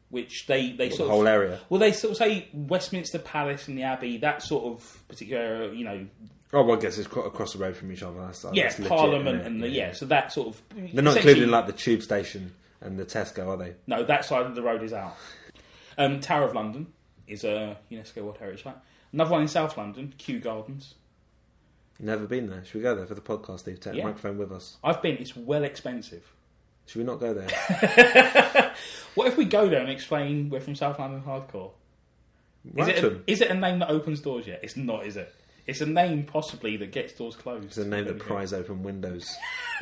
which 0.09 0.45
they 0.45 0.71
they 0.73 0.89
sort 0.91 1.07
the 1.07 1.11
whole 1.13 1.21
of 1.21 1.27
area. 1.27 1.59
well 1.69 1.79
they 1.79 1.91
sort 1.91 2.11
of 2.11 2.17
say 2.17 2.47
Westminster 2.53 3.17
Palace 3.17 3.67
and 3.67 3.75
the 3.77 3.81
Abbey 3.83 4.17
that 4.17 4.43
sort 4.43 4.65
of 4.65 5.03
particular 5.07 5.73
you 5.73 5.83
know 5.83 6.05
Oh, 6.55 6.63
well, 6.63 6.77
I 6.77 6.81
guess 6.81 6.97
it's 6.97 7.07
quite 7.07 7.25
across 7.27 7.53
the 7.53 7.59
road 7.59 7.75
from 7.75 7.91
each 7.91 8.01
other. 8.01 8.19
That's, 8.21 8.45
yeah 8.53 8.63
that's 8.63 8.79
legit, 8.79 8.89
Parliament 8.97 9.41
and 9.45 9.61
the 9.61 9.67
yeah 9.69 9.91
so 9.93 10.05
that 10.05 10.31
sort 10.31 10.47
of 10.49 10.61
They're 10.69 11.03
not 11.03 11.11
essentially- 11.11 11.31
including 11.33 11.51
like 11.51 11.67
the 11.67 11.73
tube 11.73 12.01
station 12.01 12.53
and 12.81 12.97
the 12.97 13.05
Tesco, 13.05 13.47
are 13.47 13.57
they? 13.57 13.73
No, 13.87 14.03
that 14.03 14.25
side 14.25 14.45
of 14.45 14.55
the 14.55 14.61
road 14.61 14.81
is 14.83 14.93
out. 14.93 15.15
Um, 15.97 16.19
Tower 16.19 16.43
of 16.45 16.53
London 16.55 16.87
is 17.27 17.43
a 17.43 17.77
UNESCO 17.91 18.17
World 18.23 18.37
Heritage 18.39 18.63
Site. 18.63 18.75
Another 19.13 19.31
one 19.31 19.41
in 19.43 19.47
South 19.47 19.77
London, 19.77 20.13
Kew 20.17 20.39
Gardens. 20.39 20.95
Never 21.99 22.25
been 22.27 22.49
there. 22.49 22.63
Should 22.65 22.75
we 22.75 22.81
go 22.81 22.95
there 22.95 23.05
for 23.05 23.15
the 23.15 23.21
podcast, 23.21 23.59
Steve? 23.59 23.79
Take 23.79 23.93
Yeah. 23.95 24.01
the 24.01 24.07
microphone 24.07 24.37
with 24.37 24.51
us. 24.51 24.77
I've 24.83 25.01
been. 25.01 25.17
It's 25.17 25.35
well 25.35 25.63
expensive. 25.63 26.31
Should 26.87 26.99
we 26.99 27.05
not 27.05 27.19
go 27.19 27.33
there? 27.33 28.73
What 29.15 29.27
if 29.27 29.37
we 29.37 29.45
go 29.45 29.69
there 29.69 29.79
and 29.79 29.89
explain 29.89 30.49
we're 30.49 30.59
from 30.59 30.75
South 30.75 30.99
London 30.99 31.21
Hardcore? 31.25 31.71
Is 32.75 32.87
it, 32.89 33.03
a, 33.03 33.21
is 33.27 33.39
it 33.41 33.49
a 33.49 33.53
name 33.53 33.79
that 33.79 33.89
opens 33.89 34.19
doors 34.19 34.45
yet? 34.45 34.59
It's 34.61 34.75
not, 34.75 35.05
is 35.07 35.15
it? 35.15 35.33
It's 35.67 35.81
a 35.81 35.85
name 35.85 36.23
possibly 36.23 36.77
that 36.77 36.91
gets 36.91 37.13
doors 37.13 37.35
closed. 37.35 37.65
It's 37.65 37.77
a 37.77 37.87
name 37.87 38.05
that 38.05 38.19
pries 38.19 38.53
open 38.53 38.83
windows. 38.83 39.27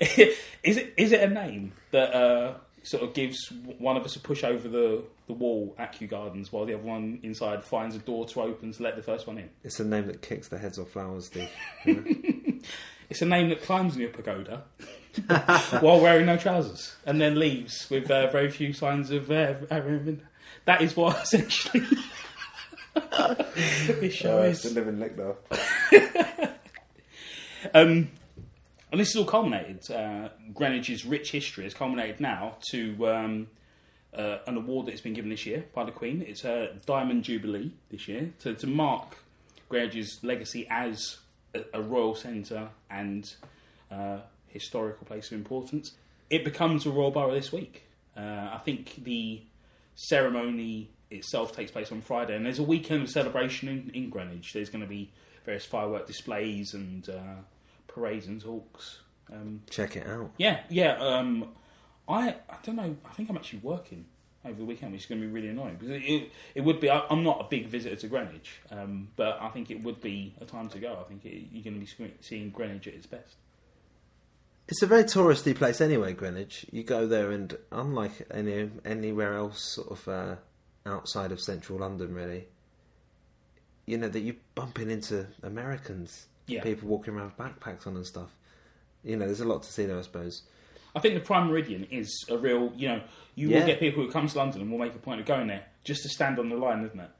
is 0.00 0.76
it? 0.76 0.94
Is 0.96 1.12
it 1.12 1.22
a 1.22 1.28
name 1.28 1.72
that 1.92 2.14
uh, 2.14 2.54
sort 2.82 3.02
of 3.02 3.14
gives 3.14 3.52
one 3.78 3.96
of 3.96 4.04
us 4.04 4.16
a 4.16 4.20
push 4.20 4.42
over 4.42 4.68
the, 4.68 5.04
the 5.26 5.32
wall 5.32 5.74
at 5.78 5.92
Kew 5.92 6.08
Gardens 6.08 6.52
while 6.52 6.64
the 6.64 6.74
other 6.74 6.82
one 6.82 7.20
inside 7.22 7.64
finds 7.64 7.94
a 7.94 7.98
door 8.00 8.26
to 8.26 8.40
open 8.40 8.72
to 8.72 8.82
let 8.82 8.96
the 8.96 9.02
first 9.02 9.26
one 9.26 9.38
in. 9.38 9.50
It's 9.62 9.78
a 9.78 9.84
name 9.84 10.06
that 10.08 10.22
kicks 10.22 10.48
the 10.48 10.58
heads 10.58 10.78
off 10.78 10.90
flowers, 10.90 11.26
Steve. 11.26 11.50
It's 13.10 13.22
a 13.22 13.26
name 13.26 13.48
that 13.48 13.62
climbs 13.62 13.96
in 13.96 14.02
your 14.02 14.10
pagoda 14.10 14.62
while 15.80 16.00
wearing 16.00 16.26
no 16.26 16.36
trousers 16.36 16.94
and 17.04 17.20
then 17.20 17.40
leaves 17.40 17.90
with 17.90 18.08
uh, 18.08 18.30
very 18.30 18.48
few 18.48 18.72
signs 18.72 19.10
of 19.10 19.28
uh. 19.32 19.54
That 20.66 20.80
is 20.80 20.96
what 20.96 21.20
essentially 21.20 21.84
this 22.94 24.14
show 24.14 24.42
is. 24.42 24.64
living 24.74 24.98
lick 24.98 25.16
though. 25.16 25.36
Um, 27.74 28.10
and 28.90 29.00
this 29.00 29.10
is 29.10 29.16
all 29.16 29.24
culminated. 29.24 29.90
Uh, 29.90 30.30
Greenwich's 30.52 31.04
rich 31.04 31.30
history 31.30 31.64
has 31.64 31.74
culminated 31.74 32.20
now 32.20 32.56
to 32.70 33.08
um, 33.08 33.48
uh, 34.14 34.38
an 34.46 34.56
award 34.56 34.86
that 34.86 34.92
has 34.92 35.00
been 35.00 35.14
given 35.14 35.30
this 35.30 35.46
year 35.46 35.64
by 35.74 35.84
the 35.84 35.92
Queen. 35.92 36.24
It's 36.26 36.44
a 36.44 36.74
Diamond 36.86 37.24
Jubilee 37.24 37.72
this 37.90 38.08
year 38.08 38.32
to, 38.40 38.54
to 38.54 38.66
mark 38.66 39.18
Greenwich's 39.68 40.18
legacy 40.22 40.66
as 40.70 41.18
a, 41.54 41.62
a 41.74 41.82
royal 41.82 42.14
centre 42.14 42.70
and 42.90 43.32
uh, 43.90 44.18
historical 44.48 45.06
place 45.06 45.26
of 45.30 45.34
importance. 45.34 45.92
It 46.28 46.44
becomes 46.44 46.86
a 46.86 46.90
royal 46.90 47.10
borough 47.10 47.34
this 47.34 47.52
week. 47.52 47.84
Uh, 48.16 48.50
I 48.52 48.60
think 48.64 49.04
the 49.04 49.42
ceremony 49.94 50.90
itself 51.10 51.54
takes 51.54 51.70
place 51.70 51.90
on 51.92 52.00
Friday, 52.00 52.36
and 52.36 52.44
there's 52.46 52.58
a 52.58 52.64
weekend 52.64 53.02
of 53.02 53.10
celebration 53.10 53.68
in, 53.68 53.90
in 53.94 54.10
Greenwich. 54.10 54.52
There's 54.52 54.70
going 54.70 54.82
to 54.82 54.88
be 54.88 55.10
various 55.44 55.64
firework 55.64 56.06
displays 56.06 56.74
and 56.74 57.08
uh, 57.08 57.40
parades 57.88 58.26
and 58.26 58.40
talks. 58.40 59.00
Um, 59.32 59.62
Check 59.70 59.96
it 59.96 60.06
out. 60.06 60.30
yeah, 60.38 60.60
yeah. 60.68 60.96
Um, 60.98 61.48
I 62.08 62.36
I 62.48 62.56
don't 62.64 62.76
know. 62.76 62.96
I 63.04 63.12
think 63.12 63.30
I'm 63.30 63.36
actually 63.36 63.60
working 63.60 64.04
over 64.44 64.54
the 64.54 64.64
weekend, 64.64 64.92
which 64.92 65.02
is 65.02 65.06
going 65.06 65.20
to 65.20 65.26
be 65.26 65.32
really 65.32 65.48
annoying 65.48 65.76
because 65.78 65.90
it, 65.90 66.02
it, 66.02 66.30
it 66.56 66.60
would 66.62 66.80
be. 66.80 66.90
I, 66.90 67.04
I'm 67.10 67.22
not 67.22 67.40
a 67.40 67.44
big 67.44 67.66
visitor 67.68 67.96
to 67.96 68.08
Greenwich, 68.08 68.60
um, 68.70 69.08
but 69.16 69.38
I 69.40 69.48
think 69.48 69.70
it 69.70 69.82
would 69.84 70.00
be 70.00 70.34
a 70.40 70.44
time 70.44 70.68
to 70.70 70.78
go. 70.78 70.98
I 71.00 71.08
think 71.08 71.24
it, 71.24 71.48
you're 71.52 71.62
going 71.62 71.84
to 71.84 71.96
be 72.04 72.12
seeing 72.20 72.50
Greenwich 72.50 72.86
at 72.88 72.94
its 72.94 73.06
best. 73.06 73.36
It's 74.68 74.82
a 74.82 74.86
very 74.86 75.02
touristy 75.04 75.54
place 75.54 75.80
anyway, 75.80 76.12
Greenwich. 76.12 76.64
You 76.70 76.84
go 76.84 77.06
there, 77.06 77.30
and 77.30 77.56
unlike 77.70 78.26
any 78.30 78.70
anywhere 78.84 79.34
else, 79.34 79.74
sort 79.74 79.90
of 79.90 80.08
uh, 80.08 80.36
outside 80.86 81.32
of 81.32 81.40
central 81.40 81.78
London, 81.78 82.14
really, 82.14 82.46
you 83.86 83.98
know 83.98 84.08
that 84.08 84.20
you're 84.20 84.36
bumping 84.54 84.90
into 84.90 85.26
Americans, 85.42 86.26
Yeah. 86.46 86.62
people 86.62 86.88
walking 86.88 87.14
around 87.14 87.26
with 87.26 87.36
backpacks 87.36 87.86
on 87.86 87.96
and 87.96 88.06
stuff. 88.06 88.30
You 89.02 89.16
know, 89.16 89.26
there's 89.26 89.40
a 89.40 89.44
lot 89.46 89.62
to 89.62 89.72
see 89.72 89.86
there, 89.86 89.98
I 89.98 90.02
suppose. 90.02 90.42
I 90.94 91.00
think 91.00 91.14
the 91.14 91.20
Prime 91.20 91.46
Meridian 91.48 91.84
is 91.90 92.24
a 92.28 92.36
real. 92.36 92.72
You 92.76 92.88
know, 92.88 93.02
you 93.34 93.48
Yeah. 93.48 93.60
will 93.60 93.66
get 93.66 93.78
people 93.80 94.04
who 94.04 94.10
come 94.10 94.26
to 94.26 94.36
London 94.38 94.60
and 94.62 94.70
will 94.70 94.78
make 94.78 94.94
a 94.94 94.98
point 94.98 95.20
of 95.20 95.26
going 95.26 95.46
there 95.46 95.64
just 95.84 96.02
to 96.02 96.08
stand 96.08 96.38
on 96.38 96.48
the 96.48 96.56
line, 96.56 96.84
isn't 96.84 96.98
it? 96.98 97.10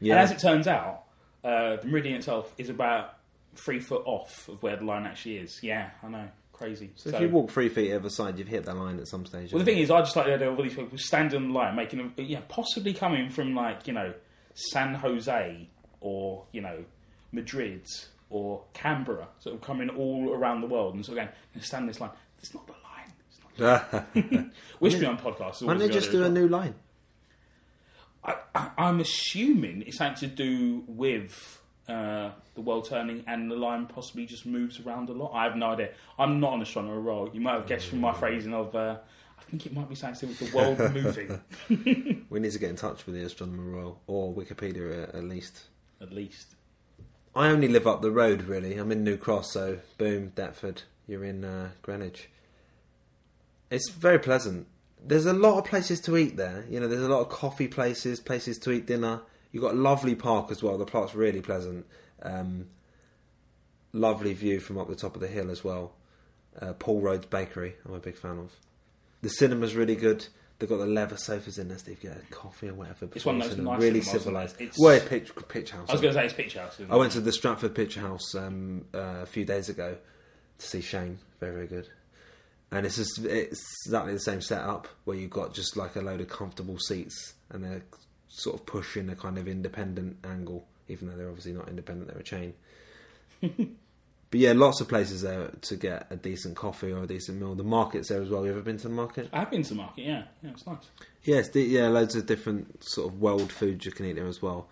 Yeah, 0.00 0.12
And 0.14 0.20
as 0.20 0.30
it 0.30 0.38
turns 0.38 0.66
out, 0.68 1.04
uh, 1.42 1.76
the 1.76 1.86
Meridian 1.88 2.16
itself 2.16 2.54
is 2.58 2.68
about 2.68 3.18
three 3.54 3.80
foot 3.80 4.02
off 4.04 4.48
of 4.48 4.62
where 4.62 4.76
the 4.76 4.84
line 4.84 5.04
actually 5.06 5.38
is. 5.38 5.60
Yeah, 5.62 5.90
I 6.02 6.08
know, 6.08 6.28
crazy. 6.56 6.90
so, 6.96 7.10
if 7.10 7.20
you 7.20 7.28
walk 7.28 7.50
three 7.50 7.68
feet 7.68 7.92
either 7.92 8.10
side, 8.10 8.38
you've 8.38 8.48
hit 8.48 8.64
that 8.64 8.76
line 8.76 8.98
at 8.98 9.08
some 9.08 9.26
stage. 9.26 9.52
Well, 9.52 9.58
the 9.58 9.64
thing 9.64 9.78
is, 9.78 9.90
I 9.90 10.00
just 10.00 10.16
like 10.16 10.26
the 10.26 10.34
idea 10.34 10.50
of 10.50 10.58
all 10.58 10.64
these 10.64 10.74
people 10.74 10.98
standing 10.98 11.44
in 11.44 11.52
line, 11.52 11.76
making 11.76 12.12
yeah, 12.16 12.40
possibly 12.48 12.94
coming 12.94 13.30
from 13.30 13.54
like 13.54 13.86
you 13.86 13.92
know 13.92 14.14
San 14.54 14.94
Jose 14.94 15.68
or 16.00 16.44
you 16.52 16.60
know 16.60 16.84
Madrid 17.32 17.86
or 18.30 18.64
Canberra, 18.72 19.28
sort 19.38 19.54
of 19.54 19.60
coming 19.60 19.88
all 19.90 20.32
around 20.32 20.60
the 20.60 20.66
world 20.66 20.94
and 20.94 21.04
sort 21.04 21.18
of 21.18 21.24
going 21.24 21.36
and 21.54 21.62
stand 21.62 21.88
this 21.88 22.00
line. 22.00 22.10
It's 22.38 22.54
not 22.54 22.66
the 22.66 22.72
line. 22.72 23.12
It's 23.28 23.60
not 23.60 23.90
Why 23.92 24.50
Whispering 24.78 25.10
on 25.10 25.18
podcasts. 25.18 25.60
don't 25.60 25.78
they 25.78 25.88
just 25.88 26.10
do 26.10 26.24
a 26.24 26.28
new 26.28 26.48
line? 26.48 26.74
I, 28.24 28.36
I, 28.54 28.70
I'm 28.78 29.00
assuming 29.00 29.82
it's 29.86 29.98
something 29.98 30.28
to 30.28 30.34
do 30.34 30.84
with 30.88 31.60
uh, 31.88 32.30
the 32.54 32.60
world 32.60 32.88
turning 32.88 33.22
and 33.26 33.50
the 33.50 33.54
line 33.54 33.86
possibly 33.86 34.26
just 34.26 34.46
moves 34.46 34.80
around 34.80 35.08
a 35.08 35.12
lot. 35.12 35.32
I 35.34 35.44
have 35.44 35.56
no 35.56 35.66
idea. 35.72 35.90
I'm 36.18 36.40
not 36.40 36.54
an 36.54 36.62
astronomer 36.62 37.00
royal. 37.00 37.30
You 37.32 37.40
might 37.40 37.54
have 37.54 37.66
guessed 37.66 37.86
from 37.88 38.00
my 38.00 38.12
phrasing 38.12 38.54
of. 38.54 38.74
Uh, 38.74 38.98
I 39.38 39.42
think 39.50 39.66
it 39.66 39.72
might 39.72 39.88
be 39.88 39.94
something 39.94 40.28
to 40.28 40.34
do 40.34 40.44
with 40.44 40.50
the 40.50 40.56
world 40.56 40.78
moving, 41.68 42.26
We 42.30 42.40
need 42.40 42.52
to 42.52 42.58
get 42.58 42.70
in 42.70 42.76
touch 42.76 43.06
with 43.06 43.14
the 43.14 43.22
Astronomer 43.22 43.62
Royal 43.62 44.00
or 44.06 44.34
Wikipedia 44.34 45.04
at, 45.04 45.14
at 45.14 45.24
least. 45.24 45.64
at 46.00 46.12
least. 46.12 46.54
I 47.34 47.48
only 47.48 47.68
live 47.68 47.86
up 47.86 48.00
the 48.00 48.10
road, 48.10 48.44
really. 48.44 48.76
I'm 48.76 48.90
in 48.90 49.04
New 49.04 49.18
Cross, 49.18 49.52
so 49.52 49.78
boom, 49.98 50.32
Deptford. 50.34 50.82
You're 51.06 51.24
in 51.24 51.44
uh, 51.44 51.70
Greenwich. 51.82 52.30
It's 53.70 53.90
very 53.90 54.18
pleasant. 54.18 54.66
There's 55.04 55.26
a 55.26 55.34
lot 55.34 55.58
of 55.58 55.64
places 55.66 56.00
to 56.02 56.16
eat 56.16 56.36
there. 56.36 56.64
You 56.70 56.80
know, 56.80 56.88
there's 56.88 57.02
a 57.02 57.08
lot 57.08 57.20
of 57.20 57.28
coffee 57.28 57.68
places, 57.68 58.18
places 58.18 58.58
to 58.60 58.72
eat 58.72 58.86
dinner. 58.86 59.20
You've 59.56 59.62
got 59.62 59.72
a 59.72 59.78
lovely 59.78 60.14
park 60.14 60.50
as 60.50 60.62
well. 60.62 60.76
The 60.76 60.84
park's 60.84 61.14
really 61.14 61.40
pleasant. 61.40 61.86
Um, 62.22 62.66
lovely 63.94 64.34
view 64.34 64.60
from 64.60 64.76
up 64.76 64.86
the 64.86 64.94
top 64.94 65.14
of 65.14 65.22
the 65.22 65.28
hill 65.28 65.50
as 65.50 65.64
well. 65.64 65.94
Uh, 66.60 66.74
Paul 66.74 67.00
Rhodes 67.00 67.24
Bakery, 67.24 67.74
I'm 67.86 67.94
a 67.94 67.98
big 67.98 68.18
fan 68.18 68.38
of. 68.38 68.52
The 69.22 69.30
cinema's 69.30 69.74
really 69.74 69.96
good. 69.96 70.26
They've 70.58 70.68
got 70.68 70.76
the 70.76 70.84
leather 70.86 71.16
sofas 71.16 71.56
in 71.56 71.68
there, 71.68 71.78
you 71.86 71.94
get 71.94 72.18
a 72.18 72.34
coffee 72.34 72.68
or 72.68 72.74
whatever. 72.74 73.08
It's 73.14 73.24
one 73.24 73.38
those 73.38 73.56
nice 73.56 73.80
really 73.80 74.00
isn't 74.00 74.14
it? 74.14 74.18
civilized. 74.20 74.60
It's- 74.60 74.76
Well, 74.78 75.00
pitch, 75.00 75.32
pitch 75.48 75.70
house. 75.70 75.88
I 75.88 75.92
was 75.92 76.02
going 76.02 76.12
to 76.12 76.20
say 76.20 76.26
it's 76.26 76.34
Picture 76.34 76.60
House. 76.60 76.78
I 76.90 76.96
went 76.96 77.12
to 77.12 77.22
the 77.22 77.32
Stratford 77.32 77.74
Picture 77.74 78.00
House 78.00 78.34
um, 78.34 78.84
uh, 78.92 79.20
a 79.22 79.26
few 79.26 79.46
days 79.46 79.70
ago 79.70 79.96
to 80.58 80.66
see 80.66 80.82
Shane. 80.82 81.18
Very, 81.40 81.54
very 81.54 81.66
good. 81.66 81.88
And 82.70 82.84
it's 82.84 82.96
just 82.96 83.20
it's 83.24 83.64
exactly 83.86 84.12
the 84.12 84.20
same 84.20 84.42
setup 84.42 84.86
where 85.04 85.16
you've 85.16 85.30
got 85.30 85.54
just 85.54 85.78
like 85.78 85.96
a 85.96 86.02
load 86.02 86.20
of 86.20 86.28
comfortable 86.28 86.78
seats 86.78 87.32
and 87.48 87.64
they're 87.64 87.82
sort 88.28 88.56
of 88.56 88.66
pushing 88.66 89.08
a 89.08 89.16
kind 89.16 89.38
of 89.38 89.46
independent 89.48 90.16
angle, 90.24 90.66
even 90.88 91.08
though 91.08 91.16
they're 91.16 91.28
obviously 91.28 91.52
not 91.52 91.68
independent, 91.68 92.08
they're 92.08 92.18
a 92.18 92.22
chain. 92.22 92.54
but 93.40 94.40
yeah, 94.40 94.52
lots 94.52 94.80
of 94.80 94.88
places 94.88 95.22
there 95.22 95.50
to 95.62 95.76
get 95.76 96.06
a 96.10 96.16
decent 96.16 96.56
coffee 96.56 96.92
or 96.92 97.04
a 97.04 97.06
decent 97.06 97.38
meal. 97.40 97.54
The 97.54 97.62
market's 97.64 98.08
there 98.08 98.22
as 98.22 98.28
well. 98.28 98.44
You 98.44 98.52
ever 98.52 98.60
been 98.62 98.76
to 98.78 98.84
the 98.88 98.94
market? 98.94 99.28
I 99.32 99.40
have 99.40 99.50
been 99.50 99.62
to 99.62 99.68
the 99.70 99.74
market. 99.76 100.04
Yeah, 100.04 100.22
yeah, 100.42 100.50
it's 100.50 100.66
nice. 100.66 100.78
Yes, 101.24 101.48
the, 101.50 101.62
yeah, 101.62 101.88
loads 101.88 102.14
of 102.14 102.26
different 102.26 102.84
sort 102.84 103.08
of 103.12 103.20
world 103.20 103.52
foods 103.52 103.84
you 103.86 103.92
can 103.92 104.06
eat 104.06 104.14
there 104.14 104.26
as 104.26 104.40
well. 104.42 104.68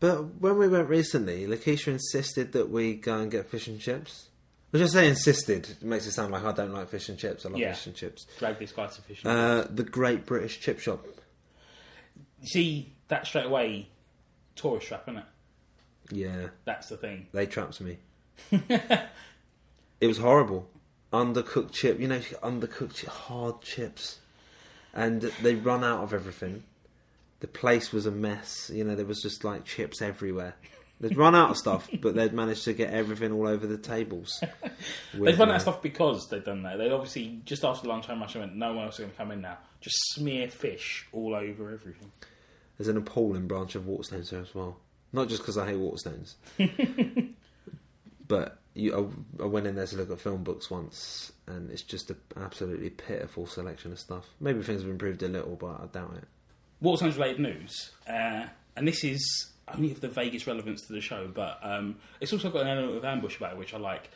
But 0.00 0.40
when 0.40 0.58
we 0.58 0.68
went 0.68 0.88
recently, 0.88 1.46
Lakeisha 1.46 1.88
insisted 1.88 2.52
that 2.52 2.70
we 2.70 2.94
go 2.94 3.18
and 3.18 3.30
get 3.30 3.50
fish 3.50 3.66
and 3.66 3.80
chips. 3.80 4.26
Which 4.70 4.82
I 4.82 4.86
say 4.86 5.08
insisted, 5.08 5.68
it 5.70 5.82
makes 5.82 6.06
it 6.06 6.12
sound 6.12 6.30
like 6.30 6.44
I 6.44 6.52
don't 6.52 6.72
like 6.74 6.90
fish 6.90 7.08
and 7.08 7.18
chips. 7.18 7.46
I 7.46 7.48
love 7.48 7.58
Yeah. 7.58 7.72
fish 7.72 7.86
and 7.86 7.96
chips. 7.96 8.26
Drag 8.38 8.58
this 8.58 8.70
guy 8.70 8.86
to 8.86 9.00
fish. 9.02 9.22
Uh, 9.24 9.66
the 9.70 9.82
Great 9.82 10.26
British 10.26 10.60
Chip 10.60 10.78
Shop. 10.78 11.04
You 12.40 12.46
see 12.48 12.92
that 13.08 13.26
straight 13.26 13.46
away, 13.46 13.88
tourist 14.54 14.88
trap, 14.88 15.04
isn't 15.08 15.18
it? 15.18 15.24
Yeah, 16.10 16.48
That's 16.64 16.88
the 16.88 16.96
thing. 16.96 17.26
they 17.32 17.46
trapped 17.46 17.80
me. 17.80 17.98
it 18.50 20.06
was 20.06 20.18
horrible. 20.18 20.68
Undercooked 21.12 21.72
chip, 21.72 21.98
you 22.00 22.08
know, 22.08 22.18
undercooked 22.42 23.04
chi- 23.04 23.10
hard 23.10 23.60
chips, 23.62 24.18
and 24.94 25.22
they 25.42 25.54
run 25.54 25.82
out 25.84 26.02
of 26.02 26.12
everything. 26.14 26.62
The 27.40 27.46
place 27.46 27.92
was 27.92 28.06
a 28.06 28.10
mess. 28.10 28.70
You 28.74 28.84
know, 28.84 28.94
there 28.94 29.06
was 29.06 29.20
just 29.22 29.44
like 29.44 29.64
chips 29.64 30.00
everywhere. 30.02 30.54
They'd 31.00 31.16
run 31.16 31.34
out 31.34 31.50
of 31.50 31.56
stuff, 31.56 31.88
but 32.00 32.16
they'd 32.16 32.32
managed 32.32 32.64
to 32.64 32.72
get 32.72 32.92
everything 32.92 33.32
all 33.32 33.46
over 33.46 33.66
the 33.66 33.78
tables. 33.78 34.42
They've 35.14 35.38
run 35.38 35.50
out 35.50 35.56
of 35.56 35.62
stuff 35.62 35.80
because 35.80 36.28
they've 36.28 36.44
done 36.44 36.64
that. 36.64 36.78
They'd 36.78 36.90
obviously 36.90 37.40
just 37.44 37.64
after 37.64 37.82
the 37.82 37.88
lunchtime 37.88 38.20
rush, 38.20 38.34
I 38.34 38.40
went, 38.40 38.56
no 38.56 38.72
one 38.72 38.86
else 38.86 38.94
is 38.94 39.00
going 39.00 39.10
to 39.12 39.16
come 39.16 39.30
in 39.30 39.40
now. 39.40 39.58
Just 39.80 39.96
smear 40.14 40.48
fish 40.48 41.06
all 41.12 41.36
over 41.36 41.70
everything. 41.70 42.10
There's 42.76 42.88
an 42.88 42.96
appalling 42.96 43.46
branch 43.46 43.76
of 43.76 43.84
Waterstones 43.84 44.30
there 44.30 44.40
as 44.40 44.54
well. 44.54 44.78
Not 45.12 45.28
just 45.28 45.42
because 45.42 45.56
I 45.56 45.66
hate 45.66 45.78
Waterstones, 45.78 46.34
but 48.28 48.58
you, 48.74 49.12
I, 49.38 49.42
I 49.42 49.46
went 49.46 49.66
in 49.66 49.74
there 49.74 49.86
to 49.86 49.96
look 49.96 50.10
at 50.10 50.20
film 50.20 50.44
books 50.44 50.70
once, 50.70 51.32
and 51.46 51.70
it's 51.70 51.82
just 51.82 52.10
an 52.10 52.18
absolutely 52.36 52.90
pitiful 52.90 53.46
selection 53.46 53.92
of 53.92 53.98
stuff. 53.98 54.26
Maybe 54.38 54.62
things 54.62 54.82
have 54.82 54.90
improved 54.90 55.22
a 55.22 55.28
little, 55.28 55.56
but 55.56 55.80
I 55.80 55.86
doubt 55.90 56.16
it. 56.18 56.28
Waterstones 56.82 57.16
related 57.16 57.40
news, 57.40 57.90
uh, 58.06 58.46
and 58.76 58.86
this 58.86 59.02
is 59.02 59.52
only 59.74 59.92
of 59.92 60.00
the 60.00 60.08
vaguest 60.08 60.46
relevance 60.46 60.86
to 60.86 60.92
the 60.92 61.00
show, 61.00 61.28
but 61.32 61.58
um, 61.62 61.96
it's 62.20 62.32
also 62.32 62.50
got 62.50 62.62
an 62.62 62.68
element 62.68 62.96
of 62.96 63.04
ambush 63.04 63.36
about 63.36 63.52
it, 63.52 63.58
which 63.58 63.74
I 63.74 63.78
like. 63.78 64.10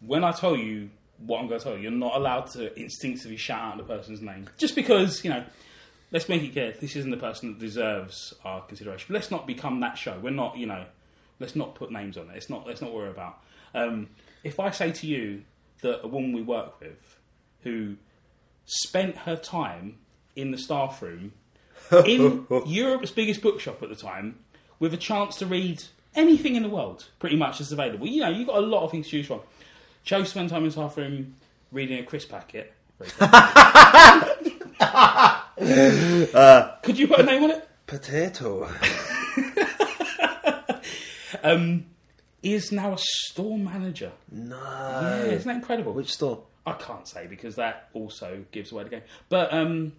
When 0.00 0.24
I 0.24 0.32
tell 0.32 0.56
you 0.56 0.90
what 1.18 1.40
I'm 1.40 1.48
going 1.48 1.60
to 1.60 1.64
tell 1.64 1.76
you, 1.76 1.82
you're 1.82 1.90
not 1.90 2.16
allowed 2.16 2.46
to 2.52 2.78
instinctively 2.78 3.36
shout 3.36 3.72
out 3.72 3.76
the 3.78 3.84
person's 3.84 4.20
name. 4.20 4.48
Just 4.58 4.74
because, 4.74 5.24
you 5.24 5.30
know, 5.30 5.44
let's 6.10 6.28
make 6.28 6.42
it 6.42 6.52
clear, 6.52 6.74
this 6.80 6.96
isn't 6.96 7.10
the 7.10 7.16
person 7.16 7.50
that 7.50 7.58
deserves 7.58 8.34
our 8.44 8.62
consideration. 8.62 9.06
But 9.08 9.14
let's 9.14 9.30
not 9.30 9.46
become 9.46 9.80
that 9.80 9.96
show. 9.96 10.18
We're 10.20 10.30
not, 10.30 10.56
you 10.56 10.66
know, 10.66 10.84
let's 11.38 11.56
not 11.56 11.74
put 11.74 11.90
names 11.90 12.16
on 12.16 12.30
it. 12.30 12.36
It's 12.36 12.50
not, 12.50 12.66
let's 12.66 12.80
not 12.80 12.92
worry 12.92 13.10
about. 13.10 13.38
Um, 13.74 14.08
if 14.44 14.58
I 14.58 14.70
say 14.70 14.92
to 14.92 15.06
you 15.06 15.42
that 15.82 16.04
a 16.04 16.08
woman 16.08 16.32
we 16.32 16.42
work 16.42 16.80
with 16.80 17.18
who 17.62 17.96
spent 18.64 19.18
her 19.18 19.36
time 19.36 19.98
in 20.34 20.50
the 20.50 20.58
staff 20.58 21.00
room 21.02 21.32
in 22.06 22.46
Europe's 22.66 23.10
biggest 23.10 23.42
bookshop 23.42 23.82
at 23.82 23.88
the 23.88 23.96
time, 23.96 24.38
with 24.82 24.92
a 24.92 24.96
chance 24.96 25.36
to 25.36 25.46
read 25.46 25.80
anything 26.16 26.56
in 26.56 26.64
the 26.64 26.68
world, 26.68 27.06
pretty 27.20 27.36
much 27.36 27.60
that's 27.60 27.70
available. 27.70 28.04
You 28.04 28.22
know, 28.22 28.30
you've 28.30 28.48
got 28.48 28.56
a 28.56 28.66
lot 28.66 28.82
of 28.82 28.90
things 28.90 29.06
to 29.06 29.12
choose 29.12 29.28
from. 29.28 29.38
Joe 30.02 30.24
spent 30.24 30.50
time 30.50 30.58
in 30.58 30.64
his 30.64 30.74
staff 30.74 30.96
room 30.96 31.36
reading 31.70 32.00
a 32.00 32.02
crisp 32.02 32.30
packet. 32.30 32.74
Clever. 32.98 33.38
Could 36.82 36.98
you 36.98 37.06
put 37.06 37.20
a 37.20 37.22
name 37.22 37.44
on 37.44 37.52
it? 37.52 37.68
Potato. 37.86 38.68
Um, 41.44 41.86
he 42.40 42.54
is 42.54 42.70
now 42.70 42.92
a 42.92 42.98
store 42.98 43.58
manager. 43.58 44.12
No. 44.30 44.56
Yeah, 44.56 45.32
isn't 45.32 45.48
that 45.48 45.56
incredible? 45.56 45.92
Which 45.92 46.12
store? 46.12 46.44
I 46.64 46.74
can't 46.74 47.08
say 47.08 47.26
because 47.26 47.56
that 47.56 47.88
also 47.94 48.44
gives 48.52 48.70
away 48.70 48.84
the 48.84 48.90
game. 48.90 49.02
But 49.28 49.52
um, 49.52 49.92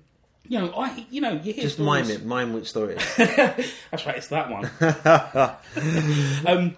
you 0.48 0.60
know, 0.60 0.72
I 0.76 1.06
you 1.10 1.22
know 1.22 1.34
you 1.34 1.54
hear 1.54 1.64
Just 1.64 1.76
stories- 1.76 2.08
mime 2.08 2.16
it. 2.16 2.26
Mime 2.26 2.54
which 2.54 2.70
story. 2.70 2.96
That's 3.18 4.06
right, 4.06 4.18
it's 4.18 4.28
that 4.28 4.50
one. 4.50 4.70
um, 6.48 6.76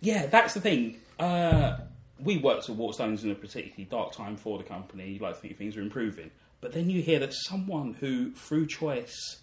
yeah, 0.00 0.26
that's 0.26 0.54
the 0.54 0.60
thing. 0.60 0.98
Uh, 1.18 1.78
we 2.20 2.36
worked 2.38 2.68
at 2.68 2.76
Waterstones 2.76 3.24
in 3.24 3.30
a 3.30 3.34
particularly 3.34 3.84
dark 3.84 4.12
time 4.12 4.36
for 4.36 4.58
the 4.58 4.64
company. 4.64 5.10
You 5.10 5.18
like 5.20 5.34
to 5.36 5.40
think 5.40 5.56
things 5.56 5.76
are 5.76 5.80
improving, 5.82 6.30
but 6.60 6.72
then 6.72 6.90
you 6.90 7.00
hear 7.02 7.18
that 7.20 7.32
someone 7.32 7.94
who, 7.94 8.32
through 8.32 8.66
choice, 8.66 9.38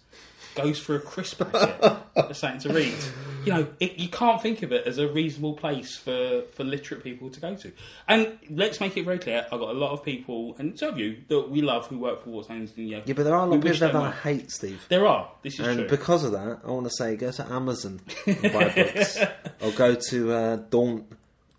goes 0.54 0.78
for 0.78 0.94
a 0.96 1.00
crisp 1.00 1.42
packet 1.50 1.98
for 2.28 2.34
something 2.34 2.60
to 2.60 2.72
read. 2.72 2.94
You 3.44 3.52
know, 3.52 3.66
it, 3.78 3.98
you 3.98 4.08
can't 4.08 4.40
think 4.40 4.62
of 4.62 4.72
it 4.72 4.86
as 4.86 4.96
a 4.98 5.06
reasonable 5.06 5.52
place 5.54 5.96
for, 5.96 6.42
for 6.52 6.64
literate 6.64 7.04
people 7.04 7.28
to 7.28 7.40
go 7.40 7.54
to. 7.56 7.72
And 8.08 8.38
let's 8.48 8.80
make 8.80 8.96
it 8.96 9.04
very 9.04 9.18
clear: 9.18 9.44
I've 9.52 9.60
got 9.60 9.68
a 9.70 9.78
lot 9.78 9.92
of 9.92 10.02
people, 10.02 10.54
and 10.58 10.78
some 10.78 10.94
of 10.94 10.98
you 10.98 11.18
that 11.28 11.50
we 11.50 11.60
love 11.60 11.86
who 11.88 11.98
work 11.98 12.22
for 12.24 12.30
Waterstones. 12.30 12.76
And, 12.76 12.88
you 12.88 12.96
know, 12.96 13.02
Yeah, 13.04 13.12
but 13.14 13.24
there 13.24 13.34
are 13.34 13.44
a 13.44 13.50
lot 13.50 13.56
of 13.56 13.62
people 13.62 13.78
that 13.80 13.94
I 13.96 14.10
hate, 14.12 14.50
Steve. 14.50 14.84
There 14.88 15.06
are. 15.06 15.30
This 15.42 15.60
is 15.60 15.66
And 15.66 15.80
true. 15.80 15.88
because 15.88 16.24
of 16.24 16.32
that, 16.32 16.60
I 16.64 16.70
want 16.70 16.86
to 16.86 16.92
say 16.96 17.16
go 17.16 17.30
to 17.32 17.52
Amazon 17.52 18.00
and 18.26 18.42
buy 18.52 18.68
books. 18.74 19.18
or 19.60 19.70
go 19.72 19.94
to 19.94 20.32
uh, 20.32 20.56
Daunt 20.56 21.04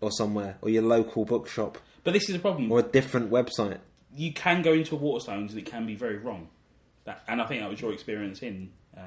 or 0.00 0.10
somewhere, 0.10 0.56
or 0.62 0.70
your 0.70 0.82
local 0.82 1.24
bookshop, 1.24 1.78
but 2.04 2.12
this 2.14 2.28
is 2.28 2.36
a 2.36 2.38
problem. 2.38 2.70
or 2.72 2.80
a 2.80 2.82
different 2.82 3.30
website. 3.30 3.78
you 4.14 4.32
can 4.32 4.62
go 4.62 4.72
into 4.72 4.96
Waterstones 4.96 5.50
and 5.50 5.58
it 5.58 5.66
can 5.66 5.86
be 5.86 5.94
very 5.94 6.16
wrong. 6.18 6.48
That, 7.04 7.22
and 7.28 7.40
I 7.40 7.46
think 7.46 7.62
that 7.62 7.70
was 7.70 7.80
your 7.80 7.92
experience 7.92 8.42
in 8.42 8.70
uh, 8.96 9.00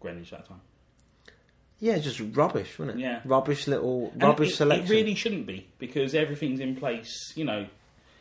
Greenwich 0.00 0.30
that 0.30 0.46
time. 0.46 0.60
Yeah, 1.78 1.98
just 1.98 2.20
rubbish, 2.34 2.78
wasn't 2.78 2.98
it? 2.98 3.02
Yeah. 3.02 3.20
Rubbish 3.26 3.66
little, 3.66 4.10
rubbish 4.16 4.52
it, 4.52 4.56
selection. 4.56 4.86
It 4.86 4.90
really 4.90 5.14
shouldn't 5.14 5.46
be 5.46 5.66
because 5.78 6.14
everything's 6.14 6.60
in 6.60 6.74
place. 6.74 7.32
You 7.36 7.44
know, 7.44 7.66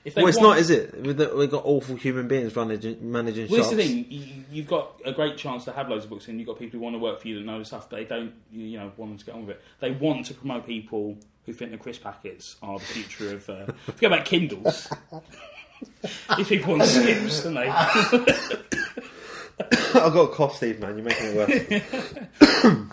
if 0.04 0.14
they 0.14 0.22
well, 0.22 0.30
it's 0.30 0.38
want- 0.38 0.50
not, 0.50 0.58
is 0.60 0.70
it? 0.70 1.02
We've 1.02 1.16
got- 1.18 1.64
awful 1.66 1.96
human 1.96 2.28
beings 2.28 2.54
running, 2.56 2.98
managing 3.02 3.50
Well, 3.50 3.62
shops. 3.64 3.74
the 3.76 3.78
thing. 3.78 4.06
You, 4.10 4.44
you've 4.52 4.68
got 4.68 5.00
a 5.06 5.14
great 5.14 5.38
chance 5.38 5.64
to 5.66 5.72
have 5.72 5.88
loads 5.90 6.04
of 6.04 6.10
books, 6.10 6.28
and 6.28 6.38
you've 6.38 6.48
got 6.48 6.60
people 6.60 6.80
who 6.80 6.84
want 6.84 6.96
to 6.96 7.00
work 7.00 7.22
for 7.22 7.30
you 7.30 7.36
that 7.40 7.46
know 7.46 7.64
stuff. 7.64 7.90
They 7.90 8.04
don't, 8.04 8.34
you 8.52 8.78
know, 8.78 8.92
want 8.98 9.12
them 9.12 9.18
to 9.20 9.26
get 9.26 9.36
on 9.36 9.46
with 9.48 9.56
it. 9.56 9.62
They 9.80 9.92
want 9.92 10.26
to 10.26 10.34
promote 10.34 10.66
people 10.66 11.18
who 11.46 11.54
think 11.54 11.72
the 11.72 11.78
crisp 11.78 12.04
packets 12.04 12.58
are 12.62 12.78
the 12.78 12.84
future 12.86 13.36
of. 13.36 13.50
Uh, 13.50 13.66
forget 13.86 14.12
about 14.12 14.26
Kindles. 14.26 14.90
These 16.38 16.48
people 16.50 16.76
want 16.78 16.84
skips, 16.90 17.44
don't 17.44 17.54
they? 17.54 18.58
I've 19.72 20.14
got 20.14 20.32
a 20.32 20.34
cough, 20.34 20.58
Steve, 20.58 20.80
man. 20.80 20.98
You're 20.98 21.06
making 21.06 21.28
it 21.28 21.36
worse. 22.42 22.62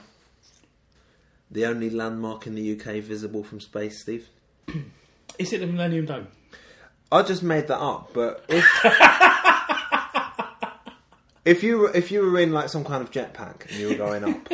the 1.50 1.66
only 1.66 1.90
landmark 1.90 2.46
in 2.46 2.54
the 2.54 2.72
UK 2.72 3.02
visible 3.02 3.42
from 3.42 3.60
space, 3.60 4.00
Steve. 4.00 4.28
Is 5.38 5.52
it 5.52 5.58
the 5.58 5.66
Millennium 5.66 6.06
Dome? 6.06 6.28
I 7.10 7.22
just 7.22 7.42
made 7.42 7.66
that 7.68 7.78
up, 7.78 8.10
but 8.14 8.44
if 8.48 8.64
if 11.44 11.62
you 11.62 11.78
were 11.78 11.94
if 11.94 12.10
you 12.10 12.22
were 12.22 12.38
in 12.38 12.52
like 12.52 12.70
some 12.70 12.84
kind 12.84 13.02
of 13.02 13.10
jetpack 13.10 13.68
and 13.68 13.78
you 13.78 13.88
were 13.88 13.96
going 13.96 14.24
up, 14.24 14.48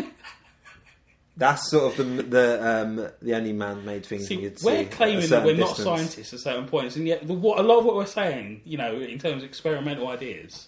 that's 1.37 1.71
sort 1.71 1.93
of 1.93 1.97
the 2.17 2.23
the 2.25 2.69
um, 2.69 3.09
the 3.23 3.35
only 3.35 3.53
man-made 3.53 4.05
thing 4.05 4.23
See, 4.23 4.41
you'd 4.41 4.59
see. 4.59 4.67
we're 4.67 4.85
claiming 4.87 5.29
that 5.29 5.45
we're 5.45 5.57
not 5.57 5.77
distance. 5.77 5.85
scientists 5.85 6.35
at 6.35 6.41
certain 6.41 6.67
points, 6.67 6.97
and 6.97 7.07
yet 7.07 7.25
the, 7.27 7.35
what, 7.35 7.61
a 7.61 7.63
lot 7.63 7.79
of 7.79 7.85
what 7.85 7.95
we're 7.95 8.07
saying, 8.07 8.63
you 8.65 8.77
know, 8.77 8.97
in 8.97 9.19
terms 9.21 9.45
of 9.45 9.49
experimental 9.49 10.09
ideas, 10.09 10.67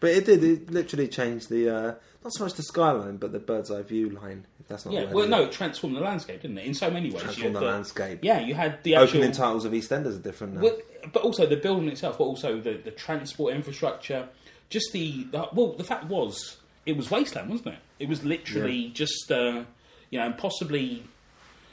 But 0.00 0.10
it 0.10 0.24
did. 0.24 0.42
It 0.42 0.70
literally 0.70 1.08
changed 1.08 1.50
the 1.50 1.68
uh, 1.68 1.94
not 2.24 2.32
so 2.32 2.44
much 2.44 2.54
the 2.54 2.62
skyline, 2.62 3.16
but 3.16 3.32
the 3.32 3.38
bird's 3.38 3.70
eye 3.70 3.82
view 3.82 4.10
line. 4.10 4.46
If 4.58 4.68
that's 4.68 4.84
not 4.84 4.94
yeah. 4.94 5.12
Well, 5.12 5.28
no, 5.28 5.44
it? 5.44 5.52
transformed 5.52 5.96
the 5.96 6.00
landscape, 6.00 6.42
didn't 6.42 6.58
it? 6.58 6.66
In 6.66 6.74
so 6.74 6.90
many 6.90 7.10
ways, 7.10 7.14
You 7.14 7.20
transform 7.20 7.54
had 7.54 7.62
the 7.62 7.66
landscape. 7.66 8.18
Yeah, 8.22 8.40
you 8.40 8.54
had 8.54 8.82
the 8.82 8.96
actual, 8.96 9.18
Opening 9.18 9.32
titles 9.32 9.64
of 9.64 9.72
EastEnders 9.72 10.16
are 10.16 10.22
different 10.22 10.54
now. 10.54 10.62
Well, 10.62 10.78
but 11.12 11.22
also 11.22 11.46
the 11.46 11.56
building 11.56 11.88
itself, 11.88 12.18
but 12.18 12.24
also 12.24 12.60
the, 12.60 12.74
the 12.74 12.90
transport 12.90 13.54
infrastructure. 13.54 14.28
Just 14.68 14.92
the, 14.92 15.24
the 15.24 15.48
well, 15.52 15.72
the 15.72 15.84
fact 15.84 16.04
was 16.04 16.58
it 16.86 16.96
was 16.96 17.10
wasteland, 17.10 17.50
wasn't 17.50 17.74
it? 17.74 17.80
It 17.98 18.08
was 18.08 18.24
literally 18.24 18.88
just 18.88 19.30
uh, 19.30 19.64
you 20.10 20.18
know, 20.18 20.26
and 20.26 20.38
possibly. 20.38 21.04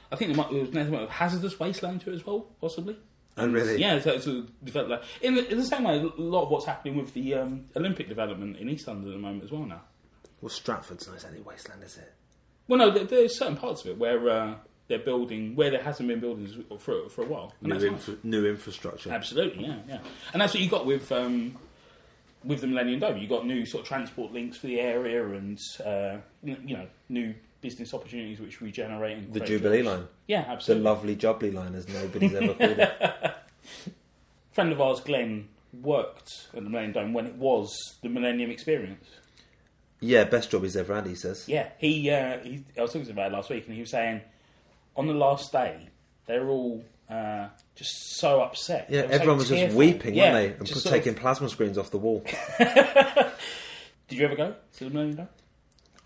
I 0.09 0.15
think 0.15 0.33
there 0.33 0.37
might 0.37 0.51
there 0.51 0.61
was 0.61 0.71
nothing 0.71 1.07
hazardous 1.07 1.59
wasteland 1.59 2.01
to 2.01 2.11
it 2.11 2.15
as 2.15 2.25
well, 2.25 2.47
possibly. 2.61 2.97
Oh, 3.37 3.47
really? 3.47 3.79
Yeah, 3.79 3.99
so, 3.99 4.19
so 4.19 4.45
develop 4.63 4.89
that. 4.89 5.03
In 5.21 5.35
the, 5.35 5.49
in 5.51 5.57
the 5.57 5.65
same 5.65 5.83
way, 5.83 5.97
a 5.99 6.21
lot 6.21 6.43
of 6.43 6.49
what's 6.49 6.65
happening 6.65 6.97
with 6.97 7.13
the 7.13 7.35
um, 7.35 7.65
Olympic 7.75 8.07
development 8.07 8.57
in 8.57 8.69
East 8.69 8.87
London 8.87 9.09
at 9.09 9.13
the 9.13 9.19
moment 9.19 9.43
as 9.43 9.51
well 9.51 9.63
now. 9.65 9.81
Well, 10.41 10.49
Stratford's 10.49 11.07
not 11.07 11.15
exactly 11.15 11.41
wasteland, 11.41 11.83
is 11.83 11.97
it? 11.97 12.13
Well, 12.67 12.79
no, 12.79 12.91
there, 12.91 13.05
there's 13.05 13.37
certain 13.37 13.57
parts 13.57 13.81
of 13.81 13.91
it 13.91 13.97
where 13.97 14.29
uh, 14.29 14.55
they're 14.87 14.99
building 14.99 15.55
where 15.55 15.69
there 15.69 15.81
hasn't 15.81 16.07
been 16.09 16.19
buildings 16.19 16.55
for 16.79 17.09
for 17.09 17.21
a 17.23 17.25
while. 17.25 17.53
And 17.61 17.73
New, 17.73 17.79
that's 17.79 18.07
nice. 18.07 18.17
new 18.23 18.45
infrastructure. 18.45 19.11
Absolutely, 19.11 19.65
yeah, 19.65 19.77
yeah. 19.87 19.99
And 20.33 20.41
that's 20.41 20.53
what 20.53 20.61
you 20.61 20.69
got 20.69 20.85
with 20.85 21.11
um, 21.11 21.57
with 22.43 22.61
the 22.61 22.67
Millennium 22.67 22.99
Dome. 22.99 23.17
You 23.17 23.27
got 23.27 23.45
new 23.45 23.65
sort 23.65 23.83
of 23.83 23.87
transport 23.87 24.33
links 24.33 24.57
for 24.57 24.67
the 24.67 24.79
area, 24.79 25.25
and 25.27 25.59
uh, 25.85 26.17
you 26.43 26.77
know, 26.77 26.87
new 27.09 27.33
business 27.61 27.93
opportunities 27.93 28.39
which 28.39 28.61
we 28.61 28.71
generate. 28.71 29.17
and 29.17 29.33
The 29.33 29.39
Jubilee 29.41 29.83
jobs. 29.83 29.87
line. 29.99 30.07
yeah, 30.27 30.45
absolutely. 30.47 30.83
The 30.83 30.89
lovely 30.89 31.15
Jubilee 31.15 31.51
line, 31.51 31.75
as 31.75 31.87
nobody's 31.89 32.33
ever 32.35 32.53
called 32.53 32.79
it. 32.79 33.35
friend 34.51 34.71
of 34.71 34.81
ours, 34.81 34.99
Glenn, 35.01 35.47
worked 35.81 36.47
at 36.53 36.63
the 36.63 36.69
Millennium 36.69 36.93
Dome 36.93 37.13
when 37.13 37.27
it 37.27 37.35
was 37.35 37.77
the 38.01 38.09
Millennium 38.09 38.49
Experience. 38.49 39.05
Yeah, 39.99 40.23
best 40.25 40.51
job 40.51 40.63
he's 40.63 40.75
ever 40.77 40.95
had, 40.95 41.07
he 41.07 41.15
says. 41.15 41.45
Yeah, 41.47 41.69
he, 41.79 42.09
uh, 42.11 42.39
he. 42.39 42.63
I 42.77 42.81
was 42.81 42.91
talking 42.93 43.05
to 43.07 43.11
about 43.11 43.31
it 43.31 43.35
last 43.35 43.49
week, 43.49 43.65
and 43.65 43.73
he 43.73 43.81
was 43.81 43.89
saying 43.91 44.21
on 44.95 45.07
the 45.07 45.13
last 45.13 45.51
day 45.51 45.89
they 46.27 46.37
were 46.39 46.49
all 46.49 46.83
uh, 47.09 47.47
just 47.75 48.17
so 48.19 48.41
upset. 48.41 48.87
Yeah, 48.89 49.03
were 49.03 49.07
so 49.09 49.13
everyone 49.13 49.37
was 49.37 49.49
just 49.49 49.75
weeping, 49.75 50.13
yeah, 50.13 50.33
weren't 50.33 50.35
they? 50.53 50.57
And 50.57 50.65
just 50.67 50.83
put, 50.83 50.85
of- 50.85 50.91
taking 50.91 51.15
plasma 51.15 51.49
screens 51.49 51.77
off 51.79 51.89
the 51.91 51.97
wall. 51.97 52.23
Did 52.59 54.19
you 54.19 54.25
ever 54.25 54.35
go 54.35 54.55
to 54.77 54.83
the 54.85 54.89
Millennium 54.89 55.17
Dome? 55.17 55.27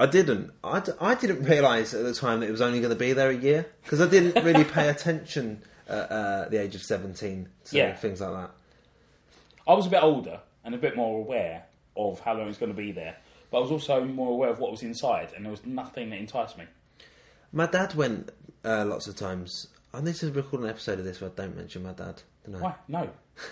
I 0.02 0.06
didn't. 0.08 0.52
I, 0.64 0.80
d- 0.80 0.92
I 1.00 1.16
didn't 1.16 1.44
realise 1.44 1.94
at 1.94 2.04
the 2.04 2.14
time 2.14 2.40
that 2.40 2.48
it 2.50 2.52
was 2.52 2.62
only 2.62 2.80
going 2.80 2.90
to 2.94 3.00
be 3.00 3.14
there 3.14 3.30
a 3.30 3.36
year 3.36 3.68
because 3.84 4.02
I 4.02 4.08
didn't 4.08 4.44
really 4.44 4.64
pay 4.64 4.90
attention 4.90 5.62
at 5.88 6.12
uh, 6.12 6.50
the 6.50 6.58
age 6.60 6.74
of 6.76 6.82
seventeen 6.84 7.50
to 7.66 7.78
Yeah. 7.78 7.96
things 7.96 8.20
like 8.22 8.32
that. 8.34 8.52
I 9.68 9.74
was 9.74 9.86
a 9.88 9.90
bit 9.90 10.02
older 10.02 10.40
and 10.66 10.74
a 10.74 10.78
bit 10.78 10.96
more 10.96 11.20
aware 11.20 11.66
of 11.96 12.20
how 12.22 12.34
long 12.34 12.48
it's 12.50 12.58
going 12.58 12.72
to 12.72 12.78
be 12.78 12.92
there, 12.92 13.16
but 13.52 13.58
I 13.58 13.62
was 13.62 13.72
also 13.72 14.04
more 14.04 14.32
aware 14.32 14.50
of 14.50 14.60
what 14.60 14.72
was 14.72 14.82
inside, 14.82 15.30
and 15.36 15.46
there 15.46 15.52
was 15.52 15.66
nothing 15.66 16.10
that 16.10 16.20
enticed 16.20 16.58
me. 16.58 16.66
My 17.54 17.68
dad 17.68 17.94
went 17.94 18.32
uh, 18.66 18.86
lots 18.86 19.08
of 19.08 19.16
times. 19.16 19.68
I 19.94 20.02
need 20.02 20.16
to 20.16 20.32
record 20.32 20.62
an 20.64 20.70
episode 20.70 21.00
of 21.00 21.06
this 21.06 21.20
where 21.22 21.30
I 21.30 21.34
don't 21.36 21.56
mention 21.58 21.84
my 21.84 21.92
dad. 21.92 22.22
Don't 22.46 22.56
I? 22.56 22.60
Why? 22.60 22.76
No. 22.88 23.10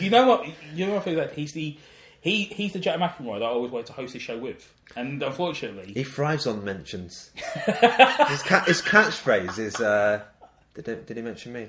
you 0.00 0.10
know 0.10 0.26
what? 0.26 0.46
You 0.74 0.86
know 0.86 0.94
what 0.94 1.02
I 1.02 1.04
feel 1.04 1.18
like 1.18 1.34
he's 1.34 1.52
the 1.52 1.76
he 2.26 2.44
he's 2.44 2.72
the 2.72 2.78
Jack 2.78 2.98
McEnroy 2.98 3.38
that 3.38 3.44
I 3.44 3.48
always 3.48 3.70
wanted 3.70 3.86
to 3.86 3.92
host 3.94 4.12
this 4.12 4.22
show 4.22 4.36
with, 4.38 4.72
and 4.96 5.22
unfortunately, 5.22 5.92
He 5.94 6.04
thrives 6.04 6.46
on 6.46 6.64
mentions. 6.64 7.30
his, 7.36 8.42
ca- 8.42 8.64
his 8.66 8.82
catchphrase 8.82 9.58
is, 9.58 9.76
uh, 9.80 10.22
did, 10.74 10.86
he, 10.86 10.94
"Did 11.06 11.16
he 11.16 11.22
mention 11.22 11.52
me?" 11.52 11.68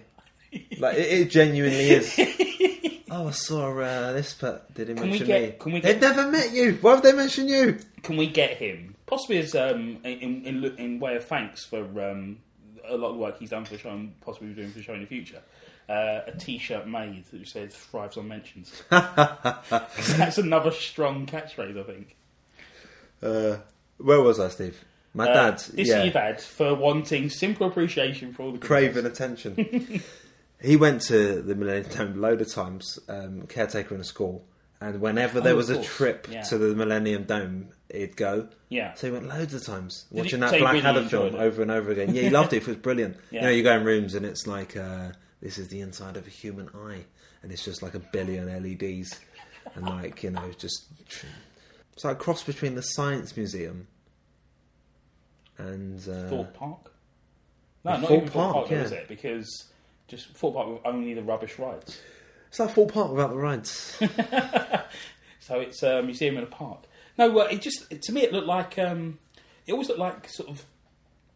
Like 0.80 0.98
it, 0.98 1.12
it 1.22 1.30
genuinely 1.30 1.90
is. 1.90 2.18
oh, 3.12 3.28
I 3.28 3.32
saw 3.32 3.78
uh, 3.80 4.14
this, 4.14 4.34
but 4.40 4.74
did 4.74 4.88
he 4.90 4.94
Can 4.96 5.04
we 5.04 5.10
mention 5.10 5.28
get- 5.28 5.42
me? 5.42 5.56
can 5.60 5.72
we 5.74 5.80
They've 5.82 6.02
never 6.02 6.28
met 6.32 6.52
you. 6.54 6.74
Why 6.82 6.94
would 6.96 7.04
they 7.04 7.14
mention 7.14 7.48
you? 7.48 7.78
can 8.04 8.16
we 8.16 8.28
get 8.28 8.56
him 8.58 8.96
possibly 9.06 9.38
as 9.40 9.54
um 9.56 9.98
in 10.06 10.46
in, 10.46 10.64
in 10.78 11.00
way 11.00 11.16
of 11.18 11.26
thanks 11.26 11.66
for 11.66 11.82
um 12.10 12.38
a 12.88 12.96
lot 12.96 13.10
of 13.12 13.18
work 13.18 13.38
he's 13.40 13.50
done 13.50 13.66
for 13.66 13.74
the 13.74 13.80
show 13.80 13.90
and 13.90 14.20
possibly 14.22 14.54
doing 14.54 14.70
for 14.70 14.78
the 14.78 14.84
show 14.84 14.94
in 14.94 15.02
the 15.02 15.06
future? 15.08 15.42
Uh, 15.90 16.22
a 16.28 16.32
T-shirt 16.38 16.86
made 16.88 17.24
that 17.32 17.48
says 17.48 17.74
"thrives 17.74 18.18
on 18.18 18.28
mentions." 18.28 18.72
That's 18.90 20.38
another 20.38 20.72
strong 20.72 21.26
catchphrase, 21.26 21.80
I 21.80 21.84
think. 21.84 22.16
Uh, 23.22 23.58
where 23.98 24.22
was 24.22 24.40
I, 24.40 24.50
Steve? 24.50 24.84
My 25.14 25.30
Uh, 25.30 25.34
dad. 25.52 25.60
This 25.74 25.88
yeah. 25.88 26.10
dad 26.10 26.42
for 26.42 26.76
wanting 26.76 27.30
simple 27.30 27.68
appreciation 27.68 28.34
for 28.34 28.44
all 28.44 28.52
the 28.52 28.60
craving 28.60 29.06
attention. 29.06 30.02
he 30.62 30.76
went 30.76 31.02
to 31.04 31.42
the 31.42 31.56
Millennium 31.56 31.90
Dome 31.96 32.22
load 32.22 32.42
of 32.42 32.52
times, 32.54 33.00
um, 33.08 33.48
caretaker 33.48 33.96
in 33.96 34.02
a 34.02 34.04
school, 34.04 34.44
and 34.82 35.00
whenever 35.02 35.40
there 35.42 35.54
Oh, 35.54 35.58
was 35.58 35.70
of 35.70 35.80
a 35.80 35.84
trip 35.84 36.28
Yeah. 36.30 36.42
to 36.44 36.58
the 36.58 36.76
Millennium 36.76 37.24
Dome, 37.24 37.70
he'd 37.92 38.16
go. 38.18 38.50
Yeah. 38.70 38.94
So 38.96 39.08
he 39.08 39.14
went 39.14 39.28
loads 39.28 39.54
of 39.54 39.64
times 39.64 40.06
Did 40.12 40.20
watching 40.20 40.40
that 40.42 40.50
so 40.52 40.58
he 40.58 40.64
really 40.82 41.08
film 41.08 41.28
it? 41.28 41.36
over 41.36 41.62
and 41.62 41.72
over 41.72 41.92
again. 41.92 42.14
Yeah, 42.14 42.24
he 42.24 42.30
loved 42.30 42.54
it. 42.54 42.58
It 42.58 42.68
was 42.68 42.76
brilliant. 42.78 43.18
Yeah. 43.32 43.40
You 43.42 43.46
know, 43.48 43.52
you 43.54 43.64
go 43.64 43.72
in 43.78 43.86
rooms 43.86 44.14
and 44.14 44.26
it's 44.26 44.46
like 44.46 44.76
uh, 44.78 45.12
this 45.42 45.58
is 45.58 45.68
the 45.68 45.82
inside 45.82 46.18
of 46.18 46.28
a 46.28 46.30
human 46.30 46.70
eye, 46.70 47.06
and 47.42 47.52
it's 47.52 47.64
just 47.64 47.82
like 47.82 47.94
a 47.94 48.00
billion 48.00 48.48
LEDs, 48.48 49.20
and 49.76 49.86
like 49.86 50.24
you 50.24 50.32
know, 50.32 50.52
just 50.58 50.86
it's 51.94 52.04
like 52.04 52.16
a 52.16 52.20
cross 52.20 52.44
between 52.44 52.76
the 52.76 52.82
Science 52.82 53.36
Museum 53.36 53.88
and 55.58 56.00
uh, 56.08 56.28
Thorpe 56.30 56.54
Park. 56.54 56.92
No, 57.84 57.92
not 57.92 58.02
Thorpe 58.02 58.12
even 58.12 58.30
Thorpe 58.30 58.34
Park, 58.34 58.54
Park, 58.54 58.72
yeah. 58.72 58.82
is 58.82 58.92
it? 58.92 59.08
Because 59.08 59.66
just 60.08 60.30
Thorpe 60.30 60.56
Park 60.56 60.68
with 60.70 60.82
only 60.86 61.14
the 61.14 61.24
rubbish 61.24 61.60
rides. 61.60 62.00
It's 62.50 62.60
like 62.60 62.70
Full 62.72 62.88
Park 62.88 63.12
without 63.12 63.32
the 63.32 63.38
rides. 63.38 64.00
So 65.48 65.62
it's 65.62 65.82
a 65.82 66.04
museum 66.04 66.36
in 66.38 66.44
a 66.44 66.48
park. 66.48 66.84
No, 67.18 67.32
well, 67.32 67.48
it 67.48 67.62
just 67.62 67.90
to 67.90 68.12
me 68.12 68.22
it 68.22 68.34
looked 68.34 68.48
like 68.48 68.78
um, 68.78 69.18
it 69.66 69.72
always 69.72 69.88
looked 69.88 70.02
like 70.02 70.28
sort 70.28 70.50
of 70.50 70.66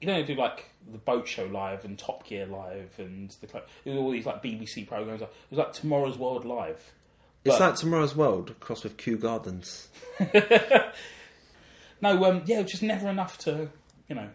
you 0.01 0.07
know 0.07 0.21
do 0.21 0.35
like 0.35 0.65
the 0.91 0.97
boat 0.97 1.27
show 1.27 1.45
live 1.45 1.83
and 1.85 1.97
Top 1.97 2.25
Gear 2.27 2.45
live 2.45 2.93
and 2.97 3.35
the 3.41 3.61
all 3.97 4.11
these 4.11 4.25
like 4.25 4.41
BBC 4.43 4.87
programs. 4.87 5.21
It 5.21 5.29
was 5.49 5.57
like 5.59 5.73
Tomorrow's 5.73 6.17
World 6.17 6.45
live. 6.45 6.91
it's 7.43 7.57
But- 7.57 7.59
like 7.69 7.75
Tomorrow's 7.75 8.15
World 8.15 8.55
crossed 8.59 8.83
with 8.83 8.97
Kew 8.97 9.17
Gardens. 9.17 9.87
No, 12.03 12.23
um, 12.25 12.41
yeah, 12.47 12.59
it 12.59 12.63
was 12.63 12.71
just 12.71 12.81
never 12.83 13.07
enough 13.09 13.37
to 13.39 13.69
you 14.09 14.15
know 14.15 14.27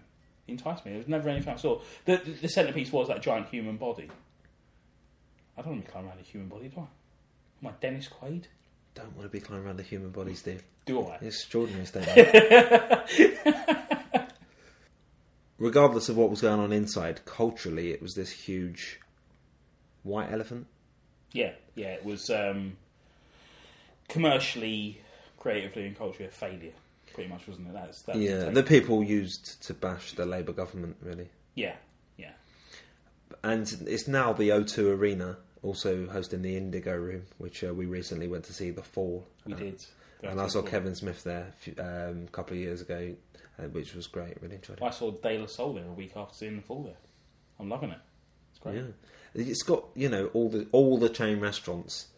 entice 0.46 0.84
me. 0.84 0.92
There 0.92 0.98
was 0.98 1.08
never 1.08 1.28
anything 1.28 1.52
I 1.52 1.56
saw. 1.56 1.80
The 2.04 2.18
the, 2.18 2.30
the 2.42 2.48
centerpiece 2.48 2.92
was 2.92 3.08
that 3.08 3.22
giant 3.22 3.48
human 3.48 3.76
body. 3.76 4.08
I 5.58 5.62
don't 5.62 5.72
want 5.72 5.80
to 5.82 5.86
be 5.86 5.92
climbing 5.92 6.10
around 6.10 6.20
a 6.20 6.22
human 6.22 6.48
body, 6.48 6.68
do 6.68 6.78
I? 6.80 7.66
Am 7.66 7.68
I 7.68 7.70
Dennis 7.80 8.08
Quaid? 8.08 8.44
Don't 8.94 9.16
want 9.16 9.22
to 9.24 9.28
be 9.28 9.40
climbing 9.40 9.66
around 9.66 9.78
the 9.78 9.82
human 9.82 10.10
body, 10.10 10.34
Steve. 10.34 10.62
Do 10.84 11.02
I? 11.08 11.16
Extraordinary 11.16 11.86
statement. 11.86 12.28
Regardless 15.58 16.08
of 16.08 16.16
what 16.16 16.28
was 16.30 16.42
going 16.42 16.60
on 16.60 16.72
inside, 16.72 17.24
culturally, 17.24 17.90
it 17.90 18.02
was 18.02 18.14
this 18.14 18.30
huge 18.30 19.00
white 20.02 20.30
elephant. 20.30 20.66
Yeah, 21.32 21.52
yeah, 21.74 21.88
it 21.88 22.04
was 22.04 22.28
um, 22.30 22.76
commercially, 24.08 25.00
creatively, 25.38 25.86
and 25.86 25.96
culturally 25.96 26.26
a 26.28 26.30
failure. 26.32 26.72
Pretty 27.14 27.30
much, 27.30 27.48
wasn't 27.48 27.68
it? 27.68 27.72
That's, 27.72 28.02
that's 28.02 28.18
yeah, 28.18 28.44
the 28.44 28.50
the 28.50 28.62
people 28.62 29.02
used 29.02 29.62
to 29.66 29.74
bash 29.74 30.12
the 30.12 30.26
Labour 30.26 30.52
government, 30.52 30.96
really. 31.00 31.30
yeah, 31.54 31.76
yeah. 32.18 32.32
And 33.42 33.70
it's 33.86 34.06
now 34.06 34.32
the 34.34 34.50
O2 34.50 34.90
Arena, 34.98 35.38
also 35.62 36.06
hosting 36.08 36.42
the 36.42 36.56
Indigo 36.56 36.94
Room, 36.94 37.22
which 37.38 37.64
uh, 37.64 37.72
we 37.72 37.86
recently 37.86 38.28
went 38.28 38.44
to 38.44 38.52
see 38.52 38.70
The 38.70 38.82
Fall. 38.82 39.26
We 39.46 39.54
Uh, 39.54 39.56
did. 39.56 39.84
And 40.22 40.40
I 40.40 40.46
saw 40.48 40.62
Kevin 40.62 40.94
Smith 40.94 41.22
there 41.24 41.52
a, 41.78 42.10
um, 42.10 42.28
couple 42.28 42.54
of 42.54 42.60
years 42.60 42.80
ago, 42.80 43.14
uh, 43.58 43.64
which 43.64 43.94
was 43.94 44.06
great. 44.06 44.40
Really 44.42 44.56
enjoyed 44.56 44.78
it. 44.78 44.82
I 44.82 44.90
saw 44.90 45.10
De 45.10 45.38
La 45.38 45.46
Soul 45.46 45.74
there 45.74 45.86
a 45.86 45.92
week 45.92 46.12
after 46.16 46.34
seeing 46.34 46.56
the 46.56 46.62
fall 46.62 46.82
there. 46.82 46.96
I'm 47.60 47.68
loving 47.68 47.90
it. 47.90 47.98
It's 48.50 48.58
great. 48.58 48.76
Yeah, 48.76 48.82
it's 49.34 49.62
got 49.62 49.84
you 49.94 50.08
know 50.08 50.30
all 50.32 50.48
the 50.48 50.66
all 50.72 50.98
the 50.98 51.08
chain 51.08 51.40
restaurants. 51.40 52.08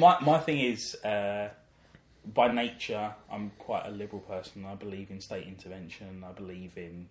My 0.00 0.18
my 0.20 0.38
thing 0.38 0.60
is, 0.60 0.94
uh, 1.04 1.50
by 2.34 2.50
nature, 2.52 3.14
I'm 3.30 3.52
quite 3.58 3.86
a 3.86 3.90
liberal 3.90 4.22
person. 4.22 4.64
I 4.64 4.74
believe 4.74 5.10
in 5.10 5.20
state 5.20 5.46
intervention. 5.46 6.24
I 6.26 6.32
believe 6.32 6.72
in, 6.76 7.06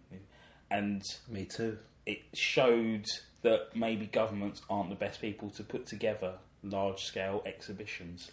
and 0.71 1.03
Me 1.29 1.45
too. 1.45 1.77
it 2.05 2.19
showed 2.33 3.05
that 3.43 3.75
maybe 3.75 4.07
governments 4.07 4.61
aren't 4.69 4.89
the 4.89 4.95
best 4.95 5.21
people 5.21 5.49
to 5.51 5.63
put 5.63 5.85
together 5.85 6.33
large 6.63 7.03
scale 7.03 7.43
exhibitions. 7.45 8.31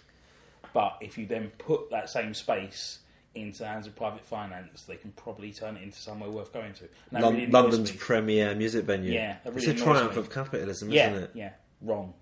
But 0.73 0.97
if 1.01 1.17
you 1.17 1.27
then 1.27 1.53
put 1.59 1.91
that 1.91 2.09
same 2.11 2.35
space 2.35 3.01
into 3.35 3.59
the 3.59 3.69
hands 3.69 3.87
of 3.87 3.95
private 3.95 4.25
finance, 4.25 4.83
they 4.85 4.97
can 4.97 5.13
probably 5.13 5.53
turn 5.53 5.77
it 5.77 5.83
into 5.83 5.99
somewhere 5.99 6.31
worth 6.31 6.53
going 6.53 6.73
to. 6.75 6.89
Lon- 7.13 7.35
really 7.35 7.47
London's 7.47 7.93
premier 7.93 8.55
music 8.55 8.85
venue. 8.87 9.13
Yeah, 9.13 9.37
that 9.45 9.55
it's 9.55 9.67
a 9.67 9.75
triumph 9.75 10.15
me. 10.15 10.21
of 10.21 10.31
capitalism, 10.31 10.91
yeah, 10.91 11.11
isn't 11.11 11.23
it? 11.25 11.31
yeah, 11.35 11.51
wrong. 11.83 12.15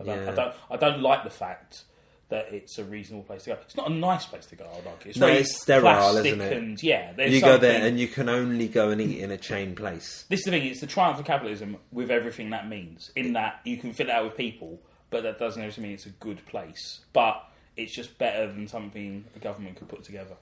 I 0.00 0.04
don't, 0.04 0.24
Yeah. 0.24 0.30
I 0.30 0.34
don't, 0.34 0.54
I 0.70 0.76
don't 0.76 1.00
like 1.02 1.24
the 1.24 1.30
fact 1.30 1.84
that 2.28 2.52
it's 2.52 2.78
a 2.78 2.84
reasonable 2.84 3.22
place 3.24 3.44
to 3.44 3.50
go. 3.50 3.58
It's 3.62 3.76
not 3.76 3.88
a 3.90 3.94
nice 3.94 4.26
place 4.26 4.46
to 4.46 4.56
go. 4.56 4.64
I 4.64 4.76
like 4.88 5.06
it. 5.06 5.10
It's 5.10 5.18
No, 5.18 5.26
very 5.26 5.38
it's 5.38 5.60
sterile, 5.62 6.16
isn't 6.16 6.40
it? 6.40 6.52
And 6.56 6.82
yeah, 6.82 7.12
You 7.24 7.40
go 7.40 7.56
there 7.56 7.86
and 7.86 8.00
you 8.00 8.08
can 8.08 8.28
only 8.28 8.66
go 8.66 8.90
and 8.90 9.00
eat 9.00 9.20
in 9.20 9.30
a 9.30 9.36
chain 9.38 9.76
place. 9.76 10.24
This 10.28 10.40
is 10.40 10.44
the 10.46 10.50
thing, 10.50 10.66
it's 10.66 10.80
the 10.80 10.88
triumph 10.88 11.20
of 11.20 11.24
capitalism 11.24 11.76
with 11.92 12.10
everything 12.10 12.50
that 12.50 12.68
means. 12.68 13.12
In 13.14 13.34
that 13.34 13.60
you 13.64 13.76
can 13.76 13.92
fill 13.92 14.08
it 14.08 14.12
out 14.12 14.24
with 14.24 14.36
people, 14.36 14.80
but 15.10 15.22
that 15.22 15.38
doesn't 15.38 15.62
necessarily 15.62 15.90
mean 15.90 15.94
it's 15.94 16.06
a 16.06 16.10
good 16.10 16.44
place. 16.46 17.00
But 17.12 17.44
it's 17.76 17.94
just 17.94 18.18
better 18.18 18.48
than 18.48 18.66
something 18.66 19.24
a 19.36 19.38
government 19.38 19.76
could 19.76 19.88
put 19.88 20.02
together. 20.02 20.34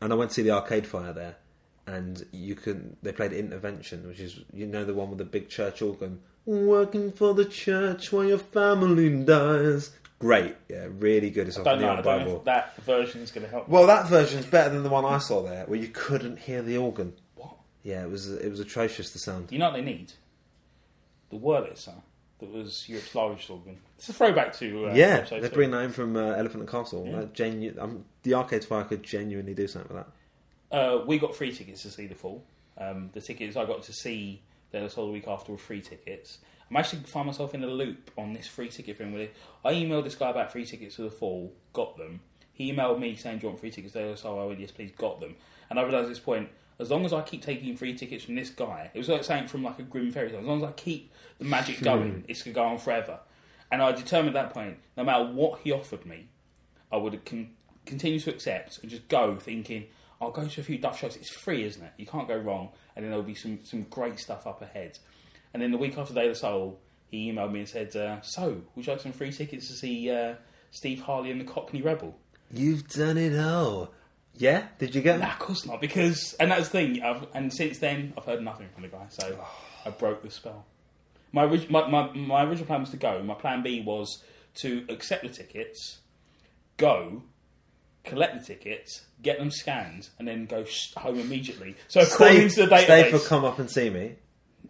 And 0.00 0.12
I 0.12 0.16
went 0.16 0.30
to 0.30 0.34
see 0.34 0.42
the 0.42 0.50
Arcade 0.52 0.86
Fire 0.86 1.12
there, 1.12 1.36
and 1.86 2.24
you 2.32 2.56
can. 2.56 2.96
They 3.02 3.12
played 3.12 3.32
Intervention, 3.32 4.06
which 4.08 4.18
is 4.20 4.40
you 4.52 4.66
know 4.66 4.84
the 4.84 4.94
one 4.94 5.08
with 5.10 5.18
the 5.18 5.24
big 5.24 5.48
church 5.48 5.82
organ. 5.82 6.20
Working 6.48 7.12
for 7.12 7.34
the 7.34 7.44
church 7.44 8.10
while 8.10 8.24
your 8.24 8.38
family 8.38 9.10
dies. 9.22 9.90
Great, 10.18 10.56
yeah, 10.70 10.86
really 10.98 11.28
good. 11.28 11.46
It's 11.46 11.58
off 11.58 11.64
Don't 11.66 11.78
the 11.78 11.84
know, 11.84 11.92
I 11.92 11.96
don't 11.96 12.04
know 12.04 12.18
Bible. 12.24 12.36
if 12.38 12.44
that 12.44 12.74
version 12.84 13.20
is 13.20 13.30
going 13.30 13.44
to 13.44 13.50
help. 13.50 13.68
Well, 13.68 13.86
that 13.86 14.06
version's 14.08 14.46
better 14.46 14.70
than 14.70 14.82
the 14.82 14.88
one 14.88 15.04
I 15.04 15.18
saw 15.18 15.42
there, 15.42 15.66
where 15.66 15.78
you 15.78 15.88
couldn't 15.88 16.38
hear 16.38 16.62
the 16.62 16.78
organ. 16.78 17.12
What? 17.34 17.50
Yeah, 17.82 18.02
it 18.02 18.10
was 18.10 18.32
it 18.32 18.48
was 18.50 18.60
atrocious. 18.60 19.10
The 19.10 19.18
sound. 19.18 19.52
You 19.52 19.58
know 19.58 19.66
what 19.66 19.74
they 19.74 19.82
need? 19.82 20.12
The 21.28 21.36
Wurlitzer 21.36 21.96
that 22.38 22.50
was 22.50 22.88
Europe's 22.88 23.14
largest 23.14 23.50
organ. 23.50 23.76
It's 23.98 24.08
a 24.08 24.14
throwback 24.14 24.54
to 24.54 24.86
uh, 24.88 24.94
yeah, 24.94 25.06
episode 25.18 25.42
they 25.42 25.48
two. 25.50 25.54
bring 25.54 25.70
that 25.72 25.82
in 25.82 25.92
from 25.92 26.16
uh, 26.16 26.30
Elephant 26.30 26.62
and 26.62 26.68
Castle. 26.70 27.04
That 27.12 27.34
genu- 27.34 27.76
um, 27.78 28.06
the 28.22 28.32
Arcade 28.32 28.64
Fire 28.64 28.84
could 28.84 29.02
genuinely 29.02 29.52
do 29.52 29.66
something 29.66 29.94
with 29.94 30.06
that. 30.70 30.74
Uh, 30.74 31.04
we 31.04 31.18
got 31.18 31.36
free 31.36 31.52
tickets 31.52 31.82
to 31.82 31.90
see 31.90 32.06
the 32.06 32.14
fall. 32.14 32.42
Um, 32.78 33.10
the 33.12 33.20
tickets 33.20 33.54
I 33.54 33.66
got 33.66 33.82
to 33.82 33.92
see 33.92 34.40
De 34.72 34.80
La 34.80 34.88
Soul 34.88 35.06
the 35.06 35.12
week 35.12 35.28
after 35.28 35.52
were 35.52 35.58
free 35.58 35.80
tickets. 35.80 36.38
I'm 36.70 36.76
actually 36.76 37.02
find 37.02 37.26
myself 37.26 37.54
in 37.54 37.64
a 37.64 37.66
loop 37.66 38.10
on 38.18 38.32
this 38.32 38.46
free 38.46 38.68
ticket 38.68 38.98
thing. 38.98 39.12
Where 39.12 39.28
I 39.64 39.72
emailed 39.72 40.04
this 40.04 40.14
guy 40.14 40.30
about 40.30 40.52
free 40.52 40.66
tickets 40.66 40.96
for 40.96 41.02
the 41.02 41.10
fall, 41.10 41.52
got 41.72 41.96
them. 41.96 42.20
He 42.52 42.72
emailed 42.72 42.98
me 42.98 43.16
saying, 43.16 43.38
"Do 43.38 43.44
you 43.44 43.48
want 43.50 43.60
free 43.60 43.70
tickets 43.70 43.94
to 43.94 44.00
De 44.00 44.08
La 44.10 44.14
Soul?" 44.16 44.40
I 44.40 44.44
went, 44.44 44.60
"Yes, 44.60 44.70
please." 44.70 44.92
Got 44.92 45.20
them. 45.20 45.36
And 45.70 45.78
I 45.78 45.82
realised 45.82 46.04
at 46.04 46.10
this 46.10 46.18
point, 46.18 46.48
as 46.78 46.90
long 46.90 47.04
as 47.04 47.12
I 47.12 47.22
keep 47.22 47.42
taking 47.42 47.76
free 47.76 47.94
tickets 47.94 48.24
from 48.24 48.34
this 48.34 48.50
guy, 48.50 48.90
it 48.92 48.98
was 48.98 49.08
like 49.08 49.24
saying 49.24 49.48
from 49.48 49.62
like 49.62 49.78
a 49.78 49.82
grim 49.82 50.10
fairy 50.12 50.30
tale. 50.30 50.40
As 50.40 50.46
long 50.46 50.62
as 50.62 50.68
I 50.68 50.72
keep 50.72 51.12
the 51.38 51.44
magic 51.44 51.78
hmm. 51.78 51.84
going, 51.84 52.24
it's 52.28 52.42
gonna 52.42 52.54
go 52.54 52.64
on 52.64 52.78
forever. 52.78 53.20
And 53.70 53.82
I 53.82 53.92
determined 53.92 54.36
at 54.36 54.44
that 54.44 54.54
point, 54.54 54.78
no 54.96 55.04
matter 55.04 55.24
what 55.24 55.60
he 55.60 55.72
offered 55.72 56.06
me, 56.06 56.28
I 56.90 56.96
would 56.96 57.24
con- 57.24 57.50
continue 57.84 58.20
to 58.20 58.30
accept 58.30 58.78
and 58.80 58.90
just 58.90 59.08
go 59.08 59.36
thinking, 59.36 59.86
I'll 60.20 60.30
go 60.30 60.46
to 60.46 60.60
a 60.60 60.64
few 60.64 60.78
Duff 60.78 60.98
shows. 60.98 61.16
It's 61.16 61.30
free, 61.30 61.64
isn't 61.64 61.82
it? 61.82 61.92
You 61.96 62.06
can't 62.06 62.26
go 62.26 62.36
wrong. 62.36 62.70
And 62.96 63.04
then 63.04 63.10
there'll 63.10 63.24
be 63.24 63.34
some, 63.34 63.60
some 63.64 63.82
great 63.84 64.18
stuff 64.18 64.46
up 64.46 64.62
ahead. 64.62 64.98
And 65.54 65.62
then 65.62 65.70
the 65.70 65.78
week 65.78 65.96
after 65.96 66.12
Day 66.12 66.26
of 66.26 66.34
the 66.34 66.38
Soul, 66.38 66.80
he 67.10 67.30
emailed 67.32 67.52
me 67.52 67.60
and 67.60 67.68
said, 67.68 67.94
uh, 67.96 68.20
So, 68.22 68.62
would 68.74 68.86
you 68.86 68.92
like 68.92 69.00
some 69.00 69.12
free 69.12 69.32
tickets 69.32 69.68
to 69.68 69.74
see 69.74 70.10
uh, 70.10 70.34
Steve 70.70 71.00
Harley 71.02 71.30
and 71.30 71.40
the 71.40 71.44
Cockney 71.44 71.82
Rebel? 71.82 72.16
You've 72.52 72.88
done 72.88 73.16
it 73.16 73.38
all. 73.38 73.92
Yeah, 74.34 74.66
did 74.78 74.94
you 74.94 75.02
get? 75.02 75.18
Nah, 75.18 75.32
of 75.32 75.38
course 75.40 75.66
not, 75.66 75.80
because, 75.80 76.34
and 76.38 76.50
that's 76.52 76.68
the 76.68 76.70
thing, 76.70 77.02
I've, 77.02 77.26
and 77.34 77.52
since 77.52 77.78
then, 77.78 78.12
I've 78.16 78.24
heard 78.24 78.42
nothing 78.42 78.68
from 78.72 78.82
the 78.82 78.88
guy, 78.88 79.06
so 79.08 79.44
I 79.86 79.90
broke 79.90 80.22
the 80.22 80.30
spell. 80.30 80.64
My, 81.32 81.44
orig- 81.44 81.70
my, 81.70 81.88
my, 81.88 82.12
my 82.12 82.44
original 82.44 82.66
plan 82.66 82.80
was 82.80 82.90
to 82.90 82.96
go. 82.96 83.22
My 83.22 83.34
plan 83.34 83.62
B 83.62 83.82
was 83.84 84.22
to 84.62 84.86
accept 84.88 85.22
the 85.24 85.28
tickets, 85.28 85.98
go, 86.76 87.22
collect 88.08 88.38
the 88.40 88.54
tickets, 88.54 89.06
get 89.22 89.38
them 89.38 89.50
scanned, 89.50 90.08
and 90.18 90.26
then 90.26 90.46
go 90.46 90.64
sh- 90.64 90.92
home 90.94 91.18
immediately. 91.18 91.76
So 91.88 92.00
according 92.00 92.48
to 92.50 92.66
the 92.66 92.78
stay 92.78 93.10
for 93.10 93.18
come 93.18 93.44
up 93.44 93.58
and 93.58 93.70
see 93.70 93.90
me. 93.90 94.16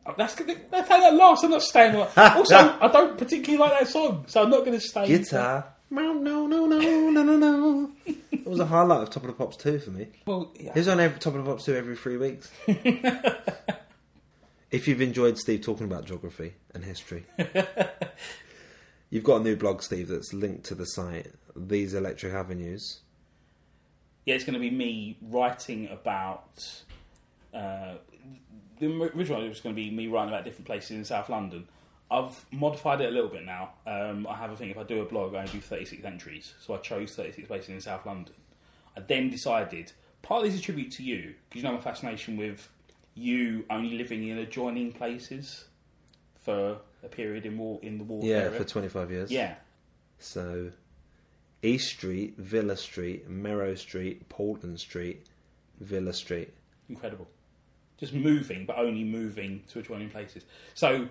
Oh, 0.07 0.15
that's 0.17 0.35
gonna, 0.35 0.57
that's 0.71 0.89
how 0.89 1.01
that 1.01 1.15
lasts. 1.15 1.45
I'm 1.45 1.51
not 1.51 1.63
staying. 1.63 1.97
on- 1.97 2.09
also, 2.17 2.57
I 2.57 2.89
don't 2.89 3.19
particularly 3.19 3.59
like 3.59 3.79
that 3.81 3.89
song, 3.89 4.25
so 4.27 4.43
I'm 4.43 4.51
not 4.51 4.61
going 4.61 4.73
to 4.73 4.81
stay. 4.81 5.07
Guitar. 5.07 5.67
No, 5.91 6.13
no, 6.13 6.47
no, 6.47 6.67
no, 6.67 6.79
no, 6.79 7.23
no, 7.23 7.37
no. 7.37 7.91
It 8.07 8.47
was 8.47 8.61
a 8.61 8.67
highlight 8.67 9.03
of 9.03 9.11
Top 9.11 9.23
of 9.23 9.29
the 9.29 9.33
Pops 9.33 9.57
2 9.57 9.79
for 9.79 9.91
me. 9.91 10.09
Well, 10.27 10.53
yeah. 10.59 10.73
He 10.75 10.81
was 10.81 10.89
on 10.89 11.01
every 11.01 11.19
Top 11.19 11.35
of 11.35 11.45
the 11.45 11.51
Pops 11.51 11.65
2 11.65 11.75
every 11.75 11.97
three 11.97 12.19
weeks. 12.19 12.51
if 14.71 14.87
you've 14.87 15.01
enjoyed 15.01 15.39
Steve 15.39 15.63
talking 15.63 15.87
about 15.87 16.05
geography 16.05 16.55
and 16.75 16.85
history, 16.85 17.25
you've 19.11 19.25
got 19.25 19.41
a 19.41 19.45
new 19.45 19.57
blog, 19.57 19.83
Steve, 19.83 20.09
that's 20.09 20.33
linked 20.35 20.65
to 20.65 20.75
the 20.75 20.85
site, 20.85 21.29
These 21.57 21.95
Electric 21.95 22.35
Avenues. 22.35 23.01
Yeah, 24.29 24.35
it's 24.35 24.45
going 24.45 24.53
to 24.55 24.61
be 24.61 24.71
me 24.71 25.17
writing 25.23 25.89
about. 25.89 26.83
Uh, 27.55 27.95
the 28.79 28.87
original 29.17 29.43
It 29.43 29.49
was 29.49 29.61
going 29.61 29.75
to 29.75 29.81
be 29.81 29.91
me 29.91 30.07
writing 30.07 30.29
about 30.29 30.45
different 30.45 30.67
places 30.67 30.91
in 30.91 31.05
South 31.05 31.31
London. 31.31 31.67
I've 32.11 32.45
modified 32.53 33.01
it 33.01 33.09
a 33.09 33.11
little 33.11 33.31
bit 33.31 33.45
now. 33.47 33.71
Um, 33.87 34.27
I 34.29 34.37
have 34.37 34.51
a 34.53 34.57
thing 34.57 34.69
if 34.69 34.77
I 34.77 34.83
do 34.83 35.01
a 35.01 35.07
blog, 35.07 35.35
I 35.35 35.47
do 35.47 35.61
36 35.61 36.05
entries. 36.05 36.53
So 36.61 36.75
I 36.75 36.77
chose 36.79 37.15
36 37.17 37.49
places 37.49 37.71
in 37.71 37.81
South 37.81 38.05
London. 38.05 38.35
I 38.97 39.01
then 39.01 39.31
decided, 39.31 39.93
partly 40.21 40.51
as 40.51 40.59
a 40.59 40.61
tribute 40.61 40.93
to 40.93 41.03
you, 41.03 41.35
because 41.49 41.63
you 41.63 41.69
know 41.69 41.75
my 41.75 41.81
fascination 41.81 42.37
with 42.37 42.69
you 43.15 43.65
only 43.71 43.97
living 43.97 44.29
in 44.29 44.37
adjoining 44.39 44.93
places 44.93 45.65
for 46.43 46.77
a 47.03 47.09
period 47.09 47.47
in 47.47 47.57
war 47.57 47.81
in 47.83 47.97
the 47.97 48.05
war 48.05 48.23
Yeah, 48.23 48.37
area. 48.45 48.59
for 48.59 48.65
25 48.65 49.11
years. 49.11 49.31
yeah, 49.31 49.55
So, 50.19 50.71
East 51.63 51.89
Street, 51.89 52.37
Villa 52.39 52.77
Street, 52.77 53.29
Merrow 53.29 53.75
Street, 53.75 54.29
Portland 54.29 54.79
Street, 54.81 55.27
Villa 55.81 56.13
Street. 56.13 56.53
incredible. 56.89 57.29
just 57.99 58.13
moving, 58.13 58.65
but 58.65 58.79
only 58.79 59.03
moving 59.05 59.63
to 59.69 59.81
adjoining 59.81 60.09
places. 60.09 60.45
So, 60.75 61.09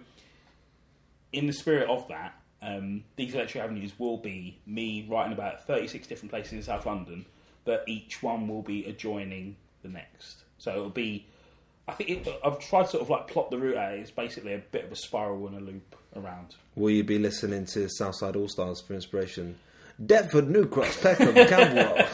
in 1.33 1.47
the 1.47 1.53
spirit 1.53 1.89
of 1.89 2.07
that, 2.07 2.39
um, 2.61 3.03
these 3.17 3.33
electric 3.35 3.63
avenues 3.63 3.99
will 3.99 4.17
be 4.17 4.57
me 4.65 5.05
writing 5.09 5.33
about 5.33 5.65
36 5.67 6.07
different 6.07 6.31
places 6.31 6.53
in 6.53 6.63
South 6.63 6.85
London, 6.85 7.25
but 7.65 7.83
each 7.87 8.23
one 8.23 8.47
will 8.47 8.61
be 8.61 8.85
adjoining 8.85 9.57
the 9.83 9.89
next. 9.89 10.43
So 10.57 10.71
it'll 10.71 10.89
be, 10.89 11.27
I 11.87 11.91
think 11.93 12.09
it, 12.09 12.39
I've 12.43 12.59
tried 12.59 12.83
to 12.83 12.89
sort 12.89 13.03
of 13.03 13.09
like 13.09 13.27
plot 13.27 13.51
the 13.51 13.57
route 13.57 13.77
out. 13.77 13.93
It's 13.93 14.11
basically 14.11 14.53
a 14.53 14.57
bit 14.59 14.85
of 14.85 14.91
a 14.91 14.95
spiral 14.95 15.47
and 15.47 15.57
a 15.57 15.59
loop 15.59 15.95
around. 16.15 16.55
Will 16.75 16.89
you 16.89 17.03
be 17.03 17.19
listening 17.19 17.65
to 17.67 17.87
Southside 17.89 18.35
All 18.35 18.47
Stars 18.47 18.81
for 18.81 18.93
inspiration? 18.93 19.57
Deptford, 20.03 20.49
New 20.49 20.67
Cross, 20.67 20.97
Peckham, 21.01 21.33
Camberwell. 21.47 22.07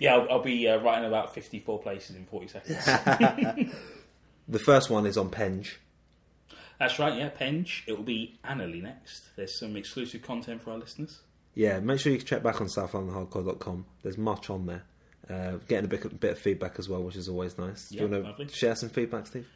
Yeah, 0.00 0.14
I'll, 0.14 0.30
I'll 0.32 0.42
be 0.42 0.66
uh, 0.68 0.78
writing 0.78 1.04
about 1.06 1.34
54 1.34 1.80
places 1.80 2.16
in 2.16 2.24
40 2.26 2.48
seconds. 2.48 3.74
The 4.48 4.58
first 4.60 4.90
one 4.90 5.06
is 5.06 5.16
on 5.18 5.30
Penge. 5.30 5.80
That's 6.78 7.00
right, 7.00 7.18
yeah, 7.18 7.30
Penge. 7.30 7.82
It 7.88 7.96
will 7.96 8.04
be 8.04 8.38
Anerley 8.44 8.80
next. 8.80 9.24
There's 9.34 9.58
some 9.58 9.76
exclusive 9.76 10.22
content 10.22 10.62
for 10.62 10.70
our 10.70 10.78
listeners. 10.78 11.18
Yeah, 11.54 11.80
make 11.80 11.98
sure 11.98 12.12
you 12.12 12.18
check 12.20 12.44
back 12.44 12.60
on 12.60 12.68
southlondonhardcore.com. 12.68 13.86
There's 14.04 14.16
much 14.18 14.48
on 14.50 14.66
there. 14.66 14.82
Uh, 15.28 15.56
getting 15.66 15.86
a 15.86 15.88
bit, 15.88 16.20
bit 16.20 16.32
of 16.32 16.38
feedback 16.38 16.78
as 16.78 16.88
well, 16.88 17.02
which 17.02 17.16
is 17.16 17.28
always 17.28 17.58
nice. 17.58 17.88
Do 17.88 17.96
Yeah, 17.96 18.02
you 18.04 18.22
want 18.22 18.38
to 18.38 18.48
share 18.54 18.76
some 18.76 18.88
feedback, 18.90 19.26
Steve? 19.26 19.48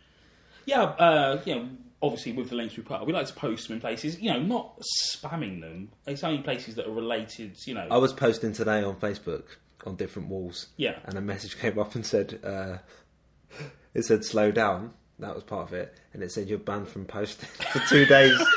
Yeah, 0.64 0.82
uh, 0.82 1.40
you 1.44 1.54
know, 1.54 1.68
obviously 2.02 2.32
with 2.32 2.48
the 2.50 2.56
links 2.56 2.76
we 2.76 2.82
put 2.82 3.00
up, 3.00 3.06
we 3.06 3.12
like 3.12 3.26
to 3.26 3.34
post 3.34 3.68
them 3.68 3.74
in 3.76 3.80
places, 3.80 4.20
you 4.20 4.32
know, 4.32 4.40
not 4.40 4.80
spamming 5.06 5.60
them. 5.60 5.90
It's 6.06 6.24
only 6.24 6.42
places 6.42 6.74
that 6.76 6.86
are 6.86 6.92
related, 6.92 7.56
you 7.66 7.74
know. 7.74 7.86
I 7.90 7.98
was 7.98 8.12
posting 8.12 8.52
today 8.52 8.82
on 8.82 8.96
Facebook 8.96 9.44
on 9.86 9.96
different 9.96 10.28
walls, 10.28 10.68
yeah. 10.76 10.98
and 11.04 11.16
a 11.16 11.20
message 11.20 11.58
came 11.60 11.78
up 11.78 11.94
and 11.94 12.04
said, 12.04 12.40
uh, 12.44 12.78
it 13.94 14.02
said 14.04 14.24
slow 14.24 14.50
down. 14.50 14.92
That 15.18 15.34
was 15.34 15.44
part 15.44 15.68
of 15.68 15.74
it, 15.74 15.94
and 16.14 16.22
it 16.22 16.32
said 16.32 16.48
you're 16.48 16.58
banned 16.58 16.88
from 16.88 17.04
posting 17.04 17.48
for 17.72 17.78
two 17.88 18.06
days. 18.06 18.38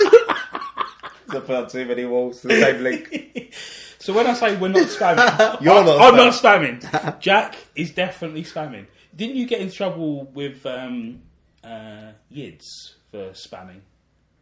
I 1.30 1.40
put 1.40 1.50
up 1.52 1.70
too 1.70 1.86
many 1.86 2.06
walls 2.06 2.42
to 2.42 2.48
the 2.48 2.60
same 2.62 2.84
link. 2.84 3.54
So 4.00 4.14
when 4.14 4.28
I 4.28 4.34
say 4.34 4.56
we're 4.58 4.68
not 4.68 4.88
spamming, 4.88 5.62
You're 5.62 5.74
I- 5.74 5.86
not 5.86 6.02
I'm 6.02 6.16
not 6.16 6.34
spamming. 6.34 7.20
Jack 7.20 7.56
is 7.76 7.92
definitely 7.92 8.44
spamming. 8.44 8.86
Didn't 9.16 9.36
you 9.36 9.48
get 9.48 9.62
in 9.62 9.72
trouble 9.72 10.26
with 10.26 10.66
um, 10.66 11.22
uh, 11.64 12.12
Yids 12.32 12.96
for 13.14 13.30
spamming 13.30 13.82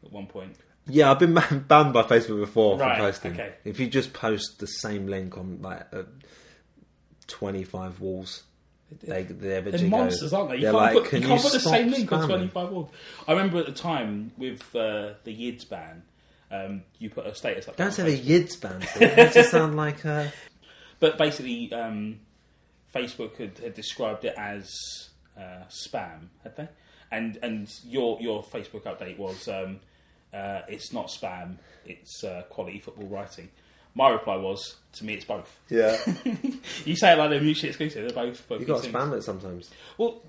at 0.03 0.11
one 0.11 0.27
point? 0.27 0.55
Yeah, 0.87 1.11
I've 1.11 1.19
been 1.19 1.33
banned 1.67 1.93
by 1.93 2.03
Facebook 2.03 2.39
before 2.39 2.77
Right, 2.77 2.97
for 2.97 3.03
posting. 3.03 3.33
okay. 3.33 3.53
If 3.65 3.79
you 3.79 3.87
just 3.87 4.13
post 4.13 4.59
the 4.59 4.65
same 4.65 5.07
link 5.07 5.37
on 5.37 5.61
like 5.61 5.85
uh, 5.93 6.03
twenty-five 7.27 7.99
walls, 7.99 8.43
they 9.03 9.23
they 9.23 9.55
ever 9.55 9.71
They're 9.71 9.87
monsters, 9.87 10.31
aren't 10.33 10.51
they? 10.51 10.55
You 10.57 10.63
can't 10.63 10.75
like, 10.75 10.93
put, 10.93 11.05
can 11.05 11.21
you 11.21 11.27
can't 11.27 11.41
put 11.41 11.51
the 11.51 11.59
same 11.59 11.91
link 11.91 12.11
on 12.11 12.27
25 12.27 12.69
walls. 12.69 12.89
I 13.27 13.33
remember 13.33 13.59
at 13.59 13.65
the 13.65 13.71
time 13.73 14.31
with 14.37 14.61
uh, 14.75 15.13
the 15.23 15.35
Yids 15.35 15.67
ban, 15.69 16.03
um, 16.49 16.83
you 16.97 17.09
put 17.09 17.25
a 17.25 17.35
status 17.35 17.67
up. 17.67 17.75
Don't 17.75 17.87
on 17.87 17.93
say 17.93 18.15
the 18.15 18.17
Yids 18.17 18.59
ban. 18.59 18.81
It 18.99 19.17
makes 19.17 19.35
it 19.35 19.45
sound 19.47 19.75
like 19.75 20.05
a. 20.05 20.31
But 20.99 21.17
basically, 21.17 21.73
um, 21.73 22.19
Facebook 22.93 23.35
had, 23.37 23.57
had 23.57 23.73
described 23.73 24.23
it 24.23 24.35
as 24.37 24.69
uh, 25.35 25.63
spam, 25.67 26.27
had 26.43 26.55
they? 26.55 26.67
And 27.11 27.37
and 27.43 27.69
your 27.87 28.17
your 28.21 28.43
Facebook 28.43 28.83
update 28.83 29.17
was 29.17 29.47
um, 29.47 29.79
uh, 30.33 30.61
it's 30.67 30.93
not 30.93 31.07
spam, 31.09 31.57
it's 31.85 32.23
uh, 32.23 32.43
quality 32.49 32.79
football 32.79 33.07
writing. 33.07 33.49
My 33.93 34.09
reply 34.09 34.37
was 34.37 34.77
to 34.93 35.05
me, 35.05 35.15
it's 35.15 35.25
both. 35.25 35.59
yeah. 35.69 35.97
You 36.85 36.95
say 36.95 37.11
it 37.13 37.17
like 37.17 37.29
they're 37.29 37.41
mutually 37.41 37.69
exclusive. 37.69 38.07
They're 38.13 38.25
both. 38.25 38.47
both 38.47 38.61
You 38.61 38.65
got 38.65 38.77
to 38.77 38.89
things. 38.89 38.95
spam 38.95 39.17
it 39.17 39.23
sometimes. 39.23 39.69
Well, 39.97 40.21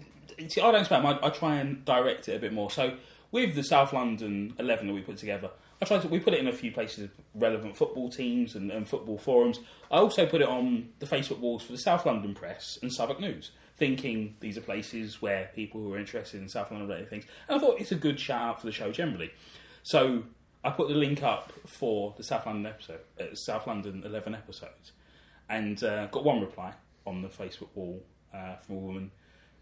see, 0.49 0.61
I 0.61 0.73
don't 0.73 0.87
spam. 0.87 1.05
I, 1.05 1.25
I 1.27 1.31
try 1.31 1.57
and 1.57 1.85
direct 1.85 2.29
it 2.29 2.35
a 2.37 2.39
bit 2.41 2.53
more. 2.53 2.71
So 2.71 2.97
with 3.31 3.55
the 3.55 3.63
South 3.63 3.93
London 3.93 4.55
eleven 4.59 4.89
that 4.89 4.93
we 4.95 5.01
put 5.03 5.19
together, 5.19 5.51
I 5.81 5.85
tried 5.85 6.03
to 6.03 6.09
we 6.09 6.19
put 6.19 6.35
it 6.35 6.41
in 6.41 6.49
a 6.49 6.53
few 6.53 6.73
places, 6.73 7.09
relevant 7.37 7.77
football 7.77 8.11
teams 8.11 8.57
and, 8.57 8.73
and 8.73 8.89
football 8.89 9.19
forums. 9.19 9.61
I 9.93 9.99
also 9.99 10.27
put 10.27 10.41
it 10.41 10.49
on 10.49 10.89
the 10.99 11.07
Facebook 11.07 11.39
walls 11.39 11.63
for 11.63 11.71
the 11.71 11.79
South 11.79 12.05
London 12.05 12.35
Press 12.35 12.79
and 12.83 12.93
Southwark 12.93 13.21
News, 13.21 13.53
thinking 13.83 14.37
these 14.39 14.57
are 14.57 14.61
places 14.61 15.21
where 15.21 15.51
people 15.57 15.81
who 15.81 15.93
are 15.93 15.99
interested 15.99 16.41
in 16.41 16.49
South 16.49 16.71
London 16.71 16.89
related 16.89 17.11
things. 17.11 17.25
And 17.49 17.57
I 17.57 17.61
thought 17.61 17.81
it's 17.81 17.91
a 17.91 17.97
good 17.97 18.21
shout 18.21 18.41
out 18.41 18.61
for 18.61 18.67
the 18.67 18.73
show 18.73 18.93
generally. 18.93 19.33
So 19.83 20.23
I 20.63 20.71
put 20.71 20.87
the 20.87 20.95
link 20.95 21.25
up 21.25 21.53
for 21.67 22.15
the 22.17 22.23
South 22.23 22.47
London 22.47 22.67
episode, 22.67 23.01
uh, 23.21 23.35
South 23.35 23.67
London 23.67 24.05
eleven 24.07 24.37
episodes, 24.37 24.93
and 25.49 25.83
uh, 25.83 26.07
got 26.07 26.23
one 26.23 26.41
reply 26.41 26.75
on 27.09 27.23
the 27.23 27.29
Facebook 27.29 27.71
wall 27.75 28.01
uh, 28.33 28.55
from 28.65 28.77
a 28.77 28.79
woman 28.79 29.11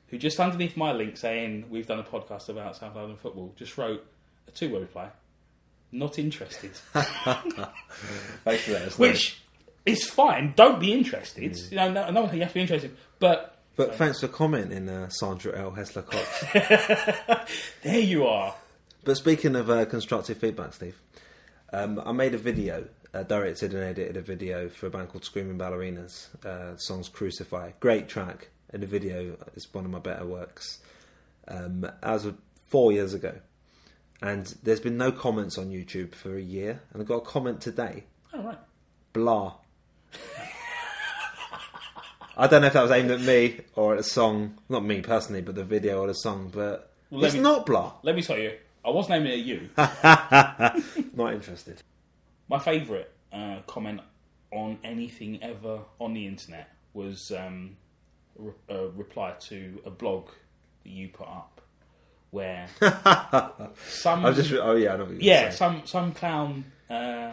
who 0.08 0.18
just 0.18 0.38
underneath 0.38 0.76
my 0.76 0.92
link 0.92 1.16
saying 1.16 1.64
we've 1.70 1.86
done 1.86 2.00
a 2.00 2.04
podcast 2.04 2.50
about 2.50 2.76
South 2.76 2.94
London 2.94 3.16
football 3.16 3.54
just 3.56 3.78
wrote 3.78 4.04
a 4.48 4.50
two 4.50 4.70
word 4.70 4.82
reply, 4.82 5.08
not 5.92 6.18
interested, 6.18 6.72
Thanks 6.92 8.64
for 8.64 8.72
that. 8.72 8.92
which 8.98 9.40
is 9.86 10.04
fine. 10.04 10.52
Don't 10.56 10.78
be 10.78 10.92
interested. 10.92 11.56
You 11.70 11.76
know, 11.78 11.90
no, 11.90 12.10
no 12.10 12.30
you 12.30 12.40
have 12.40 12.48
to 12.48 12.54
be 12.54 12.60
interested, 12.60 12.94
but 13.18 13.56
But 13.80 13.94
thanks 13.94 14.20
for 14.20 14.28
commenting, 14.28 14.90
uh, 14.90 15.08
Sandra 15.08 15.58
L. 15.58 15.70
Hessler 15.70 16.02
Cox. 16.02 16.44
there 17.82 17.98
you 17.98 18.26
are. 18.26 18.54
but 19.04 19.16
speaking 19.16 19.56
of 19.56 19.70
uh, 19.70 19.86
constructive 19.86 20.36
feedback, 20.36 20.74
Steve, 20.74 21.00
um, 21.72 21.98
I 22.04 22.12
made 22.12 22.34
a 22.34 22.36
video, 22.36 22.88
uh, 23.14 23.22
directed 23.22 23.72
and 23.72 23.82
edited 23.82 24.18
a 24.18 24.20
video 24.20 24.68
for 24.68 24.88
a 24.88 24.90
band 24.90 25.08
called 25.08 25.24
Screaming 25.24 25.56
Ballerinas. 25.56 26.26
Uh, 26.44 26.76
song's 26.76 27.08
Crucify. 27.08 27.70
Great 27.80 28.06
track. 28.06 28.50
And 28.68 28.82
the 28.82 28.86
video 28.86 29.38
is 29.54 29.66
one 29.72 29.86
of 29.86 29.90
my 29.90 29.98
better 29.98 30.26
works. 30.26 30.80
Um, 31.48 31.90
as 32.02 32.26
of 32.26 32.36
four 32.66 32.92
years 32.92 33.14
ago. 33.14 33.32
And 34.20 34.44
there's 34.62 34.80
been 34.80 34.98
no 34.98 35.10
comments 35.10 35.56
on 35.56 35.70
YouTube 35.70 36.14
for 36.14 36.36
a 36.36 36.42
year. 36.42 36.82
And 36.92 37.00
I 37.00 37.06
got 37.06 37.22
a 37.22 37.24
comment 37.24 37.62
today. 37.62 38.04
All 38.34 38.42
right. 38.42 38.58
Blah. 39.14 39.54
I 42.40 42.46
don't 42.46 42.62
know 42.62 42.68
if 42.68 42.72
that 42.72 42.82
was 42.82 42.90
aimed 42.90 43.10
at 43.10 43.20
me 43.20 43.60
or 43.76 43.92
at 43.94 44.00
a 44.00 44.02
song. 44.02 44.58
Not 44.68 44.82
me 44.82 45.02
personally, 45.02 45.42
but 45.42 45.54
the 45.54 45.64
video 45.64 46.00
or 46.00 46.06
the 46.06 46.14
song. 46.14 46.50
But 46.52 46.90
Well, 47.10 47.24
it's 47.24 47.34
me- 47.34 47.40
not 47.40 47.66
blah. 47.66 47.92
Let 48.02 48.16
me 48.16 48.22
tell 48.22 48.38
you, 48.38 48.52
I 48.84 48.88
wasn't 48.90 49.16
aiming 49.16 49.32
at 49.32 49.38
you. 49.40 49.68
Not 51.14 51.34
interested. 51.34 51.82
My 52.48 52.58
favourite 52.58 53.08
uh, 53.30 53.58
comment 53.66 54.00
on 54.52 54.78
anything 54.82 55.42
ever 55.42 55.80
on 55.98 56.14
the 56.14 56.26
internet 56.26 56.70
was 56.94 57.30
um, 57.30 57.76
a, 58.38 58.42
re- 58.42 58.52
a 58.70 58.86
reply 58.88 59.34
to 59.48 59.80
a 59.84 59.90
blog 59.90 60.28
that 60.82 60.90
you 60.90 61.08
put 61.08 61.28
up 61.28 61.60
where 62.30 62.68
some 63.86 64.24
I 64.24 64.32
just. 64.32 64.50
Oh 64.52 64.76
yeah, 64.76 64.94
I 64.94 64.96
know 64.96 65.04
what 65.04 65.12
you're 65.14 65.22
yeah 65.22 65.50
some 65.50 65.82
some 65.84 66.12
clown 66.12 66.64
uh, 66.88 67.32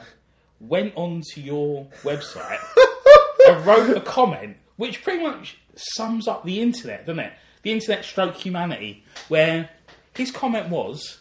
went 0.59 0.93
onto 0.95 1.39
your 1.39 1.85
website 2.03 2.59
and 3.47 3.65
wrote 3.65 3.95
a 3.95 4.01
comment 4.01 4.57
which 4.77 5.03
pretty 5.03 5.23
much 5.23 5.57
sums 5.75 6.27
up 6.27 6.43
the 6.45 6.61
internet, 6.61 7.05
doesn't 7.05 7.19
it? 7.19 7.33
The 7.63 7.71
internet 7.71 8.05
stroke 8.05 8.35
humanity, 8.35 9.03
where 9.27 9.69
his 10.15 10.31
comment 10.31 10.69
was, 10.69 11.19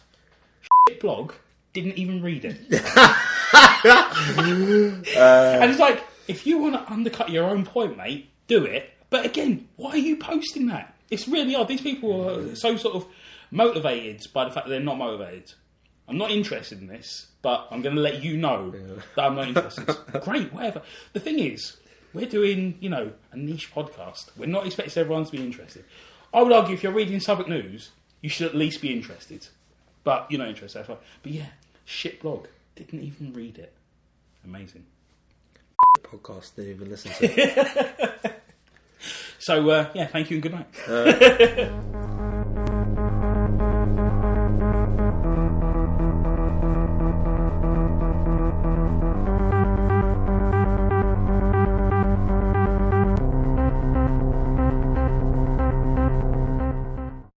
"Shit 0.89 1.01
blog 1.01 1.33
didn't 1.73 1.99
even 1.99 2.23
read 2.23 2.45
it," 2.45 2.59
and 3.85 5.71
it's 5.71 5.81
like, 5.81 6.05
if 6.29 6.47
you 6.47 6.59
want 6.59 6.75
to 6.75 6.93
undercut 6.93 7.31
your 7.31 7.45
own 7.45 7.65
point, 7.65 7.97
mate, 7.97 8.29
do 8.47 8.65
it. 8.65 8.91
But 9.11 9.25
again, 9.25 9.69
why 9.77 9.93
are 9.93 9.97
you 9.99 10.17
posting 10.17 10.67
that? 10.67 10.95
It's 11.11 11.29
really 11.29 11.55
odd. 11.55 11.69
These 11.69 11.81
people 11.81 12.29
are 12.29 12.57
so 12.57 12.77
sort 12.77 12.97
of 12.97 13.07
motivated 13.51 14.23
by 14.33 14.45
the 14.45 14.51
fact 14.51 14.67
that 14.67 14.71
they're 14.71 14.81
not 14.81 14.99
motivated. 14.99 15.53
I'm 16.09 16.19
not 16.19 16.31
interested 16.31 16.81
in 16.81 16.87
this, 16.87 17.27
but 17.43 17.67
I'm 17.71 17.83
going 17.83 17.97
to 17.97 18.01
let 18.01 18.23
you 18.23 18.37
know 18.37 18.71
that 18.71 19.25
I'm 19.25 19.35
not 19.35 19.49
interested. 19.49 19.87
Great, 20.23 20.53
whatever. 20.53 20.83
The 21.13 21.21
thing 21.21 21.39
is, 21.39 21.77
we're 22.17 22.27
doing, 22.27 22.79
you 22.81 22.89
know, 22.89 23.13
a 23.31 23.37
niche 23.37 23.71
podcast. 23.75 24.31
We're 24.39 24.47
not 24.47 24.65
expecting 24.65 24.99
everyone 24.99 25.27
to 25.27 25.33
be 25.33 25.45
interested. 25.45 25.85
I 26.33 26.41
would 26.41 26.51
argue 26.51 26.75
if 26.75 26.83
you're 26.83 26.93
reading 26.93 27.21
Southwark 27.21 27.49
News, 27.49 27.91
you 28.23 28.31
should 28.31 28.47
at 28.47 28.55
least 28.55 28.81
be 28.81 28.91
interested. 28.91 29.47
But 30.03 30.27
you're 30.31 30.39
not 30.39 30.49
interested, 30.49 30.79
that's 30.79 30.89
fine. 30.89 30.97
But 31.23 31.33
yeah, 31.33 31.47
shit 31.85 32.23
blog. 32.23 32.47
Didn't 32.75 33.03
even 33.03 33.35
read 33.35 33.59
it. 33.59 33.75
Amazing. 34.47 34.87
podcast. 35.99 36.55
Didn't 36.57 36.71
even 36.71 36.91
listen 36.91 37.13
to. 37.13 37.25
it. 37.31 38.33
So, 39.39 39.69
uh, 39.71 39.91
yeah, 39.95 40.07
thank 40.07 40.31
you 40.31 40.39
and 40.39 40.43
good 40.43 40.55
night. 40.55 41.97